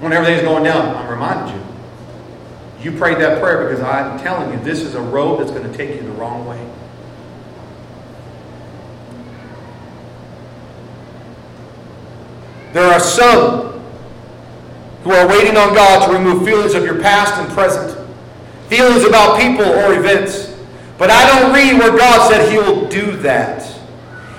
When 0.00 0.12
everything's 0.12 0.42
going 0.42 0.64
down, 0.64 0.94
I'm 0.96 1.08
reminding 1.08 1.54
you. 1.56 1.64
You 2.82 2.98
prayed 2.98 3.18
that 3.18 3.40
prayer 3.40 3.68
because 3.68 3.82
I'm 3.82 4.18
telling 4.18 4.52
you, 4.52 4.62
this 4.64 4.80
is 4.80 4.94
a 4.94 5.00
road 5.00 5.40
that's 5.40 5.50
going 5.50 5.70
to 5.70 5.76
take 5.76 5.96
you 5.96 6.02
the 6.02 6.12
wrong 6.12 6.46
way. 6.46 6.60
There 12.74 12.84
are 12.84 13.00
some 13.00 13.80
who 15.04 15.12
are 15.12 15.28
waiting 15.28 15.56
on 15.56 15.74
God 15.74 16.06
to 16.06 16.12
remove 16.12 16.44
feelings 16.44 16.74
of 16.74 16.84
your 16.84 17.00
past 17.00 17.34
and 17.40 17.48
present, 17.52 17.96
feelings 18.68 19.04
about 19.04 19.40
people 19.40 19.64
or 19.64 19.94
events. 19.94 20.54
But 20.98 21.10
I 21.10 21.24
don't 21.26 21.54
read 21.54 21.78
where 21.78 21.96
God 21.96 22.30
said 22.30 22.50
He 22.50 22.58
will 22.58 22.88
do 22.88 23.16
that. 23.18 23.73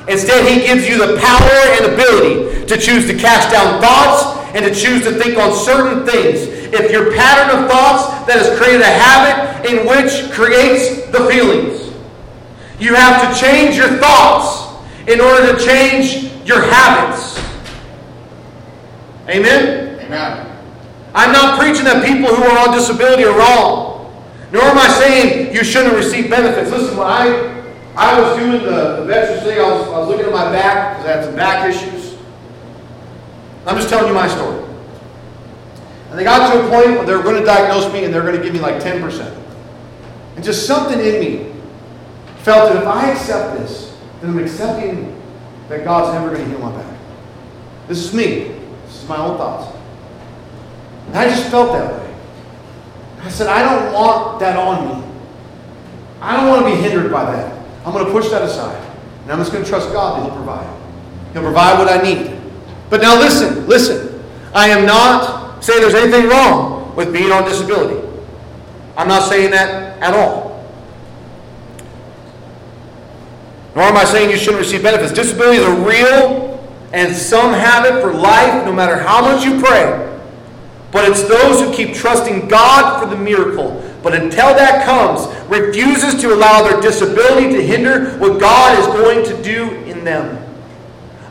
Instead, 0.07 0.45
He 0.47 0.65
gives 0.65 0.87
you 0.87 0.97
the 0.97 1.19
power 1.19 1.57
and 1.77 1.93
ability 1.93 2.65
to 2.65 2.77
choose 2.77 3.07
to 3.07 3.17
cast 3.17 3.51
down 3.51 3.81
thoughts 3.81 4.35
and 4.55 4.63
to 4.65 4.73
choose 4.73 5.03
to 5.03 5.11
think 5.11 5.37
on 5.37 5.53
certain 5.53 6.05
things. 6.05 6.47
If 6.73 6.91
your 6.91 7.13
pattern 7.13 7.59
of 7.59 7.69
thoughts 7.69 8.25
that 8.27 8.37
has 8.37 8.57
created 8.57 8.81
a 8.81 8.85
habit 8.85 9.69
in 9.69 9.87
which 9.87 10.31
creates 10.31 11.05
the 11.11 11.27
feelings, 11.29 11.93
you 12.79 12.93
have 12.95 13.21
to 13.21 13.39
change 13.39 13.75
your 13.75 13.89
thoughts 13.97 14.65
in 15.07 15.21
order 15.21 15.55
to 15.55 15.65
change 15.65 16.31
your 16.47 16.61
habits. 16.61 17.39
Amen? 19.27 19.99
Amen. 19.99 20.51
I'm 21.13 21.31
not 21.31 21.59
preaching 21.59 21.85
that 21.85 22.05
people 22.05 22.35
who 22.35 22.43
are 22.43 22.67
on 22.67 22.75
disability 22.75 23.23
are 23.23 23.37
wrong. 23.37 23.95
Nor 24.51 24.63
am 24.63 24.77
I 24.77 24.87
saying 24.87 25.53
you 25.53 25.63
shouldn't 25.63 25.95
receive 25.95 26.29
benefits. 26.29 26.71
Listen, 26.71 26.99
I 26.99 27.54
I 27.97 28.19
was 28.19 28.37
doing 28.37 28.63
the, 28.63 28.97
the 28.97 29.05
veterans 29.05 29.43
thing. 29.43 29.59
I 29.59 29.69
was, 29.69 29.87
I 29.87 29.99
was 29.99 30.07
looking 30.09 30.25
at 30.25 30.31
my 30.31 30.51
back 30.51 30.97
because 30.97 31.09
I 31.09 31.15
had 31.15 31.25
some 31.25 31.35
back 31.35 31.69
issues. 31.69 32.17
I'm 33.65 33.75
just 33.77 33.89
telling 33.89 34.07
you 34.07 34.13
my 34.13 34.27
story. 34.27 34.63
And 36.09 36.19
they 36.19 36.23
got 36.23 36.53
to 36.53 36.59
a 36.59 36.69
point 36.69 36.97
where 36.97 37.05
they 37.05 37.15
were 37.15 37.23
going 37.23 37.39
to 37.39 37.45
diagnose 37.45 37.91
me 37.91 38.05
and 38.05 38.13
they're 38.13 38.21
going 38.21 38.35
to 38.35 38.43
give 38.43 38.53
me 38.53 38.59
like 38.59 38.75
10%. 38.75 39.43
And 40.35 40.43
just 40.43 40.67
something 40.67 40.99
in 40.99 41.19
me 41.19 41.53
felt 42.43 42.71
that 42.71 42.81
if 42.81 42.87
I 42.87 43.11
accept 43.11 43.57
this, 43.57 43.97
then 44.21 44.31
I'm 44.31 44.39
accepting 44.39 45.19
that 45.69 45.83
God's 45.83 46.13
never 46.13 46.35
going 46.35 46.45
to 46.45 46.49
heal 46.49 46.59
my 46.59 46.75
back. 46.75 46.97
This 47.87 47.99
is 47.99 48.13
me. 48.13 48.55
This 48.85 49.03
is 49.03 49.09
my 49.09 49.17
own 49.17 49.37
thoughts. 49.37 49.75
And 51.07 51.17
I 51.17 51.29
just 51.29 51.49
felt 51.49 51.71
that 51.73 51.91
way. 51.91 52.15
I 53.21 53.29
said, 53.29 53.47
I 53.47 53.63
don't 53.63 53.93
want 53.93 54.39
that 54.39 54.57
on 54.57 54.87
me. 54.87 55.07
I 56.21 56.37
don't 56.37 56.47
want 56.47 56.65
to 56.65 56.71
be 56.71 56.81
hindered 56.81 57.11
by 57.11 57.31
that. 57.31 57.54
I'm 57.85 57.93
going 57.93 58.05
to 58.05 58.11
push 58.11 58.29
that 58.29 58.41
aside. 58.41 58.81
And 59.23 59.31
I'm 59.31 59.39
just 59.39 59.51
going 59.51 59.63
to 59.63 59.69
trust 59.69 59.91
God 59.93 60.19
that 60.19 60.25
He'll 60.25 60.35
provide. 60.35 60.81
He'll 61.33 61.43
provide 61.43 61.77
what 61.77 61.89
I 61.89 62.01
need. 62.01 62.39
But 62.89 63.01
now 63.01 63.19
listen, 63.19 63.67
listen. 63.67 64.23
I 64.53 64.69
am 64.69 64.85
not 64.85 65.63
saying 65.63 65.81
there's 65.81 65.93
anything 65.93 66.27
wrong 66.29 66.95
with 66.95 67.13
being 67.13 67.31
on 67.31 67.43
disability. 67.43 68.07
I'm 68.97 69.07
not 69.07 69.29
saying 69.29 69.51
that 69.51 70.01
at 70.01 70.13
all. 70.13 70.63
Nor 73.75 73.83
am 73.83 73.97
I 73.97 74.05
saying 74.05 74.29
you 74.29 74.37
shouldn't 74.37 74.61
receive 74.61 74.83
benefits. 74.83 75.11
Disability 75.11 75.57
is 75.57 75.67
a 75.67 75.75
real 75.75 76.45
and 76.93 77.13
some 77.13 77.53
have 77.53 77.85
it 77.85 78.01
for 78.01 78.13
life 78.13 78.65
no 78.65 78.71
matter 78.71 78.97
how 78.97 79.21
much 79.21 79.43
you 79.43 79.59
pray. 79.59 80.01
But 80.91 81.09
it's 81.09 81.27
those 81.27 81.59
who 81.59 81.73
keep 81.73 81.93
trusting 81.93 82.47
God 82.47 83.01
for 83.01 83.09
the 83.09 83.17
miracle 83.17 83.81
but 84.05 84.13
until 84.13 84.53
that 84.53 84.85
comes, 84.85 85.25
refuses 85.49 86.21
to 86.21 86.31
allow 86.31 86.61
their 86.61 86.79
disability 86.79 87.55
to 87.55 87.63
hinder 87.63 88.11
what 88.19 88.39
God 88.39 88.77
is 88.77 88.85
going 88.85 89.25
to 89.25 89.41
do 89.41 89.71
in 89.85 90.05
them. 90.05 90.45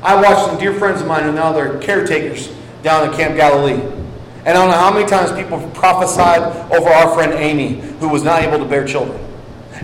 I 0.03 0.21
watched 0.21 0.47
some 0.47 0.59
dear 0.59 0.75
friends 0.75 1.01
of 1.01 1.07
mine 1.07 1.23
who 1.23 1.31
now 1.31 1.53
they're 1.53 1.79
caretakers 1.79 2.53
down 2.83 3.09
at 3.09 3.15
Camp 3.15 3.37
Galilee. 3.37 3.81
And 4.45 4.49
I 4.49 4.53
don't 4.55 4.73
know 4.73 4.77
how 4.77 4.93
many 4.93 5.07
times 5.07 5.31
people 5.41 5.61
prophesied 5.71 6.43
over 6.73 6.89
our 6.89 7.15
friend 7.15 7.33
Amy, 7.35 7.75
who 8.01 8.09
was 8.09 8.25
not 8.25 8.43
able 8.43 8.59
to 8.59 8.65
bear 8.65 8.85
children. 8.85 9.25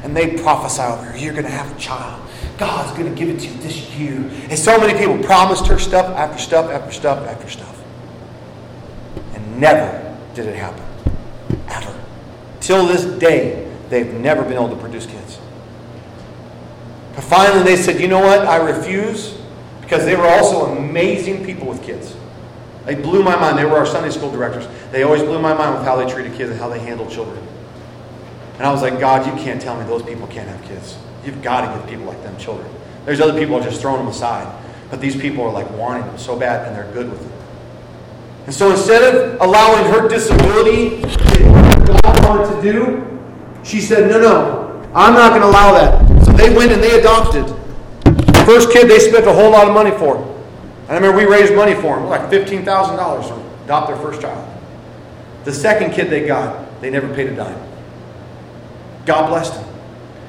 And 0.03 0.16
they 0.16 0.36
prophesy 0.43 0.82
over 0.82 1.05
her, 1.05 1.16
you're 1.16 1.32
going 1.32 1.45
to 1.45 1.51
have 1.53 1.72
a 1.72 1.78
child. 1.78 2.28
God's 2.59 2.91
going 2.99 3.09
to 3.09 3.16
give 3.16 3.28
it 3.28 3.38
to 3.38 3.47
you 3.47 3.55
this 3.61 3.88
year. 3.95 4.16
And 4.49 4.59
so 4.59 4.80
many 4.80 4.99
people 4.99 5.16
promised 5.22 5.68
her 5.68 5.78
stuff 5.78 6.07
after 6.16 6.38
stuff 6.38 6.68
after 6.68 6.91
stuff 6.91 7.24
after 7.28 7.49
stuff. 7.49 7.80
And 9.34 9.61
never 9.61 10.18
did 10.34 10.47
it 10.47 10.57
happen. 10.57 10.82
Ever. 11.68 11.99
Till 12.71 12.87
this 12.87 13.05
day, 13.18 13.68
they've 13.89 14.14
never 14.14 14.45
been 14.45 14.53
able 14.53 14.68
to 14.68 14.77
produce 14.77 15.05
kids. 15.05 15.41
But 17.16 17.25
finally, 17.25 17.64
they 17.64 17.75
said, 17.75 18.01
you 18.01 18.07
know 18.07 18.21
what? 18.21 18.47
I 18.47 18.59
refuse 18.59 19.37
because 19.81 20.05
they 20.05 20.14
were 20.14 20.29
also 20.29 20.66
amazing 20.66 21.45
people 21.45 21.66
with 21.66 21.83
kids. 21.83 22.14
They 22.87 22.95
blew 22.95 23.25
my 23.25 23.35
mind. 23.35 23.59
They 23.59 23.64
were 23.64 23.77
our 23.77 23.87
Sunday 23.87 24.11
school 24.11 24.31
directors. 24.31 24.68
They 24.93 25.03
always 25.03 25.21
blew 25.21 25.41
my 25.41 25.53
mind 25.53 25.79
with 25.79 25.85
how 25.85 25.97
they 25.97 26.09
treated 26.09 26.35
kids 26.35 26.53
and 26.53 26.61
how 26.61 26.68
they 26.68 26.79
handled 26.79 27.11
children. 27.11 27.45
And 28.55 28.62
I 28.62 28.71
was 28.71 28.83
like, 28.83 29.01
God, 29.01 29.27
you 29.27 29.33
can't 29.43 29.61
tell 29.61 29.77
me 29.77 29.85
those 29.89 30.05
people 30.05 30.29
can't 30.29 30.49
have 30.49 30.62
kids. 30.62 30.97
You've 31.25 31.43
got 31.43 31.62
to 31.62 31.77
give 31.77 31.91
people 31.91 32.07
like 32.07 32.23
them 32.23 32.39
children. 32.39 32.73
There's 33.05 33.21
other 33.21 33.37
people 33.37 33.61
just 33.61 33.81
throwing 33.81 33.99
them 33.99 34.07
aside. 34.07 34.47
But 34.91 35.01
these 35.01 35.16
people 35.16 35.43
are 35.43 35.53
like 35.53 35.68
wanting 35.73 36.07
them 36.07 36.18
so 36.18 36.39
bad 36.39 36.68
and 36.68 36.77
they're 36.77 36.93
good 36.93 37.11
with 37.11 37.21
them. 37.21 37.33
And 38.47 38.55
so 38.55 38.71
instead 38.71 39.12
of 39.12 39.41
allowing 39.41 39.93
her 39.93 40.09
disability 40.09 41.03
God 42.03 42.24
wanted 42.24 42.57
to 42.57 42.72
do, 42.72 43.20
she 43.62 43.80
said, 43.80 44.11
No, 44.11 44.20
no, 44.20 44.91
I'm 44.95 45.14
not 45.14 45.30
going 45.30 45.43
to 45.43 45.49
allow 45.49 45.72
that. 45.72 46.24
So 46.24 46.32
they 46.32 46.55
went 46.55 46.72
and 46.72 46.82
they 46.82 46.99
adopted. 46.99 47.47
The 48.05 48.43
first 48.47 48.72
kid 48.72 48.88
they 48.88 48.99
spent 48.99 49.26
a 49.26 49.32
whole 49.32 49.51
lot 49.51 49.68
of 49.68 49.74
money 49.74 49.91
for. 49.93 50.16
And 50.16 50.91
I 50.91 50.95
remember 50.95 51.18
we 51.18 51.24
raised 51.24 51.55
money 51.55 51.74
for 51.74 51.97
them, 51.97 52.07
like 52.07 52.22
$15,000 52.30 52.64
to 53.28 53.64
adopt 53.64 53.88
their 53.88 53.97
first 53.97 54.20
child. 54.20 54.47
The 55.45 55.53
second 55.53 55.93
kid 55.93 56.11
they 56.11 56.26
got, 56.26 56.80
they 56.80 56.91
never 56.91 57.12
paid 57.14 57.28
a 57.28 57.36
dime. 57.36 57.61
God 59.07 59.28
blessed 59.28 59.55
them. 59.55 59.66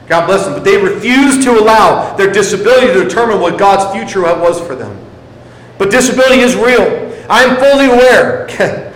God 0.07 0.26
bless 0.26 0.45
them. 0.45 0.53
But 0.53 0.64
they 0.64 0.78
refused 0.82 1.43
to 1.43 1.51
allow 1.59 2.16
their 2.16 2.32
disability 2.32 2.88
to 2.88 3.03
determine 3.03 3.39
what 3.39 3.57
God's 3.57 3.93
future 3.95 4.22
was 4.22 4.59
for 4.66 4.76
them. 4.76 4.99
But 5.78 5.89
disability 5.89 6.41
is 6.41 6.55
real. 6.55 7.12
I 7.30 7.43
am 7.43 7.55
fully 7.57 7.86
aware 7.86 8.47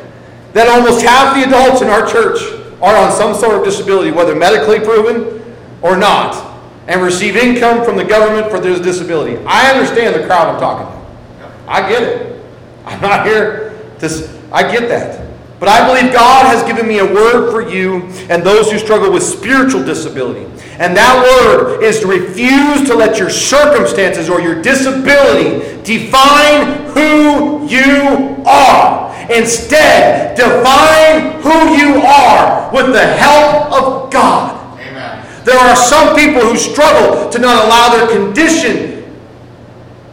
that 0.55 0.69
almost 0.69 1.03
half 1.03 1.35
the 1.35 1.43
adults 1.43 1.81
in 1.81 1.89
our 1.89 2.07
church 2.07 2.39
are 2.81 2.95
on 2.95 3.11
some 3.11 3.35
sort 3.35 3.57
of 3.57 3.65
disability, 3.65 4.11
whether 4.11 4.33
medically 4.33 4.79
proven 4.79 5.43
or 5.81 5.97
not, 5.97 6.63
and 6.87 7.01
receive 7.01 7.35
income 7.35 7.83
from 7.83 7.97
the 7.97 8.03
government 8.05 8.49
for 8.49 8.61
their 8.61 8.81
disability. 8.81 9.35
I 9.45 9.69
understand 9.73 10.15
the 10.15 10.25
crowd 10.25 10.47
I'm 10.47 10.59
talking 10.61 10.87
to. 10.87 11.51
I 11.67 11.89
get 11.89 12.03
it. 12.03 12.41
I'm 12.85 13.01
not 13.01 13.25
here 13.25 13.77
to, 13.99 14.39
I 14.49 14.71
get 14.71 14.87
that. 14.87 15.27
But 15.59 15.67
I 15.67 15.85
believe 15.87 16.13
God 16.13 16.45
has 16.45 16.63
given 16.63 16.87
me 16.87 16.99
a 16.99 17.05
word 17.05 17.51
for 17.51 17.67
you 17.69 18.03
and 18.29 18.41
those 18.41 18.71
who 18.71 18.79
struggle 18.79 19.11
with 19.11 19.23
spiritual 19.23 19.83
disability. 19.83 20.45
And 20.79 20.95
that 20.97 21.23
word 21.23 21.81
is 21.83 21.99
to 22.01 22.07
refuse 22.07 22.87
to 22.87 22.95
let 22.95 23.17
your 23.17 23.29
circumstances 23.29 24.29
or 24.29 24.41
your 24.41 24.61
disability 24.61 25.81
define 25.83 26.85
who 26.87 27.65
you 27.67 28.43
are. 28.45 29.15
Instead, 29.31 30.35
define 30.35 31.41
who 31.41 31.75
you 31.75 32.01
are 32.01 32.71
with 32.73 32.93
the 32.93 33.05
help 33.05 33.71
of 33.71 34.11
God. 34.11 34.79
Amen. 34.79 35.25
There 35.45 35.57
are 35.57 35.75
some 35.75 36.15
people 36.15 36.41
who 36.41 36.57
struggle 36.57 37.29
to 37.29 37.39
not 37.39 37.65
allow 37.65 37.95
their 37.95 38.17
condition 38.17 38.95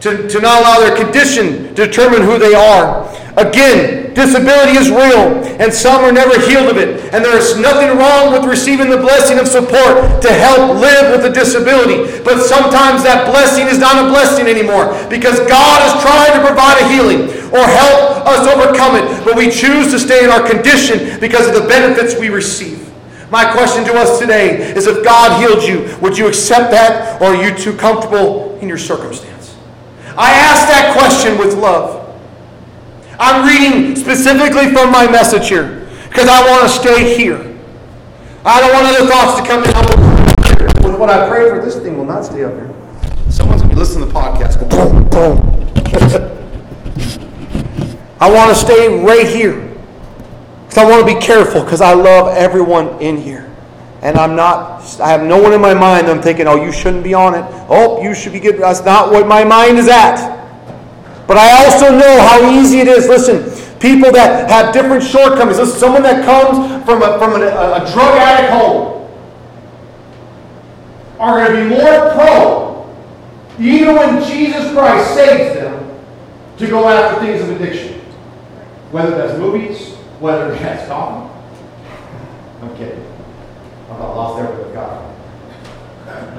to, 0.03 0.27
to 0.27 0.41
not 0.41 0.61
allow 0.61 0.79
their 0.79 0.97
condition 0.97 1.73
to 1.75 1.87
determine 1.87 2.23
who 2.23 2.37
they 2.37 2.53
are. 2.53 3.07
Again, 3.35 4.13
disability 4.13 4.77
is 4.77 4.93
real, 4.93 5.41
and 5.57 5.73
some 5.73 6.05
are 6.05 6.11
never 6.11 6.37
healed 6.45 6.69
of 6.69 6.77
it. 6.77 7.01
And 7.13 7.25
there 7.25 7.35
is 7.35 7.57
nothing 7.57 7.97
wrong 7.97 8.31
with 8.31 8.45
receiving 8.45 8.89
the 8.89 9.01
blessing 9.01 9.39
of 9.39 9.47
support 9.47 10.21
to 10.21 10.29
help 10.29 10.77
live 10.77 11.17
with 11.17 11.25
a 11.25 11.33
disability. 11.33 12.21
But 12.21 12.45
sometimes 12.45 13.01
that 13.01 13.25
blessing 13.25 13.65
is 13.65 13.79
not 13.79 14.05
a 14.05 14.09
blessing 14.09 14.45
anymore 14.45 14.93
because 15.09 15.41
God 15.49 15.77
is 15.89 15.93
trying 16.05 16.37
to 16.37 16.45
provide 16.45 16.77
a 16.77 16.85
healing 16.93 17.25
or 17.49 17.65
help 17.65 18.21
us 18.29 18.45
overcome 18.45 19.01
it. 19.01 19.25
But 19.25 19.35
we 19.35 19.49
choose 19.49 19.89
to 19.89 19.97
stay 19.97 20.23
in 20.23 20.29
our 20.29 20.45
condition 20.45 21.19
because 21.19 21.47
of 21.49 21.55
the 21.57 21.67
benefits 21.67 22.19
we 22.19 22.29
receive. 22.29 22.85
My 23.31 23.51
question 23.51 23.83
to 23.85 23.93
us 23.97 24.19
today 24.19 24.61
is 24.77 24.85
if 24.85 25.03
God 25.03 25.41
healed 25.41 25.63
you, 25.63 25.97
would 26.01 26.15
you 26.15 26.27
accept 26.27 26.69
that 26.69 27.19
or 27.19 27.33
are 27.33 27.43
you 27.43 27.57
too 27.57 27.75
comfortable 27.75 28.59
in 28.59 28.69
your 28.69 28.77
circumstance? 28.77 29.57
I 30.15 30.29
ask 30.29 30.69
that 30.69 30.93
question 30.95 31.39
with 31.39 31.57
love. 31.57 32.02
I'm 33.19 33.47
reading 33.47 33.95
specifically 33.95 34.71
from 34.71 34.91
my 34.91 35.09
message 35.09 35.49
here 35.49 35.87
because 36.09 36.27
I 36.27 36.49
want 36.49 36.63
to 36.63 36.69
stay 36.69 37.15
here. 37.17 37.37
I 38.45 38.59
don't 38.59 38.73
want 38.73 38.87
other 38.87 39.07
thoughts 39.07 39.39
to 39.39 39.47
come 39.47 39.63
in 39.63 40.83
with 40.83 40.99
what 40.99 41.09
I 41.09 41.29
pray 41.29 41.49
for. 41.49 41.61
This 41.63 41.75
thing 41.77 41.97
will 41.97 42.05
not 42.05 42.25
stay 42.25 42.43
up 42.43 42.53
here. 42.53 42.73
Someone's 43.29 43.61
going 43.61 43.69
to 43.69 43.75
be 43.75 43.75
listening 43.75 44.07
to 44.07 44.13
the 44.13 44.19
podcast. 44.19 44.59
Boom, 44.69 45.09
boom. 45.09 45.53
I 48.19 48.31
want 48.31 48.49
to 48.49 48.55
stay 48.55 49.03
right 49.03 49.27
here 49.27 49.75
because 50.65 50.77
I 50.77 50.89
want 50.89 51.07
to 51.07 51.13
be 51.13 51.19
careful 51.19 51.63
because 51.63 51.81
I 51.81 51.93
love 51.93 52.35
everyone 52.35 53.01
in 53.01 53.17
here. 53.17 53.49
And 54.01 54.17
I'm 54.17 54.35
not, 54.35 54.99
I 54.99 55.09
have 55.09 55.23
no 55.23 55.41
one 55.41 55.53
in 55.53 55.61
my 55.61 55.73
mind 55.73 56.07
I'm 56.07 56.21
thinking, 56.21 56.47
oh, 56.47 56.61
you 56.61 56.73
shouldn't 56.73 57.03
be 57.03 57.13
on 57.13 57.35
it. 57.35 57.45
Oh, 57.69 58.03
you 58.03 58.13
should 58.13 58.33
be 58.33 58.39
good. 58.39 58.57
That's 58.59 58.83
not 58.83 59.11
what 59.11 59.27
my 59.27 59.45
mind 59.45 59.77
is 59.77 59.87
at. 59.87 60.42
But 61.27 61.37
I 61.37 61.65
also 61.65 61.91
know 61.97 62.21
how 62.21 62.49
easy 62.51 62.79
it 62.79 62.87
is. 62.87 63.07
Listen, 63.07 63.43
people 63.79 64.11
that 64.11 64.49
have 64.49 64.73
different 64.73 65.03
shortcomings. 65.03 65.57
Listen, 65.57 65.79
someone 65.79 66.03
that 66.03 66.25
comes 66.25 66.83
from 66.85 67.01
a, 67.01 67.17
from 67.17 67.41
a, 67.41 67.45
a 67.45 67.91
drug 67.93 68.17
addict 68.17 68.51
home 68.51 69.09
are 71.19 71.45
going 71.45 71.63
to 71.63 71.69
be 71.69 71.81
more 71.81 72.13
prone, 72.13 72.95
even 73.59 73.95
when 73.95 74.23
Jesus 74.23 74.71
Christ 74.73 75.13
saves 75.13 75.55
them, 75.55 75.99
to 76.57 76.67
go 76.67 76.87
after 76.87 77.25
things 77.25 77.41
of 77.41 77.49
addiction. 77.51 77.99
Whether 78.91 79.11
that's 79.11 79.39
movies, 79.39 79.95
whether 80.19 80.53
that's 80.53 80.87
coffee. 80.87 81.29
I'm 82.61 82.75
kidding. 82.77 83.05
I'm 83.89 83.99
not 83.99 84.15
lost 84.15 84.41
there 84.41 84.55
with 84.57 84.73
God. 84.73 85.03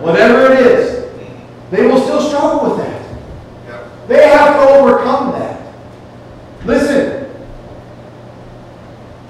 Whatever 0.01 0.53
it 0.53 0.61
is, 0.61 1.13
they 1.71 1.87
will 1.87 2.01
still 2.01 2.21
struggle 2.21 2.71
with 2.71 2.79
that. 2.79 3.04
They 4.07 4.29
have 4.29 4.55
to 4.55 4.61
overcome 4.61 5.33
that. 5.33 5.75
Listen, 6.65 7.31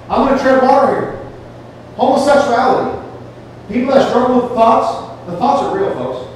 I'm 0.09 0.27
going 0.27 0.37
to 0.37 0.43
tread 0.43 0.61
water 0.61 1.01
here. 1.01 1.31
Homosexuality. 1.95 3.01
People 3.69 3.93
that 3.93 4.09
struggle 4.09 4.41
with 4.41 4.51
thoughts, 4.51 5.25
the 5.25 5.37
thoughts 5.37 5.63
are 5.63 5.77
real, 5.77 5.93
folks. 5.93 6.31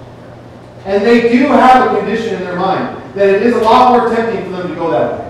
And 0.85 1.05
they 1.05 1.31
do 1.31 1.47
have 1.47 1.91
a 1.91 1.99
condition 1.99 2.35
in 2.35 2.41
their 2.41 2.55
mind 2.55 3.13
that 3.13 3.29
it 3.29 3.43
is 3.43 3.55
a 3.55 3.59
lot 3.59 3.91
more 3.91 4.13
tempting 4.13 4.45
for 4.45 4.51
them 4.51 4.69
to 4.69 4.75
go 4.75 4.89
that 4.91 5.19
way. 5.19 5.29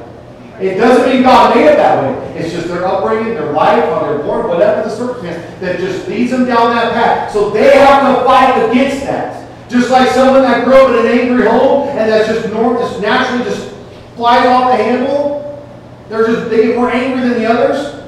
It 0.62 0.78
doesn't 0.78 1.10
mean 1.10 1.24
God 1.24 1.56
made 1.56 1.66
it 1.66 1.78
that 1.78 2.04
way. 2.04 2.40
It's 2.40 2.54
just 2.54 2.68
their 2.68 2.86
upbringing, 2.86 3.34
their 3.34 3.52
life, 3.54 3.84
how 3.86 4.02
they're 4.02 4.20
born, 4.20 4.48
whatever 4.48 4.88
the 4.88 4.96
circumstance 4.96 5.60
that 5.62 5.80
just 5.80 6.08
leads 6.08 6.32
them 6.32 6.46
down 6.46 6.76
that 6.76 6.94
path. 6.94 7.32
So 7.32 7.50
they 7.50 7.78
have 7.78 8.18
to 8.18 8.24
fight 8.26 8.70
against 8.70 9.06
that. 9.06 9.49
Just 9.70 9.92
like 9.92 10.10
someone 10.10 10.42
that 10.42 10.66
grew 10.66 10.74
up 10.74 10.90
in 10.90 11.06
an 11.06 11.20
angry 11.20 11.46
home 11.46 11.88
and 11.90 12.10
that's 12.10 12.28
just 12.28 12.52
normal, 12.52 12.82
just 12.82 13.00
naturally 13.02 13.44
just 13.44 13.72
flies 14.16 14.46
off 14.48 14.72
the 14.72 14.84
handle. 14.84 15.68
They're 16.10 16.26
just 16.26 16.50
they 16.50 16.68
get 16.68 16.76
more 16.76 16.92
angry 16.92 17.22
than 17.22 17.40
the 17.40 17.46
others. 17.46 18.04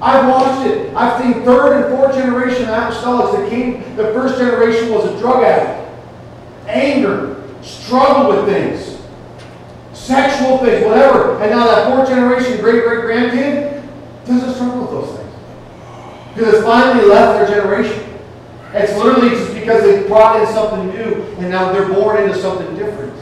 I've 0.00 0.28
watched 0.28 0.70
it. 0.70 0.94
I've 0.94 1.22
seen 1.22 1.42
third 1.42 1.82
and 1.82 1.96
fourth 1.96 2.14
generation 2.14 2.66
apostolics 2.66 3.34
that 3.34 3.48
came. 3.48 3.96
The 3.96 4.12
first 4.12 4.38
generation 4.38 4.92
was 4.92 5.06
a 5.06 5.18
drug 5.18 5.42
addict, 5.42 5.90
anger, 6.66 7.42
struggle 7.62 8.36
with 8.36 8.46
things, 8.46 9.00
sexual 9.94 10.58
things, 10.58 10.84
whatever. 10.84 11.40
And 11.40 11.50
now 11.50 11.64
that 11.64 11.96
fourth 11.96 12.08
generation, 12.08 12.60
great 12.60 12.84
great 12.84 13.00
grandkid, 13.00 13.82
doesn't 14.26 14.54
struggle 14.54 14.82
with 14.82 14.90
those 14.90 15.16
things 15.18 15.34
because 16.34 16.54
it's 16.54 16.64
finally 16.64 17.06
left 17.06 17.48
their 17.48 17.58
generation. 17.58 18.15
It's 18.76 18.94
literally 18.94 19.30
just 19.30 19.54
because 19.54 19.82
they 19.82 20.06
brought 20.06 20.40
in 20.40 20.46
something 20.48 20.88
new 20.90 21.22
and 21.38 21.50
now 21.50 21.72
they're 21.72 21.88
born 21.88 22.22
into 22.22 22.38
something 22.38 22.76
different. 22.76 23.14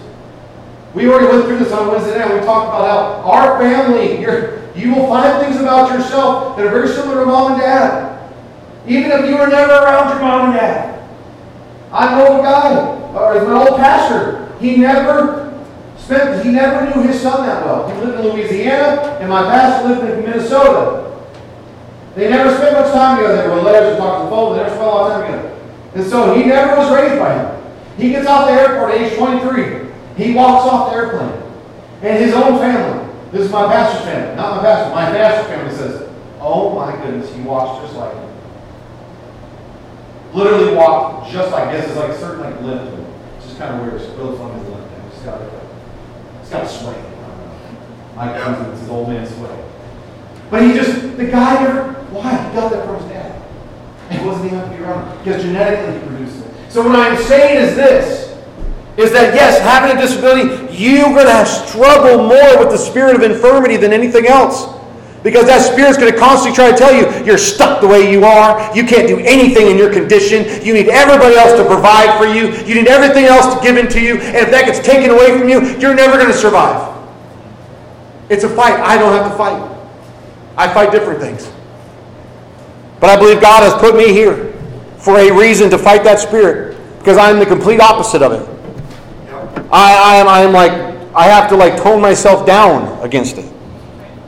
We 0.95 1.09
already 1.09 1.27
went 1.27 1.47
through 1.47 1.59
this 1.59 1.73
on 1.73 1.89
Wednesday 1.89 2.19
night. 2.19 2.35
We 2.35 2.41
talked 2.41 2.69
about 2.69 3.23
how 3.25 3.31
our 3.31 3.59
family, 3.59 4.21
you 4.21 4.95
will 4.95 5.07
find 5.07 5.45
things 5.45 5.61
about 5.61 5.93
yourself 5.93 6.57
that 6.57 6.67
are 6.67 6.71
very 6.71 6.89
similar 6.89 7.21
to 7.21 7.27
mom 7.27 7.53
and 7.53 7.61
dad. 7.61 8.33
Even 8.87 9.13
if 9.13 9.29
you 9.29 9.37
were 9.37 9.47
never 9.47 9.73
around 9.73 10.11
your 10.11 10.21
mom 10.21 10.51
and 10.51 10.55
dad. 10.59 11.09
I 11.93 12.19
know 12.19 12.41
a 12.41 12.43
guy, 12.43 12.75
or 13.13 13.37
as 13.37 13.47
my 13.47 13.55
old 13.55 13.79
pastor, 13.79 14.53
he 14.59 14.77
never 14.77 15.63
spent, 15.97 16.45
he 16.45 16.51
never 16.51 16.85
knew 16.85 17.07
his 17.07 17.21
son 17.21 17.47
that 17.47 17.65
well. 17.65 17.89
He 17.89 18.05
lived 18.05 18.25
in 18.25 18.33
Louisiana, 18.33 19.19
and 19.21 19.31
my 19.31 19.43
pastor 19.45 19.89
lived 19.89 20.19
in 20.19 20.25
Minnesota. 20.25 21.04
They 22.15 22.31
never 22.31 22.55
spent 22.55 22.73
much 22.75 22.93
time 22.93 23.17
together. 23.19 23.43
They 23.43 23.49
wrote 23.49 23.65
letters 23.65 23.91
and 23.91 23.99
talked 23.99 24.19
on 24.19 24.25
the 24.25 24.31
phone. 24.31 24.57
They 24.57 24.63
never 24.63 24.75
spent 24.75 24.87
a 24.87 24.95
lot 24.95 25.11
of 25.11 25.17
time 25.17 25.33
together. 25.33 25.55
And 25.95 26.07
so 26.07 26.35
he 26.35 26.45
never 26.45 26.77
was 26.77 26.93
raised 26.95 27.19
by 27.19 27.35
him. 27.35 27.75
He 27.97 28.11
gets 28.11 28.27
off 28.27 28.49
the 28.49 28.55
airport 28.55 28.95
at 28.95 29.01
age 29.01 29.17
23. 29.17 29.93
He 30.17 30.35
walks 30.35 30.69
off 30.69 30.91
the 30.91 30.97
airplane. 30.97 31.43
And 32.03 32.23
his 32.23 32.35
own 32.35 32.59
family, 32.59 33.13
this 33.33 33.47
is 33.47 33.51
my 33.51 33.67
pastor's 33.67 34.05
family, 34.05 34.37
not 34.37 34.57
my 34.57 34.63
pastor, 34.63 34.95
my 34.95 35.11
pastor's 35.11 35.47
family 35.47 35.75
says, 35.75 36.11
Oh 36.41 36.75
my 36.75 36.95
goodness, 37.03 37.35
he 37.35 37.41
walks 37.43 37.83
just 37.83 37.97
like 37.97 38.15
him. 38.15 38.31
Literally 40.35 40.75
walked 40.75 41.33
just 41.33 41.51
like 41.51 41.73
this. 41.73 41.91
Is 41.91 41.97
like 41.97 42.11
a 42.11 42.19
certain 42.19 42.43
like 42.43 42.61
him. 42.61 43.07
It's 43.37 43.47
just 43.47 43.59
kind 43.59 43.75
of 43.75 43.81
weird. 43.81 44.01
It's 44.01 44.11
really 44.19 44.37
funny 44.37 44.59
his 44.61 44.69
lift. 44.69 44.93
It's 45.13 45.23
got 45.23 45.41
like 45.41 45.63
it's 46.43 46.51
got 46.51 46.65
a 46.65 46.69
sway. 46.69 47.03
My 48.17 48.39
cousin, 48.39 48.71
it's 48.73 48.81
his 48.81 48.89
old 48.91 49.09
man 49.09 49.27
sway. 49.27 49.65
But 50.51 50.63
he 50.63 50.73
just, 50.73 51.17
the 51.17 51.27
guy 51.27 51.63
never, 51.63 51.93
why? 52.11 52.31
He 52.31 52.55
got 52.55 52.71
that 52.71 52.87
from 52.87 52.97
his 52.97 53.05
dad. 53.11 53.43
He 54.11 54.25
wasn't 54.25 54.47
even 54.47 54.59
have 54.59 54.71
to 54.71 54.77
be 54.77 54.83
around 54.83 55.19
because 55.19 55.43
genetically 55.43 55.99
he 55.99 56.07
produced 56.07 56.45
it. 56.45 56.71
So 56.71 56.83
what 56.83 56.97
I'm 56.97 57.21
saying 57.23 57.63
is 57.63 57.77
this, 57.77 58.25
is 58.97 59.11
that 59.13 59.35
yes, 59.35 59.61
having 59.61 59.97
a 59.97 60.01
disability, 60.01 60.73
you're 60.73 61.13
going 61.13 61.27
to 61.27 61.47
struggle 61.47 62.29
more 62.29 62.59
with 62.59 62.71
the 62.71 62.79
spirit 62.79 63.17
of 63.17 63.23
infirmity 63.23 63.77
than 63.77 63.93
anything 63.93 64.27
else. 64.27 64.73
Because 65.25 65.47
that 65.47 65.63
spirit's 65.63 65.97
going 65.97 66.13
to 66.13 66.19
constantly 66.19 66.55
try 66.55 66.71
to 66.71 66.77
tell 66.77 66.95
you 66.95 67.09
you're 67.25 67.39
stuck 67.39 67.81
the 67.81 67.89
way 67.89 68.13
you 68.13 68.25
are. 68.25 68.77
You 68.77 68.85
can't 68.85 69.09
do 69.09 69.19
anything 69.21 69.69
in 69.69 69.79
your 69.79 69.91
condition. 69.91 70.45
You 70.65 70.75
need 70.75 70.89
everybody 70.91 71.35
else 71.35 71.59
to 71.59 71.65
provide 71.65 72.19
for 72.19 72.27
you. 72.27 72.53
You 72.67 72.75
need 72.75 72.89
everything 72.89 73.25
else 73.25 73.55
to 73.55 73.61
give 73.63 73.79
into 73.79 74.01
you. 74.01 74.19
And 74.19 74.37
if 74.37 74.51
that 74.51 74.67
gets 74.67 74.81
taken 74.81 75.11
away 75.11 75.37
from 75.39 75.49
you, 75.49 75.63
you're 75.79 75.95
never 75.95 76.19
going 76.19 76.31
to 76.31 76.37
survive. 76.37 76.95
It's 78.29 78.45
a 78.45 78.49
fight. 78.51 78.79
I 78.79 78.99
don't 78.99 79.13
have 79.13 79.33
to 79.33 79.37
fight. 79.39 79.74
I 80.57 80.73
fight 80.73 80.93
different 80.93 81.21
things. 81.21 81.51
But 83.01 83.11
I 83.11 83.17
believe 83.17 83.41
God 83.41 83.63
has 83.63 83.75
put 83.81 83.97
me 83.97 84.13
here 84.13 84.53
for 84.99 85.19
a 85.19 85.31
reason 85.31 85.69
to 85.71 85.79
fight 85.79 86.05
that 86.05 86.19
spirit 86.19 86.77
because 86.99 87.19
I'm 87.19 87.39
the 87.39 87.47
complete 87.47 87.81
opposite 87.81 88.23
of 88.23 88.33
it. 88.33 88.49
I, 89.71 89.95
I 89.95 90.17
am 90.17 90.29
I 90.29 90.41
am 90.41 90.53
like 90.53 90.73
I 91.15 91.25
have 91.25 91.49
to 91.51 91.57
like 91.57 91.77
tone 91.83 92.01
myself 92.01 92.47
down 92.47 93.03
against 93.05 93.39
it. 93.39 93.51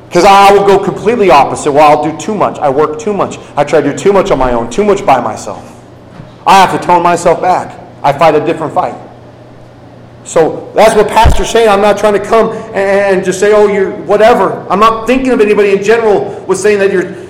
Because 0.08 0.24
I 0.24 0.52
will 0.52 0.66
go 0.66 0.82
completely 0.82 1.30
opposite. 1.30 1.72
Well, 1.72 1.98
I'll 1.98 2.02
do 2.02 2.16
too 2.18 2.34
much. 2.34 2.58
I 2.58 2.70
work 2.70 2.98
too 2.98 3.12
much. 3.12 3.38
I 3.56 3.64
try 3.64 3.80
to 3.80 3.92
do 3.92 3.98
too 3.98 4.12
much 4.12 4.30
on 4.30 4.38
my 4.38 4.52
own, 4.52 4.70
too 4.70 4.84
much 4.84 5.04
by 5.04 5.20
myself. 5.20 5.72
I 6.46 6.64
have 6.64 6.80
to 6.80 6.86
tone 6.86 7.02
myself 7.02 7.40
back. 7.40 7.78
I 8.02 8.12
fight 8.12 8.34
a 8.34 8.44
different 8.44 8.72
fight. 8.72 8.94
So 10.26 10.72
that's 10.74 10.96
what 10.96 11.06
Pastor's 11.06 11.50
saying. 11.50 11.68
I'm 11.68 11.80
not 11.80 11.96
trying 11.96 12.14
to 12.14 12.24
come 12.24 12.50
and 12.74 13.24
just 13.24 13.38
say, 13.38 13.52
oh, 13.54 13.68
you're 13.68 13.92
whatever. 14.02 14.66
I'm 14.68 14.80
not 14.80 15.06
thinking 15.06 15.30
of 15.30 15.40
anybody 15.40 15.70
in 15.70 15.84
general 15.84 16.44
with 16.46 16.58
saying 16.58 16.80
that 16.80 16.92
you're 16.92 17.24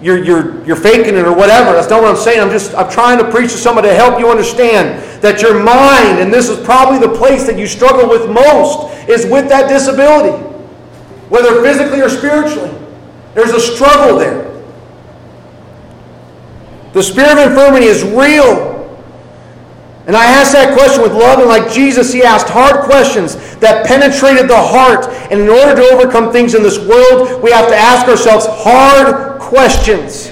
you're, 0.00 0.22
you're, 0.22 0.64
you're 0.64 0.76
faking 0.76 1.16
it 1.16 1.26
or 1.26 1.34
whatever. 1.34 1.72
That's 1.72 1.90
not 1.90 2.00
what 2.00 2.10
I'm 2.10 2.16
saying. 2.16 2.40
I'm 2.40 2.50
just 2.50 2.74
I'm 2.74 2.90
trying 2.90 3.18
to 3.18 3.30
preach 3.30 3.50
to 3.52 3.58
somebody 3.58 3.88
to 3.88 3.94
help 3.94 4.18
you 4.18 4.30
understand 4.30 5.02
that 5.22 5.42
your 5.42 5.62
mind, 5.62 6.20
and 6.20 6.32
this 6.32 6.48
is 6.48 6.64
probably 6.64 6.98
the 7.00 7.14
place 7.14 7.46
that 7.46 7.58
you 7.58 7.66
struggle 7.66 8.08
with 8.08 8.30
most, 8.30 8.96
is 9.08 9.26
with 9.26 9.48
that 9.48 9.68
disability. 9.68 10.38
Whether 11.28 11.62
physically 11.62 12.00
or 12.00 12.08
spiritually. 12.08 12.72
There's 13.34 13.50
a 13.50 13.60
struggle 13.60 14.18
there. 14.18 14.48
The 16.92 17.02
spirit 17.02 17.32
of 17.32 17.50
infirmity 17.50 17.86
is 17.86 18.04
real. 18.04 18.67
And 20.08 20.16
I 20.16 20.24
ask 20.24 20.52
that 20.52 20.72
question 20.72 21.02
with 21.02 21.12
love, 21.12 21.38
and 21.38 21.48
like 21.48 21.70
Jesus, 21.70 22.10
he 22.10 22.22
asked 22.22 22.48
hard 22.48 22.84
questions 22.84 23.36
that 23.56 23.86
penetrated 23.86 24.48
the 24.48 24.56
heart. 24.56 25.04
And 25.30 25.38
in 25.38 25.50
order 25.50 25.76
to 25.76 25.82
overcome 25.92 26.32
things 26.32 26.54
in 26.54 26.62
this 26.62 26.78
world, 26.78 27.42
we 27.42 27.50
have 27.50 27.68
to 27.68 27.76
ask 27.76 28.08
ourselves 28.08 28.46
hard 28.48 29.38
questions 29.38 30.28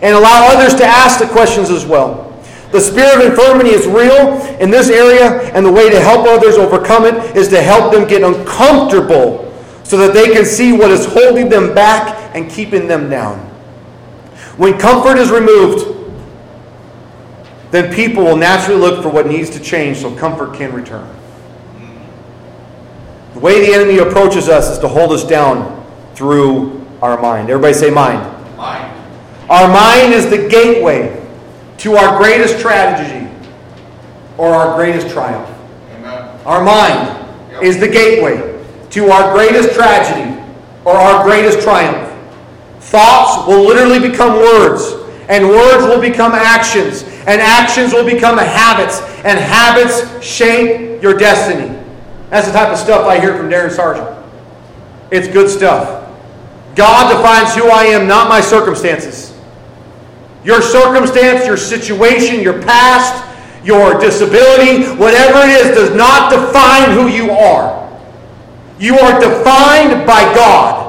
and 0.00 0.16
allow 0.16 0.48
others 0.48 0.74
to 0.76 0.84
ask 0.84 1.20
the 1.20 1.26
questions 1.26 1.68
as 1.68 1.84
well. 1.84 2.24
The 2.72 2.80
spirit 2.80 3.20
of 3.20 3.32
infirmity 3.32 3.68
is 3.68 3.86
real 3.86 4.40
in 4.60 4.70
this 4.70 4.88
area, 4.88 5.42
and 5.52 5.64
the 5.64 5.72
way 5.72 5.90
to 5.90 6.00
help 6.00 6.26
others 6.26 6.56
overcome 6.56 7.04
it 7.04 7.36
is 7.36 7.48
to 7.48 7.60
help 7.60 7.92
them 7.92 8.08
get 8.08 8.22
uncomfortable 8.22 9.44
so 9.84 9.98
that 9.98 10.14
they 10.14 10.32
can 10.32 10.46
see 10.46 10.72
what 10.72 10.90
is 10.90 11.04
holding 11.04 11.50
them 11.50 11.74
back 11.74 12.34
and 12.34 12.50
keeping 12.50 12.88
them 12.88 13.10
down. 13.10 13.38
When 14.56 14.78
comfort 14.78 15.18
is 15.18 15.30
removed, 15.30 15.97
then 17.70 17.94
people 17.94 18.24
will 18.24 18.36
naturally 18.36 18.80
look 18.80 19.02
for 19.02 19.10
what 19.10 19.26
needs 19.26 19.50
to 19.50 19.60
change 19.60 19.98
so 19.98 20.14
comfort 20.14 20.54
can 20.54 20.72
return. 20.72 21.08
The 23.34 23.40
way 23.40 23.66
the 23.66 23.72
enemy 23.72 23.98
approaches 23.98 24.48
us 24.48 24.70
is 24.70 24.78
to 24.78 24.88
hold 24.88 25.12
us 25.12 25.24
down 25.24 25.86
through 26.14 26.84
our 27.02 27.20
mind. 27.20 27.50
Everybody 27.50 27.74
say 27.74 27.90
mind. 27.90 28.20
Mind. 28.56 28.92
Our 29.48 29.68
mind 29.68 30.12
is 30.12 30.28
the 30.28 30.48
gateway 30.48 31.24
to 31.78 31.96
our 31.96 32.18
greatest 32.18 32.60
tragedy 32.60 33.30
or 34.36 34.52
our 34.52 34.76
greatest 34.76 35.08
triumph. 35.10 35.48
Amen. 35.94 36.40
Our 36.44 36.64
mind 36.64 37.52
yep. 37.52 37.62
is 37.62 37.78
the 37.78 37.88
gateway 37.88 38.64
to 38.90 39.10
our 39.10 39.32
greatest 39.32 39.74
tragedy 39.74 40.42
or 40.84 40.94
our 40.94 41.22
greatest 41.24 41.60
triumph. 41.60 42.06
Thoughts 42.80 43.46
will 43.46 43.64
literally 43.66 44.00
become 44.00 44.34
words, 44.34 44.94
and 45.28 45.48
words 45.48 45.84
will 45.84 46.00
become 46.00 46.32
actions, 46.32 47.02
and 47.26 47.40
actions 47.40 47.92
will 47.92 48.04
become 48.04 48.38
habits, 48.38 49.00
and 49.24 49.38
habits 49.38 50.24
shape 50.24 51.02
your 51.02 51.14
destiny. 51.14 51.74
That's 52.30 52.46
the 52.46 52.52
type 52.52 52.68
of 52.68 52.78
stuff 52.78 53.06
I 53.06 53.20
hear 53.20 53.36
from 53.36 53.48
Darren 53.48 53.70
Sargent. 53.70 54.08
It's 55.10 55.28
good 55.28 55.50
stuff. 55.50 56.06
God 56.74 57.16
defines 57.16 57.54
who 57.54 57.70
I 57.70 57.84
am, 57.84 58.06
not 58.06 58.28
my 58.28 58.40
circumstances. 58.40 59.34
Your 60.44 60.62
circumstance, 60.62 61.46
your 61.46 61.56
situation, 61.56 62.40
your 62.40 62.62
past, 62.62 63.24
your 63.64 63.98
disability, 63.98 64.84
whatever 64.96 65.40
it 65.46 65.50
is, 65.50 65.76
does 65.76 65.94
not 65.94 66.30
define 66.30 66.92
who 66.92 67.08
you 67.08 67.32
are. 67.32 67.78
You 68.78 68.98
are 68.98 69.20
defined 69.20 70.06
by 70.06 70.22
God. 70.34 70.86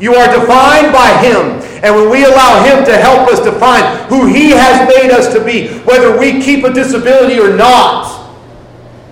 You 0.00 0.14
are 0.14 0.26
defined 0.28 0.92
by 0.92 1.18
Him. 1.18 1.53
And 1.84 1.94
when 1.94 2.08
we 2.08 2.24
allow 2.24 2.64
Him 2.64 2.82
to 2.86 2.96
help 2.96 3.28
us 3.28 3.40
define 3.40 4.08
who 4.08 4.26
He 4.26 4.50
has 4.50 4.88
made 4.88 5.10
us 5.10 5.32
to 5.34 5.44
be, 5.44 5.68
whether 5.80 6.18
we 6.18 6.42
keep 6.42 6.64
a 6.64 6.72
disability 6.72 7.38
or 7.38 7.54
not, 7.54 8.24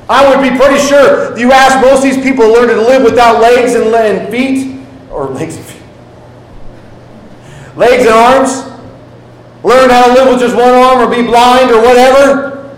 I 0.09 0.27
would 0.29 0.43
be 0.43 0.57
pretty 0.57 0.81
sure 0.81 1.37
you 1.39 1.53
ask 1.53 1.85
most 1.85 1.99
of 1.99 2.05
these 2.05 2.23
people 2.25 2.51
learn 2.51 2.69
to 2.69 2.77
live 2.81 3.03
without 3.03 3.43
legs 3.43 3.75
and 3.75 4.31
feet, 4.31 4.83
or 5.11 5.27
legs 5.29 5.57
and 5.57 5.65
feet, 5.67 5.83
legs 7.77 8.05
and 8.05 8.15
arms, 8.15 8.65
learn 9.63 9.91
how 9.91 10.07
to 10.07 10.15
live 10.15 10.29
with 10.29 10.41
just 10.41 10.57
one 10.57 10.73
arm 10.73 11.07
or 11.07 11.15
be 11.15 11.23
blind 11.23 11.71
or 11.71 11.83
whatever. 11.83 12.75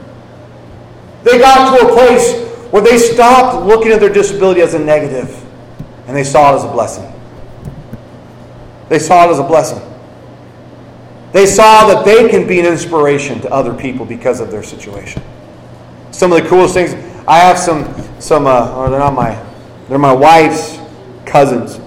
They 1.22 1.38
got 1.38 1.78
to 1.78 1.86
a 1.86 1.94
place 1.94 2.42
where 2.72 2.82
they 2.82 2.98
stopped 2.98 3.64
looking 3.64 3.92
at 3.92 4.00
their 4.00 4.12
disability 4.12 4.60
as 4.60 4.74
a 4.74 4.78
negative 4.78 5.40
and 6.08 6.16
they 6.16 6.24
saw 6.24 6.52
it 6.52 6.56
as 6.56 6.64
a 6.64 6.68
blessing. 6.68 7.10
They 8.88 8.98
saw 8.98 9.26
it 9.26 9.32
as 9.32 9.38
a 9.38 9.42
blessing. 9.42 9.82
They 11.32 11.46
saw 11.46 11.88
that 11.88 12.04
they 12.04 12.28
can 12.28 12.46
be 12.46 12.60
an 12.60 12.66
inspiration 12.66 13.40
to 13.40 13.50
other 13.50 13.74
people 13.74 14.06
because 14.06 14.40
of 14.40 14.50
their 14.50 14.62
situation. 14.62 15.22
Some 16.12 16.32
of 16.32 16.42
the 16.42 16.48
coolest 16.48 16.74
things, 16.74 16.94
I 17.26 17.38
have 17.38 17.58
some, 17.58 17.92
some 18.20 18.46
uh, 18.46 18.74
or 18.76 18.88
they're 18.88 19.00
not 19.00 19.14
my, 19.14 19.42
they're 19.88 19.98
my 19.98 20.12
wife's 20.12 20.78
cousins. 21.24 21.80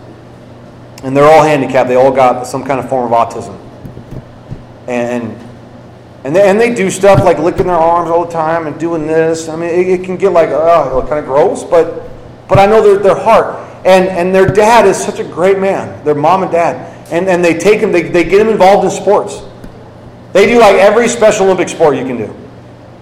And 1.04 1.16
they're 1.16 1.32
all 1.32 1.44
handicapped. 1.44 1.88
They 1.88 1.96
all 1.96 2.12
got 2.12 2.46
some 2.46 2.66
kind 2.66 2.80
of 2.80 2.90
form 2.90 3.14
of 3.14 3.18
autism 3.18 3.58
and 4.88 5.38
and 6.24 6.36
they, 6.36 6.50
and 6.50 6.60
they 6.60 6.74
do 6.74 6.90
stuff 6.90 7.24
like 7.24 7.38
licking 7.38 7.68
their 7.68 7.76
arms 7.76 8.10
all 8.10 8.26
the 8.26 8.32
time 8.32 8.68
and 8.68 8.78
doing 8.80 9.06
this. 9.08 9.48
I 9.48 9.56
mean, 9.56 9.70
it, 9.70 9.88
it 9.88 10.04
can 10.04 10.18
get 10.18 10.32
like 10.32 10.50
oh, 10.50 11.06
kind 11.08 11.20
of 11.20 11.26
gross, 11.26 11.64
but 11.64 12.10
but 12.48 12.58
I 12.58 12.66
know 12.66 12.82
their 12.82 12.98
their 12.98 13.24
heart 13.24 13.67
and 13.88 14.08
and 14.10 14.36
their 14.36 14.48
dad 14.48 14.86
is 14.86 14.98
such 14.98 15.20
a 15.20 15.24
great 15.24 15.60
man. 15.60 16.04
Their 16.04 16.16
mom 16.16 16.44
and 16.44 16.52
dad, 16.52 16.76
and 17.12 17.28
and 17.28 17.44
they 17.44 17.58
take 17.58 17.80
him, 17.80 17.92
they 17.92 18.04
they 18.04 18.24
get 18.24 18.42
him 18.42 18.50
involved 18.50 18.86
in 18.86 18.92
sports. 18.92 19.42
They 20.34 20.46
do 20.46 20.60
like 20.60 20.76
every 20.76 21.08
Special 21.08 21.46
Olympic 21.46 21.70
sport 21.70 21.96
you 21.96 22.06
can 22.06 22.18
do. 22.18 22.36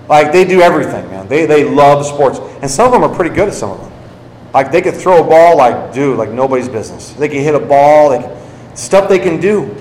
Like 0.07 0.31
they 0.31 0.45
do 0.45 0.61
everything, 0.61 1.09
man. 1.09 1.27
They 1.27 1.45
they 1.45 1.67
love 1.67 2.05
sports, 2.05 2.39
and 2.61 2.69
some 2.69 2.85
of 2.85 2.91
them 2.93 3.03
are 3.03 3.13
pretty 3.13 3.33
good 3.33 3.47
at 3.47 3.55
some 3.55 3.71
of 3.71 3.79
them. 3.81 3.91
Like 4.53 4.71
they 4.71 4.81
could 4.81 4.95
throw 4.95 5.25
a 5.25 5.27
ball 5.27 5.57
like 5.57 5.93
dude, 5.93 6.17
like 6.17 6.29
nobody's 6.29 6.69
business. 6.69 7.11
They 7.13 7.27
can 7.27 7.39
hit 7.41 7.55
a 7.55 7.59
ball, 7.59 8.09
like 8.09 8.37
stuff 8.77 9.09
they 9.09 9.19
can 9.19 9.39
do. 9.39 9.75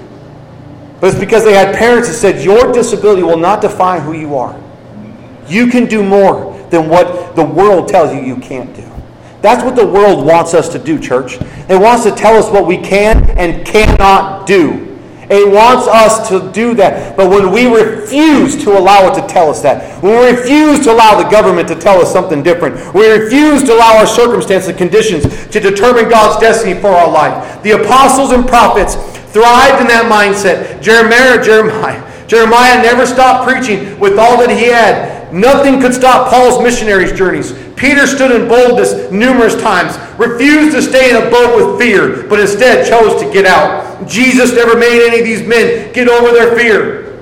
But 1.00 1.11
it's 1.11 1.20
because 1.20 1.44
they 1.44 1.52
had 1.52 1.74
parents 1.74 2.09
that 2.09 2.14
said, 2.14 2.42
Your 2.42 2.72
disability 2.72 3.22
will 3.22 3.36
not 3.36 3.61
define 3.61 4.00
who 4.00 4.14
you 4.14 4.36
are. 4.36 4.59
You 5.46 5.66
can 5.66 5.84
do 5.84 6.02
more 6.02 6.59
than 6.70 6.88
what 6.88 7.36
the 7.36 7.44
world 7.44 7.88
tells 7.88 8.14
you 8.14 8.22
you 8.22 8.36
can't 8.36 8.74
do. 8.74 8.84
That's 9.45 9.62
what 9.62 9.76
the 9.76 9.86
world 9.86 10.24
wants 10.24 10.55
us 10.55 10.70
to 10.70 10.78
do, 10.78 10.99
church. 10.99 11.36
It 11.68 11.78
wants 11.78 12.05
to 12.05 12.12
tell 12.12 12.34
us 12.34 12.51
what 12.51 12.66
we 12.66 12.78
can 12.78 13.28
and 13.38 13.66
cannot 13.66 14.47
do. 14.47 14.99
It 15.28 15.53
wants 15.53 15.86
us 15.86 16.30
to 16.30 16.51
do 16.51 16.74
that. 16.76 17.14
But 17.14 17.28
when 17.28 17.53
we 17.53 17.66
refuse 17.66 18.57
to 18.64 18.78
allow 18.78 19.12
it 19.12 19.20
to 19.20 19.26
tell 19.26 19.51
us 19.51 19.61
that, 19.61 20.03
when 20.03 20.18
we 20.18 20.30
refuse 20.30 20.82
to 20.86 20.92
allow 20.95 21.22
the 21.22 21.28
government 21.28 21.68
to 21.68 21.74
tell 21.74 22.01
us 22.01 22.11
something 22.11 22.42
different, 22.42 22.95
we 22.95 23.07
refuse 23.07 23.62
to 23.64 23.74
allow 23.74 23.99
our 23.99 24.07
circumstances 24.07 24.70
and 24.70 24.78
conditions 24.78 25.24
to 25.49 25.61
determine 25.61 26.09
God's 26.09 26.40
destiny 26.40 26.80
for 26.80 26.88
our 26.88 27.11
life. 27.11 27.62
The 27.62 27.72
apostles 27.72 28.32
and 28.32 28.49
prophets 28.49 28.95
thrived 29.34 29.82
in 29.82 29.88
that 29.88 30.09
mindset. 30.11 30.80
Jeremiah, 30.80 31.45
Jeremiah, 31.45 32.01
Jeremiah 32.28 32.82
never 32.82 33.05
stopped 33.05 33.47
preaching 33.47 34.01
with 34.01 34.18
all 34.18 34.38
that 34.38 34.49
he 34.49 34.68
had. 34.68 35.24
Nothing 35.35 35.80
could 35.80 35.93
stop 35.93 36.30
Paul's 36.30 36.62
missionaries' 36.62 37.11
journeys. 37.11 37.53
Peter 37.74 38.07
stood 38.07 38.30
in 38.30 38.47
boldness 38.47 39.11
numerous 39.11 39.61
times, 39.61 39.99
refused 40.16 40.76
to 40.76 40.80
stay 40.80 41.11
in 41.11 41.16
a 41.16 41.28
boat 41.28 41.57
with 41.57 41.80
fear, 41.80 42.22
but 42.28 42.39
instead 42.39 42.87
chose 42.87 43.20
to 43.20 43.32
get 43.32 43.45
out. 43.45 44.07
Jesus 44.07 44.55
never 44.55 44.78
made 44.78 45.05
any 45.09 45.18
of 45.18 45.24
these 45.24 45.45
men 45.45 45.93
get 45.93 46.09
over 46.09 46.30
their 46.30 46.57
fear. 46.57 47.18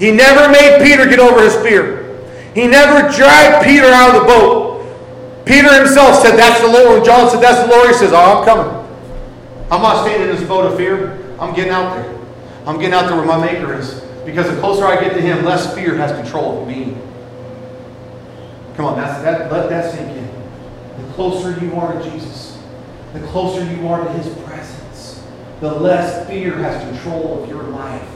He 0.00 0.10
never 0.10 0.50
made 0.50 0.82
Peter 0.82 1.08
get 1.08 1.20
over 1.20 1.40
his 1.40 1.54
fear. 1.54 2.18
He 2.52 2.66
never 2.66 3.08
dragged 3.16 3.64
Peter 3.64 3.86
out 3.86 4.16
of 4.16 4.22
the 4.22 4.26
boat. 4.26 5.46
Peter 5.46 5.72
himself 5.78 6.20
said, 6.20 6.36
That's 6.36 6.60
the 6.60 6.66
Lord. 6.66 7.04
John 7.04 7.30
said, 7.30 7.40
That's 7.40 7.62
the 7.62 7.76
Lord. 7.76 7.90
He 7.90 7.94
says, 7.94 8.10
Oh, 8.12 8.40
I'm 8.40 8.44
coming. 8.44 8.74
I'm 9.70 9.82
not 9.82 10.04
staying 10.04 10.22
in 10.22 10.34
this 10.34 10.42
boat 10.48 10.66
of 10.66 10.76
fear. 10.76 11.16
I'm 11.38 11.54
getting 11.54 11.70
out 11.70 11.94
there. 11.94 12.18
I'm 12.66 12.76
getting 12.80 12.94
out 12.94 13.06
there 13.06 13.16
where 13.16 13.24
my 13.24 13.40
Maker 13.40 13.72
is. 13.74 14.07
Because 14.28 14.54
the 14.54 14.60
closer 14.60 14.84
I 14.84 15.00
get 15.00 15.14
to 15.14 15.22
Him, 15.22 15.42
less 15.42 15.74
fear 15.74 15.96
has 15.96 16.12
control 16.12 16.60
of 16.60 16.68
me. 16.68 16.94
Come 18.76 18.84
on, 18.84 18.96
that's, 18.98 19.22
that, 19.22 19.50
let 19.50 19.70
that 19.70 19.94
sink 19.94 20.06
in. 20.10 20.28
The 21.02 21.12
closer 21.14 21.58
you 21.64 21.74
are 21.76 21.94
to 21.94 22.10
Jesus, 22.10 22.58
the 23.14 23.20
closer 23.28 23.64
you 23.64 23.88
are 23.88 24.04
to 24.04 24.12
His 24.12 24.28
presence, 24.44 25.24
the 25.60 25.72
less 25.72 26.28
fear 26.28 26.58
has 26.58 26.78
control 26.90 27.42
of 27.42 27.48
your 27.48 27.62
life. 27.62 28.06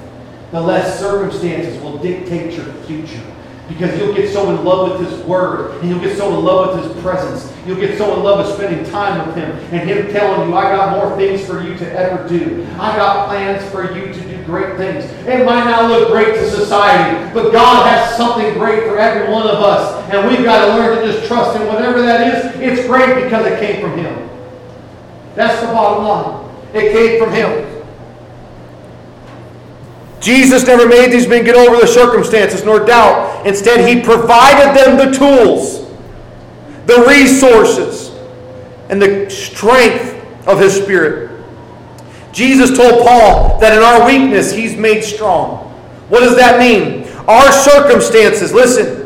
The 0.50 0.60
less 0.60 1.00
circumstances 1.00 1.82
will 1.82 1.96
dictate 1.96 2.52
your 2.52 2.70
future. 2.84 3.24
Because 3.66 3.98
you'll 3.98 4.14
get 4.14 4.30
so 4.30 4.50
in 4.50 4.62
love 4.66 5.00
with 5.00 5.10
His 5.10 5.18
Word, 5.24 5.80
and 5.80 5.88
you'll 5.88 6.00
get 6.00 6.18
so 6.18 6.36
in 6.36 6.44
love 6.44 6.76
with 6.76 6.92
His 6.92 7.02
presence. 7.02 7.50
You'll 7.66 7.80
get 7.80 7.96
so 7.96 8.14
in 8.14 8.22
love 8.22 8.44
with 8.46 8.54
spending 8.54 8.84
time 8.90 9.26
with 9.26 9.34
Him, 9.34 9.50
and 9.72 9.88
Him 9.88 10.12
telling 10.12 10.50
you, 10.50 10.54
I 10.54 10.64
got 10.76 10.98
more 10.98 11.16
things 11.16 11.46
for 11.46 11.62
you 11.62 11.74
to 11.78 11.90
ever 11.90 12.28
do. 12.28 12.66
I 12.78 12.96
got 12.96 13.28
plans 13.28 13.64
for 13.70 13.96
you 13.96 14.12
to 14.12 14.21
great 14.44 14.76
things. 14.76 15.04
It 15.26 15.44
might 15.44 15.64
not 15.64 15.90
look 15.90 16.10
great 16.10 16.34
to 16.34 16.50
society, 16.50 17.32
but 17.32 17.52
God 17.52 17.86
has 17.86 18.16
something 18.16 18.54
great 18.54 18.84
for 18.84 18.98
every 18.98 19.32
one 19.32 19.46
of 19.46 19.56
us. 19.56 20.10
And 20.12 20.28
we've 20.28 20.44
got 20.44 20.66
to 20.66 20.74
learn 20.74 20.98
to 20.98 21.12
just 21.12 21.26
trust 21.26 21.56
Him. 21.56 21.66
Whatever 21.66 22.02
that 22.02 22.34
is, 22.34 22.60
it's 22.60 22.86
great 22.86 23.24
because 23.24 23.46
it 23.46 23.58
came 23.58 23.80
from 23.80 23.98
Him. 23.98 24.28
That's 25.34 25.60
the 25.60 25.68
bottom 25.68 26.04
line. 26.04 26.74
It 26.74 26.92
came 26.92 27.22
from 27.22 27.32
Him. 27.32 27.72
Jesus 30.20 30.64
never 30.66 30.86
made 30.86 31.10
these 31.10 31.26
men 31.26 31.44
get 31.44 31.56
over 31.56 31.80
the 31.80 31.86
circumstances 31.86 32.64
nor 32.64 32.84
doubt. 32.84 33.44
Instead, 33.44 33.88
he 33.88 34.00
provided 34.00 34.76
them 34.76 34.96
the 34.96 35.16
tools, 35.16 35.90
the 36.86 37.04
resources, 37.08 38.10
and 38.88 39.02
the 39.02 39.28
strength 39.28 40.12
of 40.46 40.60
his 40.60 40.80
spirit. 40.80 41.31
Jesus 42.32 42.76
told 42.76 43.06
Paul 43.06 43.60
that 43.60 43.76
in 43.76 43.82
our 43.82 44.06
weakness, 44.06 44.52
he's 44.52 44.76
made 44.76 45.02
strong. 45.02 45.68
What 46.08 46.20
does 46.20 46.36
that 46.36 46.58
mean? 46.58 47.08
Our 47.28 47.52
circumstances, 47.52 48.52
listen, 48.52 49.02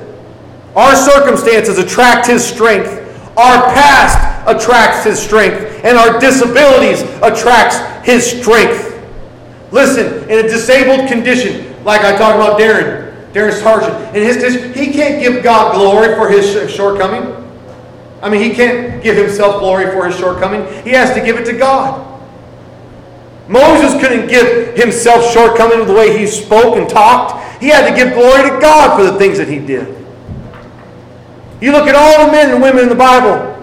our 0.74 0.94
circumstances 0.94 1.78
attract 1.78 2.26
his 2.26 2.44
strength. 2.44 3.02
Our 3.36 3.62
past 3.74 4.46
attracts 4.46 5.04
his 5.04 5.18
strength. 5.18 5.84
And 5.84 5.98
our 5.98 6.18
disabilities 6.20 7.02
attracts 7.22 7.78
his 8.06 8.24
strength. 8.28 8.94
Listen, 9.72 10.28
in 10.30 10.44
a 10.44 10.48
disabled 10.48 11.08
condition, 11.08 11.82
like 11.84 12.02
I 12.02 12.16
talked 12.16 12.36
about 12.36 12.58
Darren, 12.58 13.32
Darren 13.32 13.52
Sargent, 13.52 14.16
in 14.16 14.22
his 14.22 14.74
he 14.74 14.92
can't 14.92 15.20
give 15.20 15.42
God 15.42 15.74
glory 15.74 16.14
for 16.14 16.28
his 16.28 16.70
shortcoming. 16.70 17.42
I 18.22 18.30
mean, 18.30 18.40
he 18.40 18.54
can't 18.54 19.02
give 19.02 19.16
himself 19.16 19.60
glory 19.60 19.90
for 19.90 20.06
his 20.06 20.16
shortcoming. 20.16 20.62
He 20.84 20.90
has 20.90 21.14
to 21.14 21.24
give 21.24 21.36
it 21.36 21.44
to 21.46 21.52
God. 21.52 22.05
Moses 23.48 24.00
couldn't 24.00 24.26
give 24.28 24.76
himself 24.76 25.32
shortcoming 25.32 25.78
with 25.78 25.88
the 25.88 25.94
way 25.94 26.18
he 26.18 26.26
spoke 26.26 26.76
and 26.76 26.88
talked. 26.88 27.60
He 27.60 27.68
had 27.68 27.88
to 27.88 27.94
give 27.94 28.14
glory 28.14 28.50
to 28.50 28.60
God 28.60 28.98
for 28.98 29.04
the 29.04 29.18
things 29.18 29.38
that 29.38 29.48
he 29.48 29.58
did. 29.58 29.94
You 31.60 31.72
look 31.72 31.86
at 31.88 31.94
all 31.94 32.26
the 32.26 32.32
men 32.32 32.50
and 32.52 32.62
women 32.62 32.82
in 32.82 32.88
the 32.88 32.94
Bible. 32.94 33.54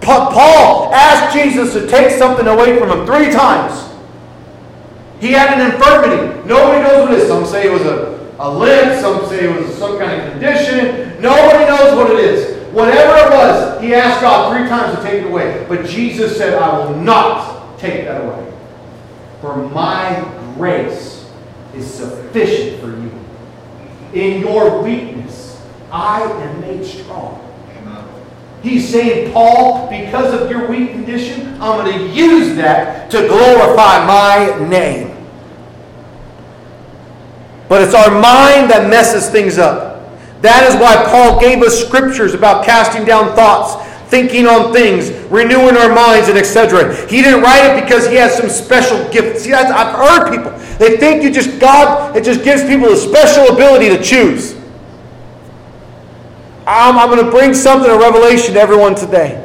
Paul 0.00 0.94
asked 0.94 1.34
Jesus 1.34 1.72
to 1.74 1.86
take 1.86 2.12
something 2.12 2.46
away 2.46 2.78
from 2.78 2.90
him 2.90 3.04
three 3.04 3.30
times. 3.30 3.84
He 5.20 5.32
had 5.32 5.58
an 5.58 5.72
infirmity. 5.72 6.48
Nobody 6.48 6.82
knows 6.82 7.08
what 7.08 7.12
it 7.12 7.18
is. 7.18 7.28
Some 7.28 7.44
say 7.44 7.66
it 7.66 7.72
was 7.72 7.82
a, 7.82 8.34
a 8.38 8.48
limp, 8.50 9.00
some 9.00 9.26
say 9.26 9.44
it 9.44 9.54
was 9.54 9.74
some 9.76 9.98
kind 9.98 10.22
of 10.22 10.30
condition. 10.30 11.20
Nobody 11.20 11.64
knows 11.66 11.96
what 11.96 12.10
it 12.12 12.20
is. 12.20 12.56
Whatever 12.72 13.26
it 13.26 13.30
was, 13.30 13.82
he 13.82 13.94
asked 13.94 14.20
God 14.20 14.56
three 14.56 14.68
times 14.68 14.96
to 14.96 15.02
take 15.02 15.24
it 15.24 15.26
away. 15.26 15.66
But 15.68 15.86
Jesus 15.86 16.36
said, 16.36 16.54
I 16.54 16.78
will 16.78 16.94
not 16.94 17.78
take 17.78 18.04
that 18.04 18.24
away. 18.24 18.54
For 19.40 19.56
my 19.68 20.20
grace 20.56 21.30
is 21.74 21.92
sufficient 21.92 22.80
for 22.80 22.88
you. 22.88 23.12
In 24.12 24.40
your 24.40 24.82
weakness, 24.82 25.62
I 25.90 26.22
am 26.22 26.60
made 26.60 26.84
strong. 26.84 27.44
He's 28.62 28.88
saying, 28.88 29.32
Paul, 29.32 29.88
because 29.88 30.34
of 30.34 30.50
your 30.50 30.68
weak 30.68 30.90
condition, 30.90 31.54
I'm 31.62 31.84
going 31.84 31.96
to 31.96 32.08
use 32.08 32.56
that 32.56 33.10
to 33.12 33.28
glorify 33.28 34.04
my 34.04 34.68
name. 34.68 35.14
But 37.68 37.82
it's 37.82 37.94
our 37.94 38.10
mind 38.10 38.70
that 38.70 38.88
messes 38.90 39.30
things 39.30 39.58
up. 39.58 40.10
That 40.42 40.68
is 40.68 40.74
why 40.80 41.04
Paul 41.08 41.40
gave 41.40 41.62
us 41.62 41.84
scriptures 41.84 42.34
about 42.34 42.64
casting 42.64 43.04
down 43.04 43.34
thoughts, 43.36 43.74
thinking 44.08 44.46
on 44.46 44.72
things, 44.72 45.10
renewing 45.30 45.76
our 45.76 45.94
minds, 45.94 46.28
and 46.28 46.38
etc. 46.38 46.94
He 47.08 47.22
didn't 47.22 47.42
write 47.42 47.76
it 47.76 47.82
because 47.82 48.08
he 48.08 48.14
has 48.16 48.36
some 48.36 48.48
special 48.48 49.08
gift. 49.10 49.40
See, 49.40 49.52
I've 49.52 49.94
heard 49.94 50.30
people. 50.30 50.50
They 50.78 50.96
think 50.96 51.22
you 51.22 51.30
just, 51.30 51.60
God, 51.60 52.16
it 52.16 52.24
just 52.24 52.42
gives 52.42 52.62
people 52.62 52.88
a 52.88 52.96
special 52.96 53.54
ability 53.54 53.88
to 53.90 54.02
choose. 54.02 54.54
I'm, 56.66 56.98
I'm 56.98 57.08
going 57.10 57.24
to 57.24 57.30
bring 57.30 57.54
something 57.54 57.90
of 57.90 57.98
revelation 57.98 58.54
to 58.54 58.60
everyone 58.60 58.94
today. 58.94 59.44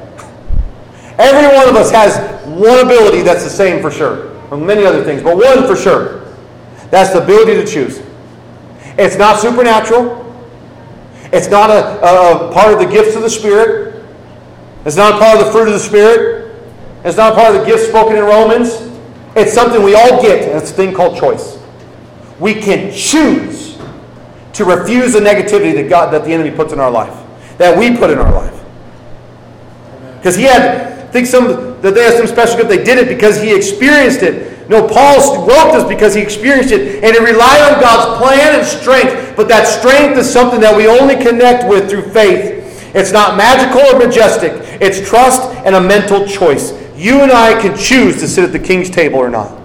Every 1.17 1.55
one 1.55 1.69
of 1.69 1.75
us 1.75 1.91
has 1.91 2.17
one 2.47 2.85
ability 2.85 3.21
that's 3.21 3.43
the 3.43 3.49
same 3.49 3.81
for 3.81 3.91
sure. 3.91 4.29
From 4.49 4.65
many 4.65 4.85
other 4.85 5.03
things, 5.03 5.23
but 5.23 5.35
one 5.37 5.67
for 5.67 5.75
sure. 5.75 6.25
That's 6.89 7.11
the 7.13 7.23
ability 7.23 7.55
to 7.55 7.65
choose. 7.65 8.01
It's 8.97 9.17
not 9.17 9.39
supernatural. 9.39 10.19
It's 11.31 11.47
not 11.47 11.69
a, 11.69 11.99
a 11.99 12.53
part 12.53 12.73
of 12.73 12.79
the 12.79 12.85
gifts 12.85 13.15
of 13.15 13.23
the 13.23 13.29
Spirit. 13.29 13.92
It's 14.85 14.95
not 14.95 15.19
part 15.19 15.39
of 15.39 15.45
the 15.45 15.51
fruit 15.51 15.67
of 15.67 15.73
the 15.73 15.79
Spirit. 15.79 16.55
It's 17.03 17.17
not 17.17 17.35
part 17.35 17.55
of 17.55 17.61
the 17.61 17.67
gifts 17.67 17.87
spoken 17.87 18.17
in 18.17 18.23
Romans. 18.23 18.69
It's 19.35 19.53
something 19.53 19.81
we 19.83 19.95
all 19.95 20.21
get, 20.21 20.47
and 20.49 20.61
it's 20.61 20.71
a 20.71 20.73
thing 20.73 20.93
called 20.93 21.17
choice. 21.17 21.59
We 22.39 22.53
can 22.53 22.93
choose 22.93 23.77
to 24.53 24.65
refuse 24.65 25.13
the 25.13 25.19
negativity 25.19 25.73
that 25.75 25.89
God 25.89 26.13
that 26.13 26.23
the 26.25 26.31
enemy 26.31 26.51
puts 26.51 26.73
in 26.73 26.79
our 26.79 26.91
life, 26.91 27.13
that 27.57 27.77
we 27.77 27.97
put 27.97 28.09
in 28.09 28.19
our 28.19 28.31
life. 28.31 28.63
Because 30.17 30.35
he 30.35 30.43
had, 30.43 30.99
I 30.99 31.07
think 31.07 31.27
some 31.27 31.73
that 31.81 31.95
they 31.95 32.03
had 32.03 32.15
some 32.15 32.27
special 32.27 32.57
gift. 32.57 32.69
They 32.69 32.83
did 32.83 32.97
it 32.97 33.09
because 33.09 33.41
he 33.41 33.53
experienced 33.53 34.21
it. 34.21 34.69
No, 34.69 34.87
Paul 34.87 35.45
wrote 35.45 35.73
this 35.73 35.83
because 35.83 36.13
he 36.13 36.21
experienced 36.21 36.71
it, 36.71 37.03
and 37.03 37.13
he 37.13 37.19
relied 37.19 37.73
on 37.73 37.81
God's 37.81 38.17
plan 38.17 38.59
and 38.59 38.65
strength. 38.65 39.35
But 39.35 39.49
that 39.49 39.67
strength 39.67 40.17
is 40.17 40.31
something 40.31 40.61
that 40.61 40.75
we 40.75 40.87
only 40.87 41.15
connect 41.15 41.67
with 41.67 41.89
through 41.89 42.09
faith. 42.11 42.62
It's 42.93 43.11
not 43.11 43.37
magical 43.37 43.81
or 43.81 44.05
majestic. 44.05 44.51
It's 44.81 45.07
trust 45.07 45.41
and 45.65 45.75
a 45.75 45.81
mental 45.81 46.27
choice. 46.27 46.73
You 46.95 47.21
and 47.21 47.31
I 47.31 47.59
can 47.59 47.75
choose 47.75 48.19
to 48.19 48.27
sit 48.27 48.43
at 48.43 48.51
the 48.51 48.59
king's 48.59 48.89
table 48.89 49.17
or 49.17 49.29
not. 49.29 49.59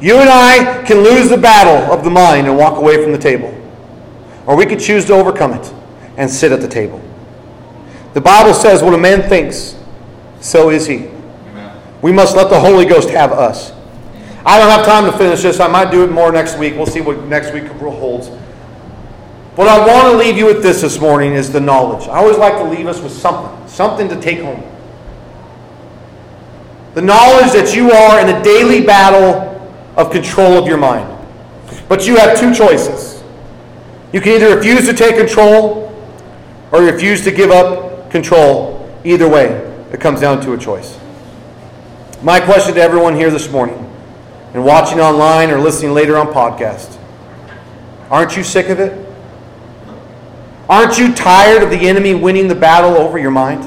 You 0.00 0.16
and 0.16 0.30
I 0.30 0.82
can 0.86 0.98
lose 0.98 1.28
the 1.28 1.36
battle 1.36 1.92
of 1.92 2.04
the 2.04 2.10
mind 2.10 2.46
and 2.46 2.56
walk 2.56 2.78
away 2.78 3.02
from 3.02 3.12
the 3.12 3.18
table. 3.18 3.54
Or 4.46 4.56
we 4.56 4.64
can 4.64 4.78
choose 4.78 5.04
to 5.06 5.12
overcome 5.12 5.52
it 5.52 5.72
and 6.16 6.30
sit 6.30 6.52
at 6.52 6.62
the 6.62 6.68
table. 6.68 7.02
The 8.14 8.20
Bible 8.20 8.54
says, 8.54 8.82
What 8.82 8.94
a 8.94 8.98
man 8.98 9.28
thinks, 9.28 9.76
so 10.40 10.70
is 10.70 10.86
he. 10.86 11.08
We 12.00 12.12
must 12.12 12.34
let 12.34 12.48
the 12.48 12.58
Holy 12.58 12.86
Ghost 12.86 13.10
have 13.10 13.30
us. 13.32 13.72
I 14.44 14.58
don't 14.58 14.70
have 14.70 14.86
time 14.86 15.04
to 15.04 15.16
finish 15.18 15.42
this. 15.42 15.60
I 15.60 15.68
might 15.68 15.90
do 15.90 16.02
it 16.02 16.10
more 16.10 16.32
next 16.32 16.56
week. 16.56 16.74
We'll 16.74 16.86
see 16.86 17.02
what 17.02 17.22
next 17.24 17.52
week 17.52 17.66
holds. 17.66 18.30
What 19.60 19.68
I 19.68 19.86
want 19.86 20.10
to 20.10 20.16
leave 20.16 20.38
you 20.38 20.46
with 20.46 20.62
this 20.62 20.80
this 20.80 20.98
morning 20.98 21.34
is 21.34 21.52
the 21.52 21.60
knowledge. 21.60 22.08
I 22.08 22.16
always 22.16 22.38
like 22.38 22.54
to 22.54 22.64
leave 22.64 22.86
us 22.86 22.98
with 22.98 23.12
something, 23.12 23.68
something 23.68 24.08
to 24.08 24.18
take 24.18 24.40
home. 24.40 24.64
The 26.94 27.02
knowledge 27.02 27.52
that 27.52 27.76
you 27.76 27.92
are 27.92 28.20
in 28.20 28.34
a 28.34 28.42
daily 28.42 28.80
battle 28.80 29.70
of 29.98 30.10
control 30.10 30.54
of 30.54 30.66
your 30.66 30.78
mind. 30.78 31.14
But 31.90 32.06
you 32.06 32.16
have 32.16 32.40
two 32.40 32.54
choices. 32.54 33.22
You 34.14 34.22
can 34.22 34.32
either 34.32 34.56
refuse 34.56 34.86
to 34.86 34.94
take 34.94 35.16
control 35.18 35.94
or 36.72 36.80
refuse 36.80 37.22
to 37.24 37.30
give 37.30 37.50
up 37.50 38.10
control. 38.10 38.90
Either 39.04 39.28
way, 39.28 39.48
it 39.92 40.00
comes 40.00 40.22
down 40.22 40.40
to 40.40 40.54
a 40.54 40.56
choice. 40.56 40.98
My 42.22 42.40
question 42.40 42.72
to 42.76 42.80
everyone 42.80 43.14
here 43.14 43.30
this 43.30 43.50
morning 43.50 43.76
and 44.54 44.64
watching 44.64 45.00
online 45.00 45.50
or 45.50 45.58
listening 45.58 45.92
later 45.92 46.16
on 46.16 46.28
podcast 46.28 46.96
aren't 48.10 48.38
you 48.38 48.42
sick 48.42 48.70
of 48.70 48.80
it? 48.80 49.09
Aren't 50.70 50.98
you 50.98 51.12
tired 51.12 51.64
of 51.64 51.70
the 51.70 51.88
enemy 51.88 52.14
winning 52.14 52.46
the 52.46 52.54
battle 52.54 52.92
over 52.92 53.18
your 53.18 53.32
mind? 53.32 53.64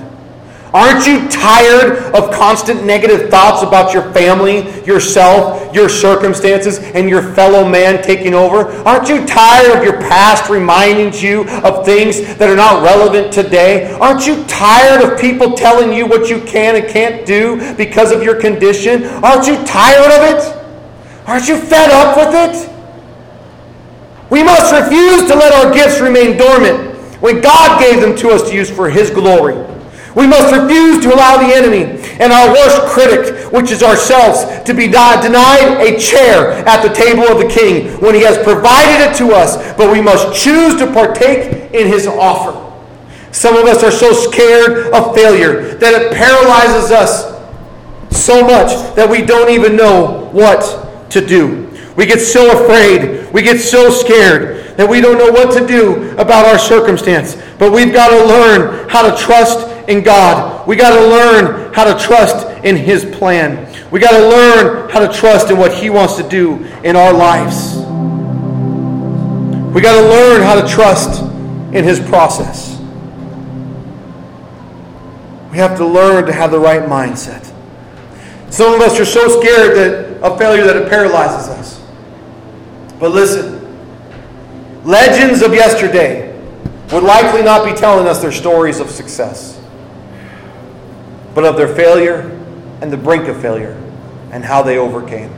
Aren't 0.74 1.06
you 1.06 1.28
tired 1.28 1.98
of 2.16 2.34
constant 2.34 2.86
negative 2.86 3.30
thoughts 3.30 3.62
about 3.62 3.94
your 3.94 4.10
family, 4.14 4.82
yourself, 4.86 5.76
your 5.76 5.90
circumstances, 5.90 6.80
and 6.80 7.10
your 7.10 7.22
fellow 7.34 7.68
man 7.68 8.02
taking 8.02 8.34
over? 8.34 8.70
Aren't 8.88 9.10
you 9.10 9.26
tired 9.26 9.78
of 9.78 9.84
your 9.84 10.00
past 10.00 10.50
reminding 10.50 11.14
you 11.22 11.44
of 11.60 11.86
things 11.86 12.22
that 12.38 12.50
are 12.50 12.56
not 12.56 12.82
relevant 12.82 13.34
today? 13.34 13.92
Aren't 14.00 14.26
you 14.26 14.42
tired 14.46 15.02
of 15.04 15.20
people 15.20 15.56
telling 15.56 15.92
you 15.92 16.08
what 16.08 16.30
you 16.30 16.40
can 16.44 16.78
and 16.78 16.88
can't 16.88 17.26
do 17.26 17.76
because 17.76 18.14
of 18.14 18.24
your 18.24 18.40
condition? 18.40 19.04
Aren't 19.04 19.46
you 19.46 19.58
tired 19.66 20.06
of 20.06 20.38
it? 20.38 21.28
Aren't 21.28 21.50
you 21.50 21.58
fed 21.58 21.92
up 21.92 22.16
with 22.16 22.34
it? 22.34 22.70
We 24.32 24.42
must 24.42 24.72
refuse 24.72 25.28
to 25.28 25.36
let 25.36 25.54
our 25.54 25.74
gifts 25.74 26.00
remain 26.00 26.38
dormant 26.38 26.93
when 27.24 27.40
God 27.40 27.80
gave 27.80 28.02
them 28.02 28.18
to 28.18 28.32
us 28.32 28.50
to 28.50 28.54
use 28.54 28.70
for 28.70 28.90
His 28.90 29.10
glory. 29.10 29.56
We 30.14 30.28
must 30.28 30.54
refuse 30.54 31.02
to 31.06 31.16
allow 31.16 31.38
the 31.38 31.56
enemy 31.56 32.04
and 32.20 32.34
our 32.34 32.50
worst 32.50 32.82
critic, 32.92 33.50
which 33.54 33.72
is 33.72 33.82
ourselves, 33.82 34.62
to 34.66 34.74
be 34.74 34.88
denied 34.88 35.80
a 35.80 35.98
chair 35.98 36.52
at 36.68 36.86
the 36.86 36.94
table 36.94 37.24
of 37.24 37.40
the 37.40 37.48
king 37.48 37.98
when 38.02 38.14
he 38.14 38.24
has 38.24 38.38
provided 38.44 39.10
it 39.10 39.16
to 39.20 39.32
us, 39.32 39.56
but 39.78 39.90
we 39.90 40.02
must 40.02 40.38
choose 40.38 40.76
to 40.80 40.86
partake 40.92 41.74
in 41.74 41.88
his 41.88 42.08
offer. 42.08 42.60
Some 43.32 43.56
of 43.56 43.68
us 43.68 43.86
are 43.86 43.92
so 43.92 44.12
scared 44.12 44.94
of 44.94 45.16
failure 45.16 45.76
that 45.76 45.94
it 45.94 46.14
paralyzes 46.14 46.92
us 46.92 47.32
so 48.12 48.42
much 48.42 48.96
that 48.98 49.10
we 49.10 49.26
don't 49.26 49.50
even 49.50 49.78
know 49.78 50.30
what 50.34 51.10
to 51.12 51.26
do. 51.26 51.63
We 51.96 52.06
get 52.06 52.20
so 52.20 52.64
afraid, 52.64 53.32
we 53.32 53.42
get 53.44 53.60
so 53.60 53.90
scared 53.90 54.78
that 54.78 54.90
we 54.90 55.00
don't 55.00 55.18
know 55.18 55.32
what 55.32 55.54
to 55.58 55.66
do 55.68 56.12
about 56.18 56.46
our 56.46 56.58
circumstance. 56.58 57.36
But 57.60 57.72
we've 57.72 57.94
got 57.94 58.10
to 58.10 58.26
learn 58.26 58.90
how 58.90 59.10
to 59.10 59.16
trust 59.16 59.70
in 59.88 60.04
God. 60.04 60.68
We 60.68 60.76
got 60.76 60.98
to 60.98 61.08
learn 61.08 61.74
how 61.74 61.84
to 61.84 62.04
trust 62.04 62.48
in 62.64 62.76
His 62.76 63.06
plan. 63.06 63.70
We 63.92 64.00
got 64.00 64.12
to 64.12 64.28
learn 64.28 64.90
how 64.90 65.06
to 65.06 65.14
trust 65.14 65.52
in 65.52 65.58
what 65.58 65.74
He 65.74 65.90
wants 65.90 66.16
to 66.16 66.28
do 66.28 66.64
in 66.84 66.96
our 66.96 67.14
lives. 67.14 67.76
We 69.76 69.82
got 69.82 70.00
to 70.02 70.08
learn 70.08 70.42
how 70.42 70.60
to 70.60 70.68
trust 70.68 71.22
in 71.74 71.84
His 71.84 72.00
process. 72.00 72.80
We 75.52 75.60
have 75.60 75.78
to 75.78 75.86
learn 75.86 76.26
to 76.26 76.34
have 76.34 76.50
the 76.50 76.60
right 76.60 76.82
mindset. 76.82 77.54
Some 78.50 78.74
of 78.74 78.82
us 78.82 79.00
are 79.00 79.06
so 79.06 79.40
scared 79.40 79.78
that, 79.78 80.24
of 80.24 80.40
failure 80.40 80.64
that 80.64 80.76
it 80.76 80.90
paralyzes 80.90 81.50
us. 81.50 81.83
But 83.04 83.12
listen, 83.12 83.60
legends 84.86 85.42
of 85.42 85.54
yesterday 85.54 86.32
would 86.94 87.04
likely 87.04 87.44
not 87.44 87.66
be 87.66 87.74
telling 87.74 88.08
us 88.08 88.22
their 88.22 88.32
stories 88.32 88.80
of 88.80 88.90
success 88.90 89.62
but 91.36 91.44
of 91.44 91.58
their 91.58 91.68
failure 91.68 92.22
and 92.80 92.94
the 92.94 92.96
brink 92.96 93.28
of 93.28 93.42
failure 93.42 93.74
and 94.32 94.46
how 94.46 94.64
they 94.64 94.78
overcame. 94.78 95.30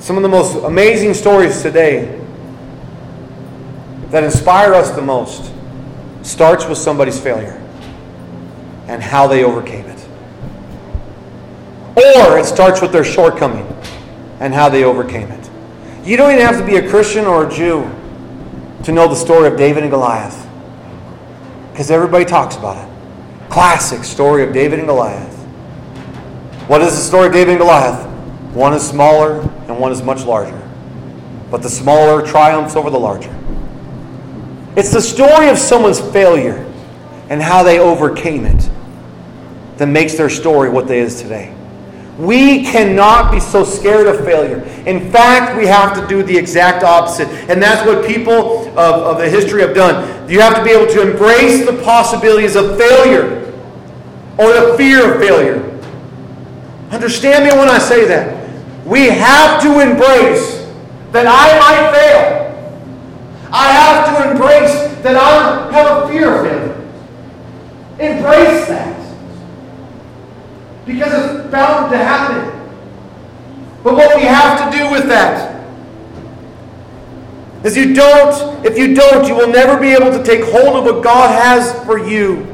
Some 0.00 0.18
of 0.18 0.22
the 0.22 0.28
most 0.28 0.62
amazing 0.64 1.14
stories 1.14 1.62
today 1.62 2.20
that 4.10 4.22
inspire 4.22 4.74
us 4.74 4.90
the 4.90 5.00
most 5.00 5.50
starts 6.20 6.66
with 6.66 6.76
somebody's 6.76 7.18
failure 7.18 7.58
and 8.86 9.02
how 9.02 9.26
they 9.26 9.44
overcame 9.44 9.86
it. 9.86 10.06
Or 11.96 12.38
it 12.38 12.44
starts 12.44 12.82
with 12.82 12.92
their 12.92 13.02
shortcoming 13.02 13.66
and 14.40 14.54
how 14.54 14.68
they 14.68 14.84
overcame 14.84 15.30
it. 15.30 15.50
You 16.04 16.16
don't 16.16 16.32
even 16.32 16.44
have 16.44 16.58
to 16.58 16.66
be 16.66 16.76
a 16.76 16.88
Christian 16.88 17.26
or 17.26 17.46
a 17.46 17.50
Jew 17.50 17.88
to 18.84 18.92
know 18.92 19.06
the 19.06 19.14
story 19.14 19.46
of 19.46 19.56
David 19.56 19.82
and 19.82 19.92
Goliath. 19.92 20.48
Because 21.70 21.90
everybody 21.90 22.24
talks 22.24 22.56
about 22.56 22.76
it. 22.76 23.50
Classic 23.50 24.02
story 24.02 24.42
of 24.42 24.52
David 24.52 24.78
and 24.78 24.88
Goliath. 24.88 25.36
What 26.66 26.80
is 26.80 26.92
the 26.92 27.02
story 27.02 27.26
of 27.26 27.32
David 27.32 27.50
and 27.50 27.58
Goliath? 27.60 28.06
One 28.54 28.72
is 28.72 28.88
smaller 28.88 29.40
and 29.40 29.78
one 29.78 29.92
is 29.92 30.02
much 30.02 30.24
larger. 30.24 30.56
But 31.50 31.62
the 31.62 31.68
smaller 31.68 32.26
triumphs 32.26 32.76
over 32.76 32.90
the 32.90 32.98
larger. 32.98 33.34
It's 34.76 34.92
the 34.92 35.02
story 35.02 35.48
of 35.48 35.58
someone's 35.58 36.00
failure 36.00 36.64
and 37.28 37.42
how 37.42 37.62
they 37.62 37.78
overcame 37.78 38.46
it 38.46 38.70
that 39.76 39.86
makes 39.86 40.14
their 40.14 40.30
story 40.30 40.70
what 40.70 40.86
they 40.86 41.00
is 41.00 41.20
today. 41.20 41.54
We 42.20 42.64
cannot 42.64 43.32
be 43.32 43.40
so 43.40 43.64
scared 43.64 44.06
of 44.06 44.22
failure. 44.26 44.60
In 44.84 45.10
fact, 45.10 45.56
we 45.56 45.66
have 45.66 45.98
to 45.98 46.06
do 46.06 46.22
the 46.22 46.36
exact 46.36 46.84
opposite. 46.84 47.28
And 47.48 47.62
that's 47.62 47.86
what 47.86 48.06
people 48.06 48.68
of, 48.68 48.78
of 48.78 49.16
the 49.16 49.26
history 49.28 49.62
have 49.62 49.74
done. 49.74 50.28
You 50.28 50.38
have 50.42 50.54
to 50.54 50.62
be 50.62 50.68
able 50.68 50.92
to 50.92 51.00
embrace 51.00 51.64
the 51.64 51.82
possibilities 51.82 52.56
of 52.56 52.76
failure 52.76 53.50
or 54.36 54.52
the 54.52 54.74
fear 54.76 55.14
of 55.14 55.18
failure. 55.18 55.66
Understand 56.90 57.44
me 57.44 57.58
when 57.58 57.70
I 57.70 57.78
say 57.78 58.06
that. 58.08 58.36
We 58.84 59.06
have 59.06 59.62
to 59.62 59.80
embrace 59.80 60.68
that 61.12 61.26
I 61.26 61.58
might 61.58 61.90
fail. 61.96 63.48
I 63.50 63.72
have 63.72 64.04
to 64.14 64.30
embrace 64.30 64.74
that 65.02 65.16
I 65.16 65.72
have 65.72 66.04
a 66.04 66.08
fear 66.08 66.34
of 66.34 66.46
failure. 66.46 66.74
Embrace 67.98 68.68
that 68.68 68.99
because 70.92 71.12
it's 71.12 71.50
bound 71.50 71.90
to 71.92 71.98
happen. 71.98 72.60
But 73.82 73.94
what 73.94 74.16
we 74.16 74.22
have 74.22 74.70
to 74.70 74.76
do 74.76 74.90
with 74.90 75.06
that 75.08 75.50
is 77.64 77.76
you 77.76 77.94
don't, 77.94 78.64
if 78.64 78.78
you 78.78 78.94
don't, 78.94 79.26
you 79.26 79.34
will 79.34 79.48
never 79.48 79.78
be 79.78 79.88
able 79.88 80.10
to 80.10 80.22
take 80.22 80.44
hold 80.44 80.76
of 80.76 80.84
what 80.84 81.04
God 81.04 81.30
has 81.30 81.72
for 81.84 81.98
you. 81.98 82.46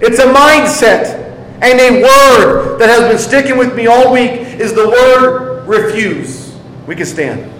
It's 0.00 0.18
a 0.18 0.26
mindset. 0.26 1.22
And 1.60 1.80
a 1.80 2.02
word 2.02 2.78
that 2.78 2.88
has 2.88 3.08
been 3.08 3.18
sticking 3.18 3.56
with 3.56 3.74
me 3.74 3.86
all 3.86 4.12
week 4.12 4.32
is 4.32 4.74
the 4.74 4.88
word 4.88 5.66
refuse. 5.66 6.54
We 6.86 6.94
can 6.94 7.06
stand. 7.06 7.50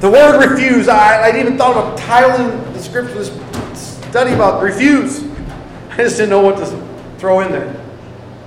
The 0.00 0.10
word 0.10 0.48
refuse, 0.48 0.88
I, 0.88 1.30
I 1.30 1.38
even 1.38 1.58
thought 1.58 1.76
of 1.76 1.98
titling 1.98 2.72
the 2.72 2.80
scripture, 2.80 3.14
this 3.14 3.98
study 4.08 4.32
about 4.32 4.62
refuse. 4.62 5.22
I 5.90 5.96
just 5.98 6.16
didn't 6.16 6.30
know 6.30 6.40
what 6.40 6.56
to 6.56 7.18
throw 7.18 7.40
in 7.40 7.52
there. 7.52 7.81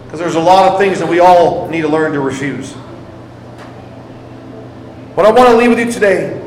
Because 0.06 0.20
there's 0.20 0.36
a 0.36 0.39
lot 0.39 0.72
of 0.72 0.80
things 0.80 0.99
that 0.99 1.10
we 1.10 1.20
all 1.20 1.68
need 1.68 1.82
to 1.82 1.88
learn 1.88 2.14
to 2.14 2.20
refuse. 2.20 2.74
What 5.16 5.26
I 5.26 5.32
want 5.32 5.49
to 5.49 5.58
leave 5.58 5.70
with 5.70 5.80
you 5.80 5.91
today, 5.91 6.41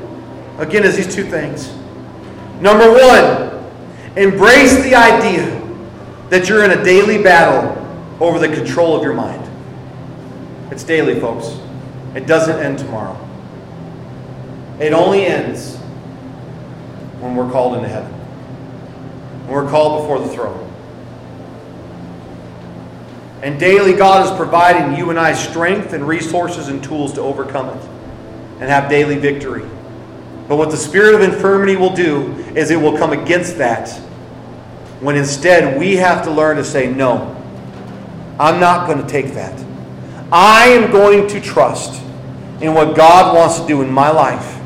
again, 0.58 0.84
is 0.84 0.96
these 0.96 1.14
two 1.14 1.24
things. 1.24 1.74
Number 2.60 2.90
one, 2.90 4.16
embrace 4.16 4.82
the 4.82 4.94
idea 4.94 5.58
that 6.28 6.48
you're 6.48 6.64
in 6.64 6.72
a 6.72 6.84
daily 6.84 7.22
battle 7.22 7.74
over 8.20 8.38
the 8.38 8.48
control 8.48 8.96
of 8.96 9.02
your 9.02 9.14
mind. 9.14 9.44
It's 10.70 10.84
daily, 10.84 11.18
folks. 11.18 11.58
It 12.14 12.26
doesn't 12.26 12.58
end 12.58 12.78
tomorrow. 12.78 13.18
It 14.80 14.92
only 14.92 15.24
ends 15.24 15.76
when 17.20 17.34
we're 17.34 17.50
called 17.50 17.76
into 17.76 17.88
heaven, 17.88 18.12
when 19.46 19.52
we're 19.52 19.70
called 19.70 20.02
before 20.02 20.20
the 20.20 20.28
throne. 20.28 20.67
And 23.42 23.58
daily, 23.58 23.92
God 23.92 24.26
is 24.26 24.36
providing 24.36 24.98
you 24.98 25.10
and 25.10 25.18
I 25.18 25.32
strength 25.32 25.92
and 25.92 26.06
resources 26.06 26.68
and 26.68 26.82
tools 26.82 27.12
to 27.14 27.20
overcome 27.20 27.68
it 27.68 27.88
and 28.60 28.68
have 28.68 28.90
daily 28.90 29.16
victory. 29.16 29.68
But 30.48 30.56
what 30.56 30.70
the 30.70 30.76
spirit 30.76 31.14
of 31.14 31.20
infirmity 31.20 31.76
will 31.76 31.94
do 31.94 32.32
is 32.56 32.70
it 32.70 32.76
will 32.76 32.96
come 32.96 33.12
against 33.12 33.58
that 33.58 33.90
when 35.00 35.16
instead 35.16 35.78
we 35.78 35.96
have 35.96 36.24
to 36.24 36.30
learn 36.30 36.56
to 36.56 36.64
say, 36.64 36.92
No, 36.92 37.34
I'm 38.40 38.58
not 38.58 38.86
going 38.86 39.00
to 39.00 39.08
take 39.08 39.34
that. 39.34 39.64
I 40.32 40.68
am 40.68 40.90
going 40.90 41.28
to 41.28 41.40
trust 41.40 42.02
in 42.60 42.74
what 42.74 42.96
God 42.96 43.34
wants 43.36 43.60
to 43.60 43.66
do 43.66 43.82
in 43.82 43.90
my 43.90 44.10
life. 44.10 44.56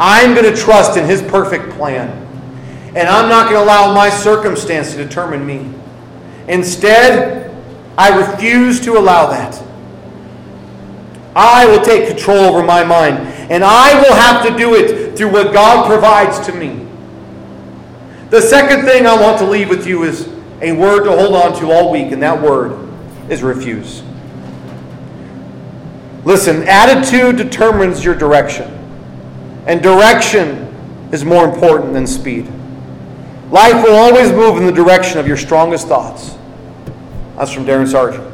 I'm 0.00 0.34
going 0.34 0.52
to 0.52 0.60
trust 0.60 0.96
in 0.96 1.06
His 1.06 1.22
perfect 1.22 1.70
plan. 1.74 2.20
And 2.96 3.08
I'm 3.08 3.28
not 3.28 3.50
going 3.50 3.56
to 3.56 3.64
allow 3.64 3.94
my 3.94 4.08
circumstance 4.10 4.92
to 4.92 4.96
determine 4.96 5.46
me. 5.46 5.72
Instead, 6.48 7.43
I 7.96 8.16
refuse 8.16 8.80
to 8.80 8.98
allow 8.98 9.26
that. 9.30 9.62
I 11.36 11.66
will 11.66 11.84
take 11.84 12.08
control 12.08 12.38
over 12.38 12.62
my 12.62 12.84
mind, 12.84 13.18
and 13.50 13.64
I 13.64 14.00
will 14.00 14.14
have 14.14 14.46
to 14.46 14.56
do 14.56 14.74
it 14.74 15.16
through 15.16 15.32
what 15.32 15.52
God 15.52 15.86
provides 15.88 16.44
to 16.46 16.52
me. 16.52 16.86
The 18.30 18.40
second 18.40 18.84
thing 18.84 19.06
I 19.06 19.20
want 19.20 19.38
to 19.38 19.44
leave 19.44 19.68
with 19.68 19.86
you 19.86 20.04
is 20.04 20.28
a 20.60 20.72
word 20.72 21.04
to 21.04 21.10
hold 21.10 21.34
on 21.34 21.58
to 21.60 21.70
all 21.70 21.92
week, 21.92 22.12
and 22.12 22.22
that 22.22 22.40
word 22.40 22.78
is 23.28 23.42
refuse. 23.42 24.02
Listen, 26.24 26.62
attitude 26.66 27.36
determines 27.36 28.04
your 28.04 28.14
direction, 28.14 28.70
and 29.66 29.82
direction 29.82 30.72
is 31.12 31.24
more 31.24 31.44
important 31.44 31.92
than 31.92 32.06
speed. 32.06 32.50
Life 33.50 33.84
will 33.84 33.96
always 33.96 34.32
move 34.32 34.56
in 34.56 34.66
the 34.66 34.72
direction 34.72 35.18
of 35.18 35.28
your 35.28 35.36
strongest 35.36 35.86
thoughts. 35.86 36.36
That's 37.36 37.52
from 37.52 37.64
Darren 37.64 37.88
Sargent. 37.88 38.32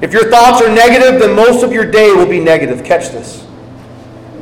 If 0.00 0.12
your 0.12 0.30
thoughts 0.30 0.60
are 0.62 0.68
negative, 0.68 1.20
then 1.20 1.34
most 1.34 1.62
of 1.62 1.72
your 1.72 1.90
day 1.90 2.12
will 2.12 2.26
be 2.26 2.40
negative. 2.40 2.84
Catch 2.84 3.10
this. 3.10 3.46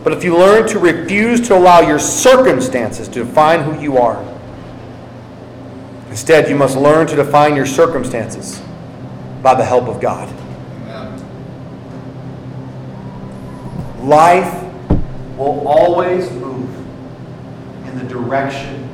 But 0.02 0.12
if 0.12 0.24
you 0.24 0.36
learn 0.36 0.66
to 0.68 0.78
refuse 0.78 1.46
to 1.46 1.56
allow 1.56 1.80
your 1.80 1.98
circumstances 1.98 3.06
to 3.08 3.24
define 3.24 3.62
who 3.62 3.80
you 3.80 3.96
are, 3.98 4.20
instead, 6.08 6.48
you 6.48 6.56
must 6.56 6.76
learn 6.76 7.06
to 7.06 7.16
define 7.16 7.54
your 7.54 7.66
circumstances 7.66 8.60
by 9.42 9.54
the 9.54 9.64
help 9.64 9.84
of 9.84 10.00
God. 10.00 10.28
Life 14.00 14.64
will 15.36 15.66
always 15.66 16.28
move 16.32 16.68
in 17.86 17.96
the 17.98 18.04
direction 18.04 18.88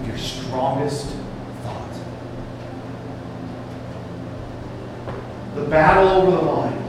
of 0.00 0.08
your 0.08 0.16
strongest 0.16 1.13
The 5.54 5.64
battle 5.66 6.08
over 6.08 6.36
the 6.36 6.42
mind 6.42 6.80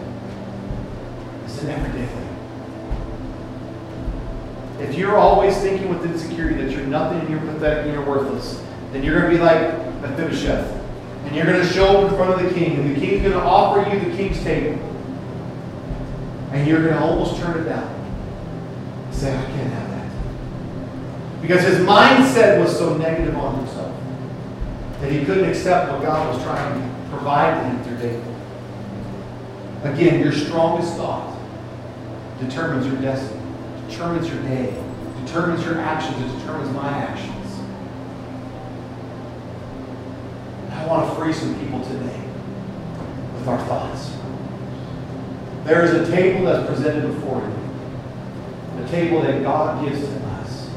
is 1.46 1.64
an 1.64 1.70
everyday 1.70 2.08
thing. 2.08 2.26
If 4.80 4.96
you're 4.96 5.18
always 5.18 5.56
thinking 5.58 5.90
with 5.90 6.04
insecurity 6.04 6.64
that 6.64 6.72
you're 6.72 6.88
nothing 6.88 7.20
and 7.20 7.30
you're 7.30 7.40
pathetic 7.40 7.86
and 7.86 7.94
you're 7.94 8.06
worthless, 8.06 8.64
then 8.92 9.04
you're 9.04 9.20
going 9.20 9.32
to 9.32 9.38
be 9.38 9.44
like 9.44 10.02
Mephibosheth. 10.02 10.82
And 11.26 11.36
you're 11.36 11.46
going 11.46 11.62
to 11.62 11.68
show 11.74 12.02
up 12.02 12.12
in 12.12 12.18
front 12.18 12.40
of 12.40 12.48
the 12.48 12.54
king, 12.60 12.80
and 12.80 12.96
the 12.96 13.00
king's 13.00 13.22
going 13.22 13.34
to 13.34 13.42
offer 13.42 13.88
you 13.90 14.00
the 14.00 14.16
king's 14.16 14.42
table. 14.44 14.80
And 16.52 16.68
you're 16.68 16.82
going 16.82 16.94
to 16.94 17.02
almost 17.02 17.38
turn 17.38 17.60
it 17.60 17.66
down. 17.66 17.92
Say, 19.12 19.36
I 19.36 19.46
can't 19.46 19.74
have 19.74 19.90
that. 19.90 21.42
Because 21.42 21.64
his 21.64 21.80
mindset 21.80 22.60
was 22.60 22.76
so 22.76 22.98
negative 22.98 23.36
on 23.36 23.58
himself 23.60 23.96
that 25.02 25.12
he 25.12 25.24
couldn't 25.24 25.50
accept 25.50 25.92
what 25.92 26.02
God 26.02 26.34
was 26.34 26.44
trying 26.44 26.80
to 26.80 27.10
provide 27.10 27.62
to 27.62 27.70
him 27.70 27.84
through 27.84 27.98
David. 27.98 28.35
Again, 29.86 30.20
your 30.20 30.32
strongest 30.32 30.96
thought 30.96 31.38
determines 32.40 32.88
your 32.88 33.00
destiny, 33.02 33.40
determines 33.88 34.28
your 34.28 34.42
day, 34.42 34.84
determines 35.24 35.64
your 35.64 35.80
actions, 35.80 36.20
it 36.20 36.40
determines 36.40 36.74
my 36.76 36.90
actions. 36.90 37.60
I 40.72 40.88
want 40.88 41.08
to 41.08 41.16
free 41.16 41.32
some 41.32 41.58
people 41.60 41.84
today 41.84 42.20
with 43.36 43.48
our 43.48 43.60
thoughts. 43.68 44.12
There 45.66 45.84
is 45.84 45.94
a 45.94 46.12
table 46.12 46.46
that's 46.46 46.68
presented 46.68 47.14
before 47.14 47.42
you, 47.42 48.84
a 48.84 48.88
table 48.90 49.22
that 49.22 49.44
God 49.44 49.88
gives 49.88 50.02
to 50.02 50.26
us. 50.26 50.70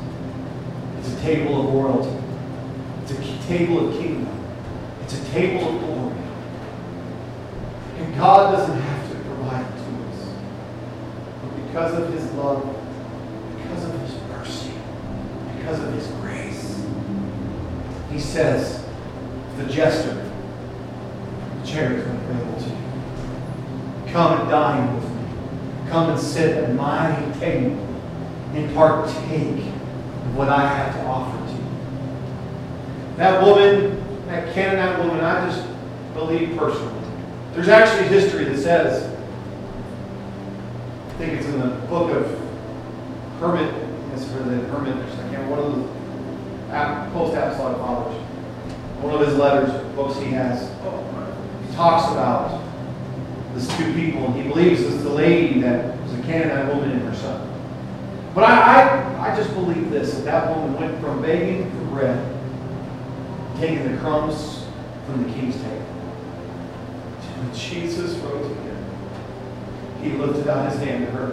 It's 0.99 1.13
a 1.15 1.21
table 1.23 1.67
of 1.67 1.75
royalty, 1.75 2.25
it's 3.03 3.13
a 3.13 3.47
table 3.49 3.89
of 3.89 3.99
kingdom, 3.99 4.29
it's 5.03 5.15
a 5.15 5.25
table 5.31 5.67
of 5.67 5.81
glory. 5.81 6.17
And 7.99 8.17
God 8.17 8.53
doesn't 8.57 8.81
have 8.81 8.98
because 11.79 12.03
of 12.03 12.13
his 12.13 12.33
love, 12.33 12.77
because 13.57 13.85
of 13.85 14.01
his 14.01 14.21
mercy, 14.31 14.73
because 15.57 15.79
of 15.79 15.95
his 15.95 16.09
grace. 16.21 16.85
He 18.11 18.19
says, 18.19 18.85
the 19.59 19.65
jester, 19.67 20.29
the 21.61 21.67
chair 21.67 21.93
is 21.93 22.05
available 22.05 22.61
to 22.63 22.69
you. 22.69 24.13
Come 24.13 24.41
and 24.41 24.51
dine 24.51 24.93
with 24.97 25.05
me. 25.05 25.89
Come 25.89 26.11
and 26.11 26.19
sit 26.19 26.57
at 26.57 26.75
my 26.75 27.15
table 27.39 27.77
and 28.55 28.75
partake 28.75 29.65
of 29.65 30.37
what 30.37 30.49
I 30.49 30.67
have 30.67 30.97
to 30.97 31.07
offer 31.07 31.47
to 31.47 31.53
you. 31.53 31.65
That 33.19 33.41
woman, 33.41 34.27
that 34.27 34.53
Canaanite 34.53 34.99
woman, 34.99 35.21
I 35.21 35.49
just 35.49 35.65
believe 36.13 36.57
personally. 36.59 37.05
There's 37.53 37.69
actually 37.69 38.09
history 38.09 38.47
that 38.47 38.59
says 38.59 39.18
think 41.19 41.33
it's 41.33 41.47
in 41.47 41.59
the 41.59 41.67
book 41.89 42.13
of 42.13 42.27
Hermit, 43.41 43.75
it's 44.15 44.25
for 44.27 44.39
the 44.39 44.55
Hermit, 44.69 44.95
I 44.95 45.29
can't 45.31 45.51
one 45.51 45.59
of 45.59 45.75
the 45.75 47.11
post 47.13 47.37
apostolic 47.37 47.77
fathers. 47.79 48.15
One 49.03 49.15
of 49.15 49.27
his 49.27 49.37
letters, 49.37 49.71
books 49.97 50.17
he 50.19 50.27
has, 50.27 50.69
he 50.69 51.75
talks 51.75 52.13
about 52.13 52.63
this 53.55 53.67
two 53.77 53.93
people, 53.95 54.27
and 54.27 54.37
he 54.37 54.49
believes 54.49 54.83
it's 54.83 55.03
the 55.03 55.11
lady 55.11 55.61
that 55.61 56.01
was 56.03 56.13
a 56.15 56.23
Canaanite 56.23 56.73
woman 56.73 56.93
and 56.93 57.03
her 57.03 57.15
son. 57.17 57.45
But 58.33 58.45
I, 58.45 59.17
I, 59.17 59.33
I 59.33 59.37
just 59.37 59.53
believe 59.55 59.91
this 59.91 60.15
that 60.15 60.25
that 60.25 60.57
woman 60.57 60.81
went 60.81 61.01
from 61.01 61.21
begging 61.21 61.69
for 61.71 61.85
bread, 61.97 62.41
taking 63.57 63.91
the 63.91 63.99
crumbs 63.99 64.65
from 65.05 65.25
the 65.25 65.33
king's 65.33 65.57
table. 65.57 65.83
When 67.39 67.55
Jesus 67.55 68.17
rose 68.19 68.68
he 70.03 70.11
lifted 70.13 70.49
out 70.49 70.71
his 70.71 70.81
hand 70.81 71.07
to 71.07 71.13
her 71.13 71.33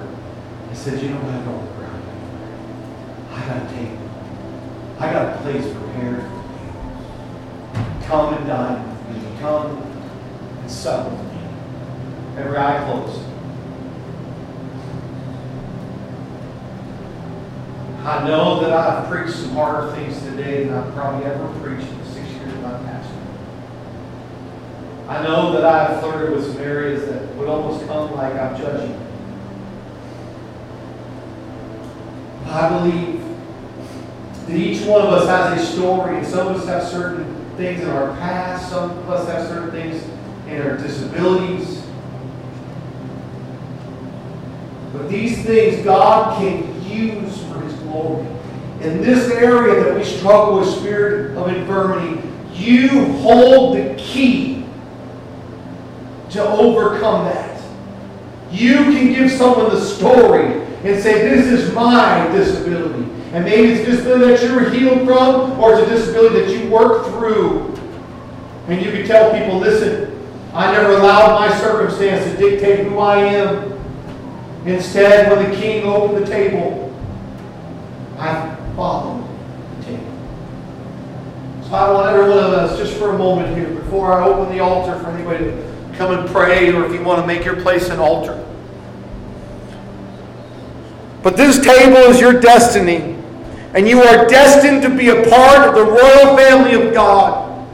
and 0.67 0.77
said, 0.77 1.01
You 1.01 1.09
don't 1.09 1.21
have 1.21 1.47
all 1.47 1.59
the 1.59 1.71
ground. 1.73 2.03
I 3.31 3.45
got 3.45 3.57
a 3.57 3.75
table. 3.75 4.09
I 4.99 5.11
got 5.11 5.35
a 5.35 5.41
place 5.41 5.65
prepared 5.73 6.21
for 6.21 7.79
you. 7.79 8.07
Come 8.07 8.33
and 8.33 8.47
dine 8.47 8.87
with 8.87 9.23
me. 9.23 9.39
Come 9.39 9.77
and 10.61 10.71
sup 10.71 11.11
with 11.11 11.19
me. 11.33 11.39
Every 12.37 12.57
eye 12.57 12.83
closed. 12.85 13.21
I 18.05 18.27
know 18.27 18.59
that 18.61 18.71
I've 18.71 19.09
preached 19.09 19.35
some 19.35 19.51
harder 19.51 19.91
things 19.95 20.21
today 20.21 20.65
than 20.65 20.75
I've 20.75 20.93
probably 20.93 21.25
ever 21.25 21.47
preached 21.59 21.89
in 21.89 21.97
the 21.97 22.05
six 22.05 22.27
years 22.29 22.53
of 22.53 22.61
my 22.61 22.77
pastor. 22.83 23.04
I 25.07 25.21
know 25.21 25.51
that 25.51 25.63
I've 25.63 25.99
flirted 25.99 26.35
with 26.35 26.51
some 26.51 26.61
areas 26.61 27.05
that 27.05 27.35
would 27.35 27.47
almost 27.47 27.85
come 27.85 28.11
like 28.15 28.33
I'm 28.33 28.57
judging. 28.57 28.99
I 32.47 32.69
believe 32.69 33.23
that 34.47 34.55
each 34.55 34.83
one 34.85 35.01
of 35.01 35.13
us 35.13 35.27
has 35.27 35.61
a 35.61 35.73
story, 35.73 36.17
and 36.17 36.25
some 36.25 36.47
of 36.47 36.55
us 36.55 36.67
have 36.67 36.87
certain 36.87 37.35
things 37.55 37.81
in 37.81 37.89
our 37.89 38.15
past, 38.17 38.69
some 38.69 38.91
of 38.91 39.09
us 39.09 39.27
have 39.27 39.47
certain 39.47 39.69
things 39.69 40.03
in 40.47 40.61
our 40.61 40.77
disabilities. 40.77 41.83
But 44.91 45.09
these 45.09 45.43
things 45.45 45.83
God 45.83 46.39
can 46.39 46.83
use 46.83 47.43
for 47.45 47.59
His 47.59 47.73
glory. 47.81 48.25
In 48.81 49.01
this 49.01 49.29
area 49.29 49.83
that 49.83 49.95
we 49.95 50.03
struggle 50.03 50.59
with 50.59 50.69
spirit 50.69 51.37
of 51.37 51.47
infirmity, 51.49 52.27
you 52.53 53.13
hold 53.17 53.77
the 53.77 53.93
key 53.97 54.54
to 56.35 56.47
overcome 56.47 57.25
that. 57.25 57.61
You 58.51 58.75
can 58.75 59.13
give 59.13 59.31
someone 59.31 59.69
the 59.69 59.81
story 59.81 60.61
and 60.83 61.01
say, 61.01 61.27
This 61.27 61.47
is 61.47 61.73
my 61.73 62.27
disability. 62.31 63.11
And 63.33 63.43
maybe 63.43 63.73
it's 63.73 63.87
a 63.87 63.91
disability 63.91 64.33
that 64.33 64.43
you 64.43 64.55
were 64.55 64.69
healed 64.69 65.05
from, 65.05 65.59
or 65.59 65.73
it's 65.73 65.91
a 65.91 65.93
disability 65.93 66.45
that 66.45 66.57
you 66.63 66.69
worked 66.69 67.09
through. 67.09 67.73
And 68.67 68.83
you 68.83 68.91
can 68.91 69.05
tell 69.05 69.31
people, 69.33 69.59
listen, 69.59 70.11
I 70.53 70.71
never 70.71 70.91
allowed 70.91 71.39
my 71.39 71.59
circumstance 71.59 72.31
to 72.31 72.37
dictate 72.37 72.87
who 72.87 72.97
I 72.99 73.17
am. 73.17 73.73
Instead, 74.65 75.29
when 75.29 75.49
the 75.49 75.55
king 75.57 75.83
opened 75.83 76.25
the 76.25 76.29
table, 76.29 76.95
I 78.17 78.55
followed 78.75 79.27
the 79.79 79.85
table. 79.85 80.17
So 81.63 81.73
I 81.73 81.91
want 81.91 82.15
every 82.15 82.29
one 82.29 82.39
of 82.39 82.53
us, 82.53 82.77
just 82.77 82.93
for 82.97 83.09
a 83.09 83.17
moment 83.17 83.55
here, 83.57 83.69
before 83.69 84.13
I 84.13 84.25
open 84.25 84.55
the 84.55 84.63
altar 84.63 84.97
for 84.99 85.09
anybody 85.09 85.45
to 85.45 85.74
come 85.97 86.17
and 86.17 86.29
pray, 86.29 86.71
or 86.73 86.85
if 86.85 86.93
you 86.93 87.03
want 87.03 87.21
to 87.21 87.27
make 87.27 87.45
your 87.45 87.59
place 87.61 87.89
an 87.89 87.99
altar. 87.99 88.41
But 91.23 91.37
this 91.37 91.59
table 91.59 91.97
is 91.97 92.21
your 92.21 92.39
destiny, 92.39 93.15
and 93.73 93.87
you 93.87 94.01
are 94.01 94.27
destined 94.27 94.83
to 94.83 94.95
be 94.95 95.09
a 95.09 95.27
part 95.29 95.67
of 95.67 95.75
the 95.75 95.83
royal 95.83 96.37
family 96.37 96.73
of 96.75 96.93
God. 96.93 97.67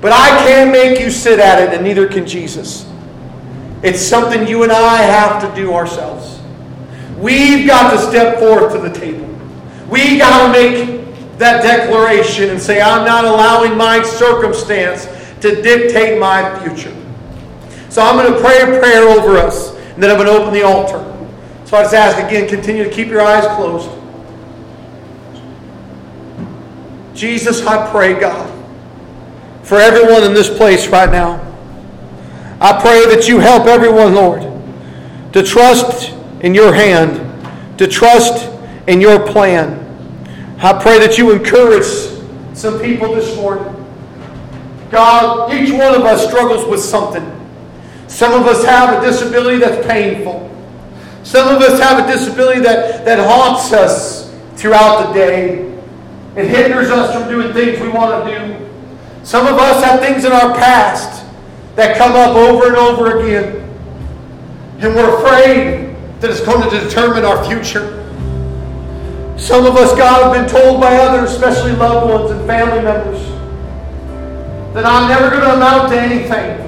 But 0.00 0.12
I 0.12 0.28
can't 0.46 0.70
make 0.70 1.00
you 1.00 1.10
sit 1.10 1.38
at 1.40 1.60
it, 1.60 1.74
and 1.74 1.82
neither 1.82 2.06
can 2.06 2.26
Jesus. 2.26 2.86
It's 3.82 4.00
something 4.00 4.46
you 4.46 4.62
and 4.62 4.70
I 4.70 4.98
have 4.98 5.42
to 5.42 5.60
do 5.60 5.72
ourselves. 5.74 6.40
We've 7.18 7.66
got 7.66 7.90
to 7.92 7.98
step 7.98 8.38
forth 8.38 8.72
to 8.74 8.78
the 8.78 8.90
table. 8.90 9.26
We've 9.88 10.18
got 10.18 10.46
to 10.46 10.52
make 10.52 11.04
that 11.38 11.62
declaration 11.62 12.50
and 12.50 12.60
say, 12.60 12.80
I'm 12.80 13.04
not 13.04 13.24
allowing 13.24 13.76
my 13.76 14.02
circumstance 14.02 15.06
to 15.44 15.60
dictate 15.60 16.18
my 16.18 16.58
future. 16.60 16.96
So 17.90 18.00
I'm 18.00 18.16
going 18.16 18.32
to 18.32 18.40
pray 18.40 18.62
a 18.62 18.80
prayer 18.80 19.06
over 19.06 19.36
us, 19.36 19.76
and 19.76 20.02
then 20.02 20.10
I'm 20.10 20.16
going 20.16 20.26
to 20.26 20.32
open 20.32 20.54
the 20.54 20.62
altar. 20.62 20.98
So 21.66 21.76
I 21.76 21.82
just 21.82 21.94
ask 21.94 22.16
again, 22.16 22.48
continue 22.48 22.82
to 22.82 22.90
keep 22.90 23.08
your 23.08 23.20
eyes 23.20 23.44
closed. 23.54 23.90
Jesus, 27.14 27.64
I 27.66 27.90
pray, 27.90 28.18
God, 28.18 28.50
for 29.62 29.78
everyone 29.78 30.24
in 30.24 30.32
this 30.32 30.48
place 30.48 30.88
right 30.88 31.10
now. 31.10 31.34
I 32.58 32.80
pray 32.80 33.14
that 33.14 33.28
you 33.28 33.38
help 33.38 33.66
everyone, 33.66 34.14
Lord, 34.14 34.40
to 35.34 35.42
trust 35.42 36.14
in 36.40 36.54
your 36.54 36.72
hand, 36.72 37.78
to 37.78 37.86
trust 37.86 38.50
in 38.88 39.02
your 39.02 39.26
plan. 39.26 39.78
I 40.58 40.72
pray 40.82 40.98
that 41.00 41.18
you 41.18 41.32
encourage 41.32 41.84
some 42.54 42.80
people 42.80 43.14
this 43.14 43.36
morning. 43.36 43.83
God, 44.90 45.52
each 45.52 45.72
one 45.72 45.94
of 45.94 46.02
us 46.02 46.26
struggles 46.26 46.66
with 46.68 46.80
something. 46.80 47.24
Some 48.08 48.32
of 48.32 48.46
us 48.46 48.64
have 48.64 49.02
a 49.02 49.06
disability 49.06 49.58
that's 49.58 49.86
painful. 49.86 50.50
Some 51.24 51.54
of 51.54 51.62
us 51.62 51.80
have 51.80 52.06
a 52.06 52.12
disability 52.12 52.60
that, 52.60 53.04
that 53.04 53.18
haunts 53.18 53.72
us 53.72 54.32
throughout 54.56 55.06
the 55.06 55.12
day. 55.14 55.72
It 56.36 56.48
hinders 56.48 56.90
us 56.90 57.14
from 57.14 57.28
doing 57.28 57.52
things 57.52 57.80
we 57.80 57.88
want 57.88 58.24
to 58.24 58.38
do. 58.38 58.70
Some 59.24 59.46
of 59.46 59.54
us 59.54 59.82
have 59.82 60.00
things 60.00 60.24
in 60.24 60.32
our 60.32 60.54
past 60.54 61.24
that 61.76 61.96
come 61.96 62.12
up 62.12 62.36
over 62.36 62.68
and 62.68 62.76
over 62.76 63.20
again. 63.20 63.56
And 64.80 64.94
we're 64.94 65.16
afraid 65.18 65.96
that 66.20 66.30
it's 66.30 66.40
going 66.40 66.68
to 66.68 66.80
determine 66.80 67.24
our 67.24 67.42
future. 67.44 68.00
Some 69.38 69.66
of 69.66 69.76
us, 69.76 69.96
God, 69.96 70.22
have 70.22 70.32
been 70.32 70.48
told 70.48 70.80
by 70.80 70.94
others, 70.96 71.32
especially 71.32 71.72
loved 71.72 72.10
ones 72.10 72.30
and 72.30 72.46
family 72.46 72.82
members, 72.82 73.18
that 74.74 74.84
I'm 74.84 75.08
never 75.08 75.30
going 75.30 75.42
to 75.42 75.54
amount 75.54 75.90
to 75.90 76.00
anything. 76.00 76.60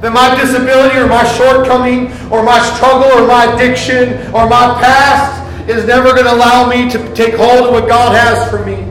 That 0.00 0.12
my 0.12 0.40
disability 0.40 0.96
or 0.96 1.06
my 1.06 1.24
shortcoming 1.36 2.06
or 2.30 2.42
my 2.42 2.58
struggle 2.74 3.10
or 3.10 3.26
my 3.26 3.52
addiction 3.52 4.14
or 4.32 4.48
my 4.48 4.78
past 4.80 5.68
is 5.68 5.84
never 5.84 6.14
going 6.14 6.24
to 6.24 6.32
allow 6.32 6.70
me 6.70 6.88
to 6.90 7.14
take 7.14 7.34
hold 7.34 7.66
of 7.66 7.72
what 7.72 7.88
God 7.88 8.14
has 8.14 8.48
for 8.48 8.64
me. 8.64 8.86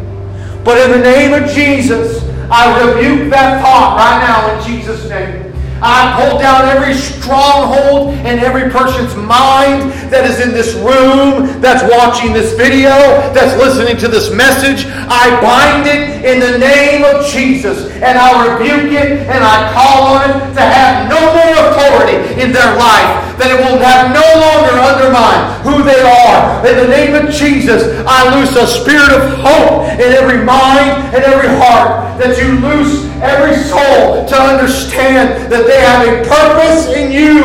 But 0.64 0.78
in 0.78 0.92
the 0.92 1.04
name 1.04 1.34
of 1.34 1.50
Jesus, 1.50 2.22
I 2.52 2.68
rebuke 2.84 3.32
that 3.32 3.62
thought 3.62 3.96
right 3.98 4.28
now 4.28 4.54
in 4.54 4.68
Jesus' 4.68 5.10
name. 5.10 5.39
I 5.82 6.12
pull 6.20 6.40
down 6.40 6.66
every 6.68 6.94
stronghold 6.94 8.14
in 8.28 8.40
every 8.40 8.70
person's 8.70 9.16
mind 9.16 9.92
that 10.12 10.28
is 10.28 10.44
in 10.44 10.52
this 10.52 10.76
room, 10.76 11.62
that's 11.62 11.84
watching 11.88 12.34
this 12.34 12.54
video, 12.54 12.92
that's 13.32 13.56
listening 13.56 13.96
to 14.04 14.08
this 14.08 14.32
message. 14.32 14.92
I 15.08 15.32
bind 15.40 15.88
it 15.88 16.26
in 16.26 16.40
the 16.44 16.60
name 16.60 17.08
of 17.08 17.26
Jesus 17.32 17.88
and 18.04 18.20
I 18.20 18.60
rebuke 18.60 18.92
it 18.92 19.24
and 19.32 19.40
I 19.40 19.72
call 19.72 20.20
on 20.20 20.22
it 20.28 20.34
to 20.60 20.64
have 20.64 21.08
no 21.08 21.20
more 21.32 21.56
authority 21.72 22.20
in 22.42 22.52
their 22.52 22.76
life, 22.76 23.40
that 23.40 23.48
it 23.48 23.60
will 23.64 23.80
have 23.80 24.12
no 24.12 24.28
longer 24.36 24.76
undermine 24.76 25.42
who 25.64 25.84
they 25.84 26.04
are. 26.04 26.60
In 26.68 26.76
the 26.76 26.90
name 26.92 27.16
of 27.16 27.32
Jesus, 27.32 28.04
I 28.08 28.36
loose 28.36 28.56
a 28.56 28.68
spirit 28.68 29.16
of 29.16 29.24
hope 29.40 29.88
in 29.96 30.12
every 30.12 30.44
mind 30.44 31.16
and 31.16 31.24
every 31.24 31.50
heart, 31.56 32.20
that 32.20 32.36
you 32.36 32.60
loose 32.60 33.08
every 33.20 33.56
soul 33.56 34.28
to 34.28 34.36
understand 34.36 35.52
that 35.52 35.68
they 35.70 35.80
have 35.82 36.08
a 36.08 36.28
purpose 36.28 36.88
in 36.96 37.12
you, 37.12 37.44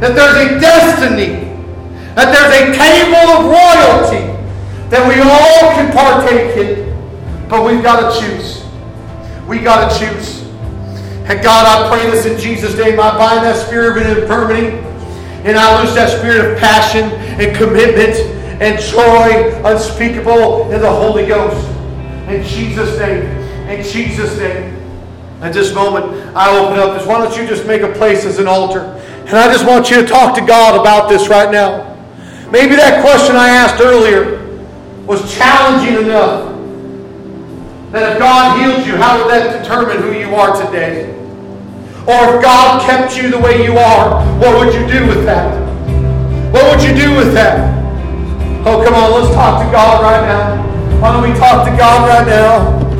that 0.00 0.14
there's 0.14 0.50
a 0.50 0.60
destiny, 0.60 1.44
that 2.14 2.32
there's 2.34 2.54
a 2.58 2.76
table 2.76 3.30
of 3.32 3.46
royalty 3.46 4.34
that 4.90 5.06
we 5.08 5.20
all 5.22 5.74
can 5.74 5.92
partake 5.92 6.56
in, 6.56 7.48
but 7.48 7.64
we've 7.64 7.82
got 7.82 8.12
to 8.12 8.20
choose. 8.20 8.64
We 9.46 9.60
got 9.60 9.90
to 9.90 9.98
choose. 9.98 10.42
And 11.26 11.42
God, 11.42 11.66
I 11.66 11.88
pray 11.88 12.10
this 12.10 12.26
in 12.26 12.38
Jesus' 12.38 12.76
name. 12.76 13.00
I 13.00 13.16
bind 13.16 13.44
that 13.44 13.66
spirit 13.66 14.02
of 14.02 14.18
infirmity, 14.18 14.76
and 15.46 15.56
I 15.56 15.82
lose 15.82 15.94
that 15.94 16.18
spirit 16.18 16.52
of 16.52 16.58
passion 16.58 17.10
and 17.40 17.56
commitment 17.56 18.16
and 18.60 18.80
joy 18.80 19.60
unspeakable 19.64 20.70
in 20.72 20.80
the 20.80 20.90
Holy 20.90 21.26
Ghost. 21.26 21.66
In 22.28 22.42
Jesus' 22.44 22.98
name. 22.98 23.24
In 23.68 23.82
Jesus' 23.84 24.38
name. 24.38 24.83
At 25.44 25.52
this 25.52 25.74
moment, 25.74 26.06
I 26.34 26.56
open 26.56 26.78
up 26.78 26.98
is 26.98 27.06
Why 27.06 27.22
don't 27.22 27.36
you 27.36 27.46
just 27.46 27.66
make 27.66 27.82
a 27.82 27.92
place 27.92 28.24
as 28.24 28.38
an 28.38 28.46
altar? 28.46 28.80
And 29.26 29.36
I 29.36 29.52
just 29.52 29.66
want 29.66 29.90
you 29.90 30.00
to 30.00 30.06
talk 30.06 30.34
to 30.36 30.40
God 30.40 30.80
about 30.80 31.10
this 31.10 31.28
right 31.28 31.52
now. 31.52 31.94
Maybe 32.50 32.76
that 32.76 33.04
question 33.04 33.36
I 33.36 33.50
asked 33.50 33.78
earlier 33.78 34.40
was 35.04 35.20
challenging 35.36 36.02
enough 36.02 36.50
that 37.92 38.14
if 38.14 38.18
God 38.18 38.58
healed 38.58 38.86
you, 38.86 38.96
how 38.96 39.20
would 39.20 39.30
that 39.30 39.60
determine 39.60 40.00
who 40.00 40.18
you 40.18 40.34
are 40.34 40.56
today? 40.64 41.12
Or 42.08 42.36
if 42.36 42.42
God 42.42 42.80
kept 42.86 43.14
you 43.14 43.28
the 43.28 43.38
way 43.38 43.62
you 43.62 43.76
are, 43.76 44.24
what 44.38 44.56
would 44.58 44.72
you 44.72 44.80
do 44.88 45.06
with 45.06 45.26
that? 45.26 45.52
What 46.54 46.74
would 46.74 46.82
you 46.82 46.96
do 46.96 47.14
with 47.14 47.34
that? 47.34 47.68
Oh, 48.66 48.82
come 48.82 48.94
on, 48.94 49.12
let's 49.12 49.34
talk 49.34 49.62
to 49.62 49.70
God 49.70 50.02
right 50.02 50.26
now. 50.26 51.00
Why 51.02 51.12
don't 51.12 51.30
we 51.30 51.38
talk 51.38 51.68
to 51.68 51.76
God 51.76 52.08
right 52.08 52.26
now? 52.26 52.93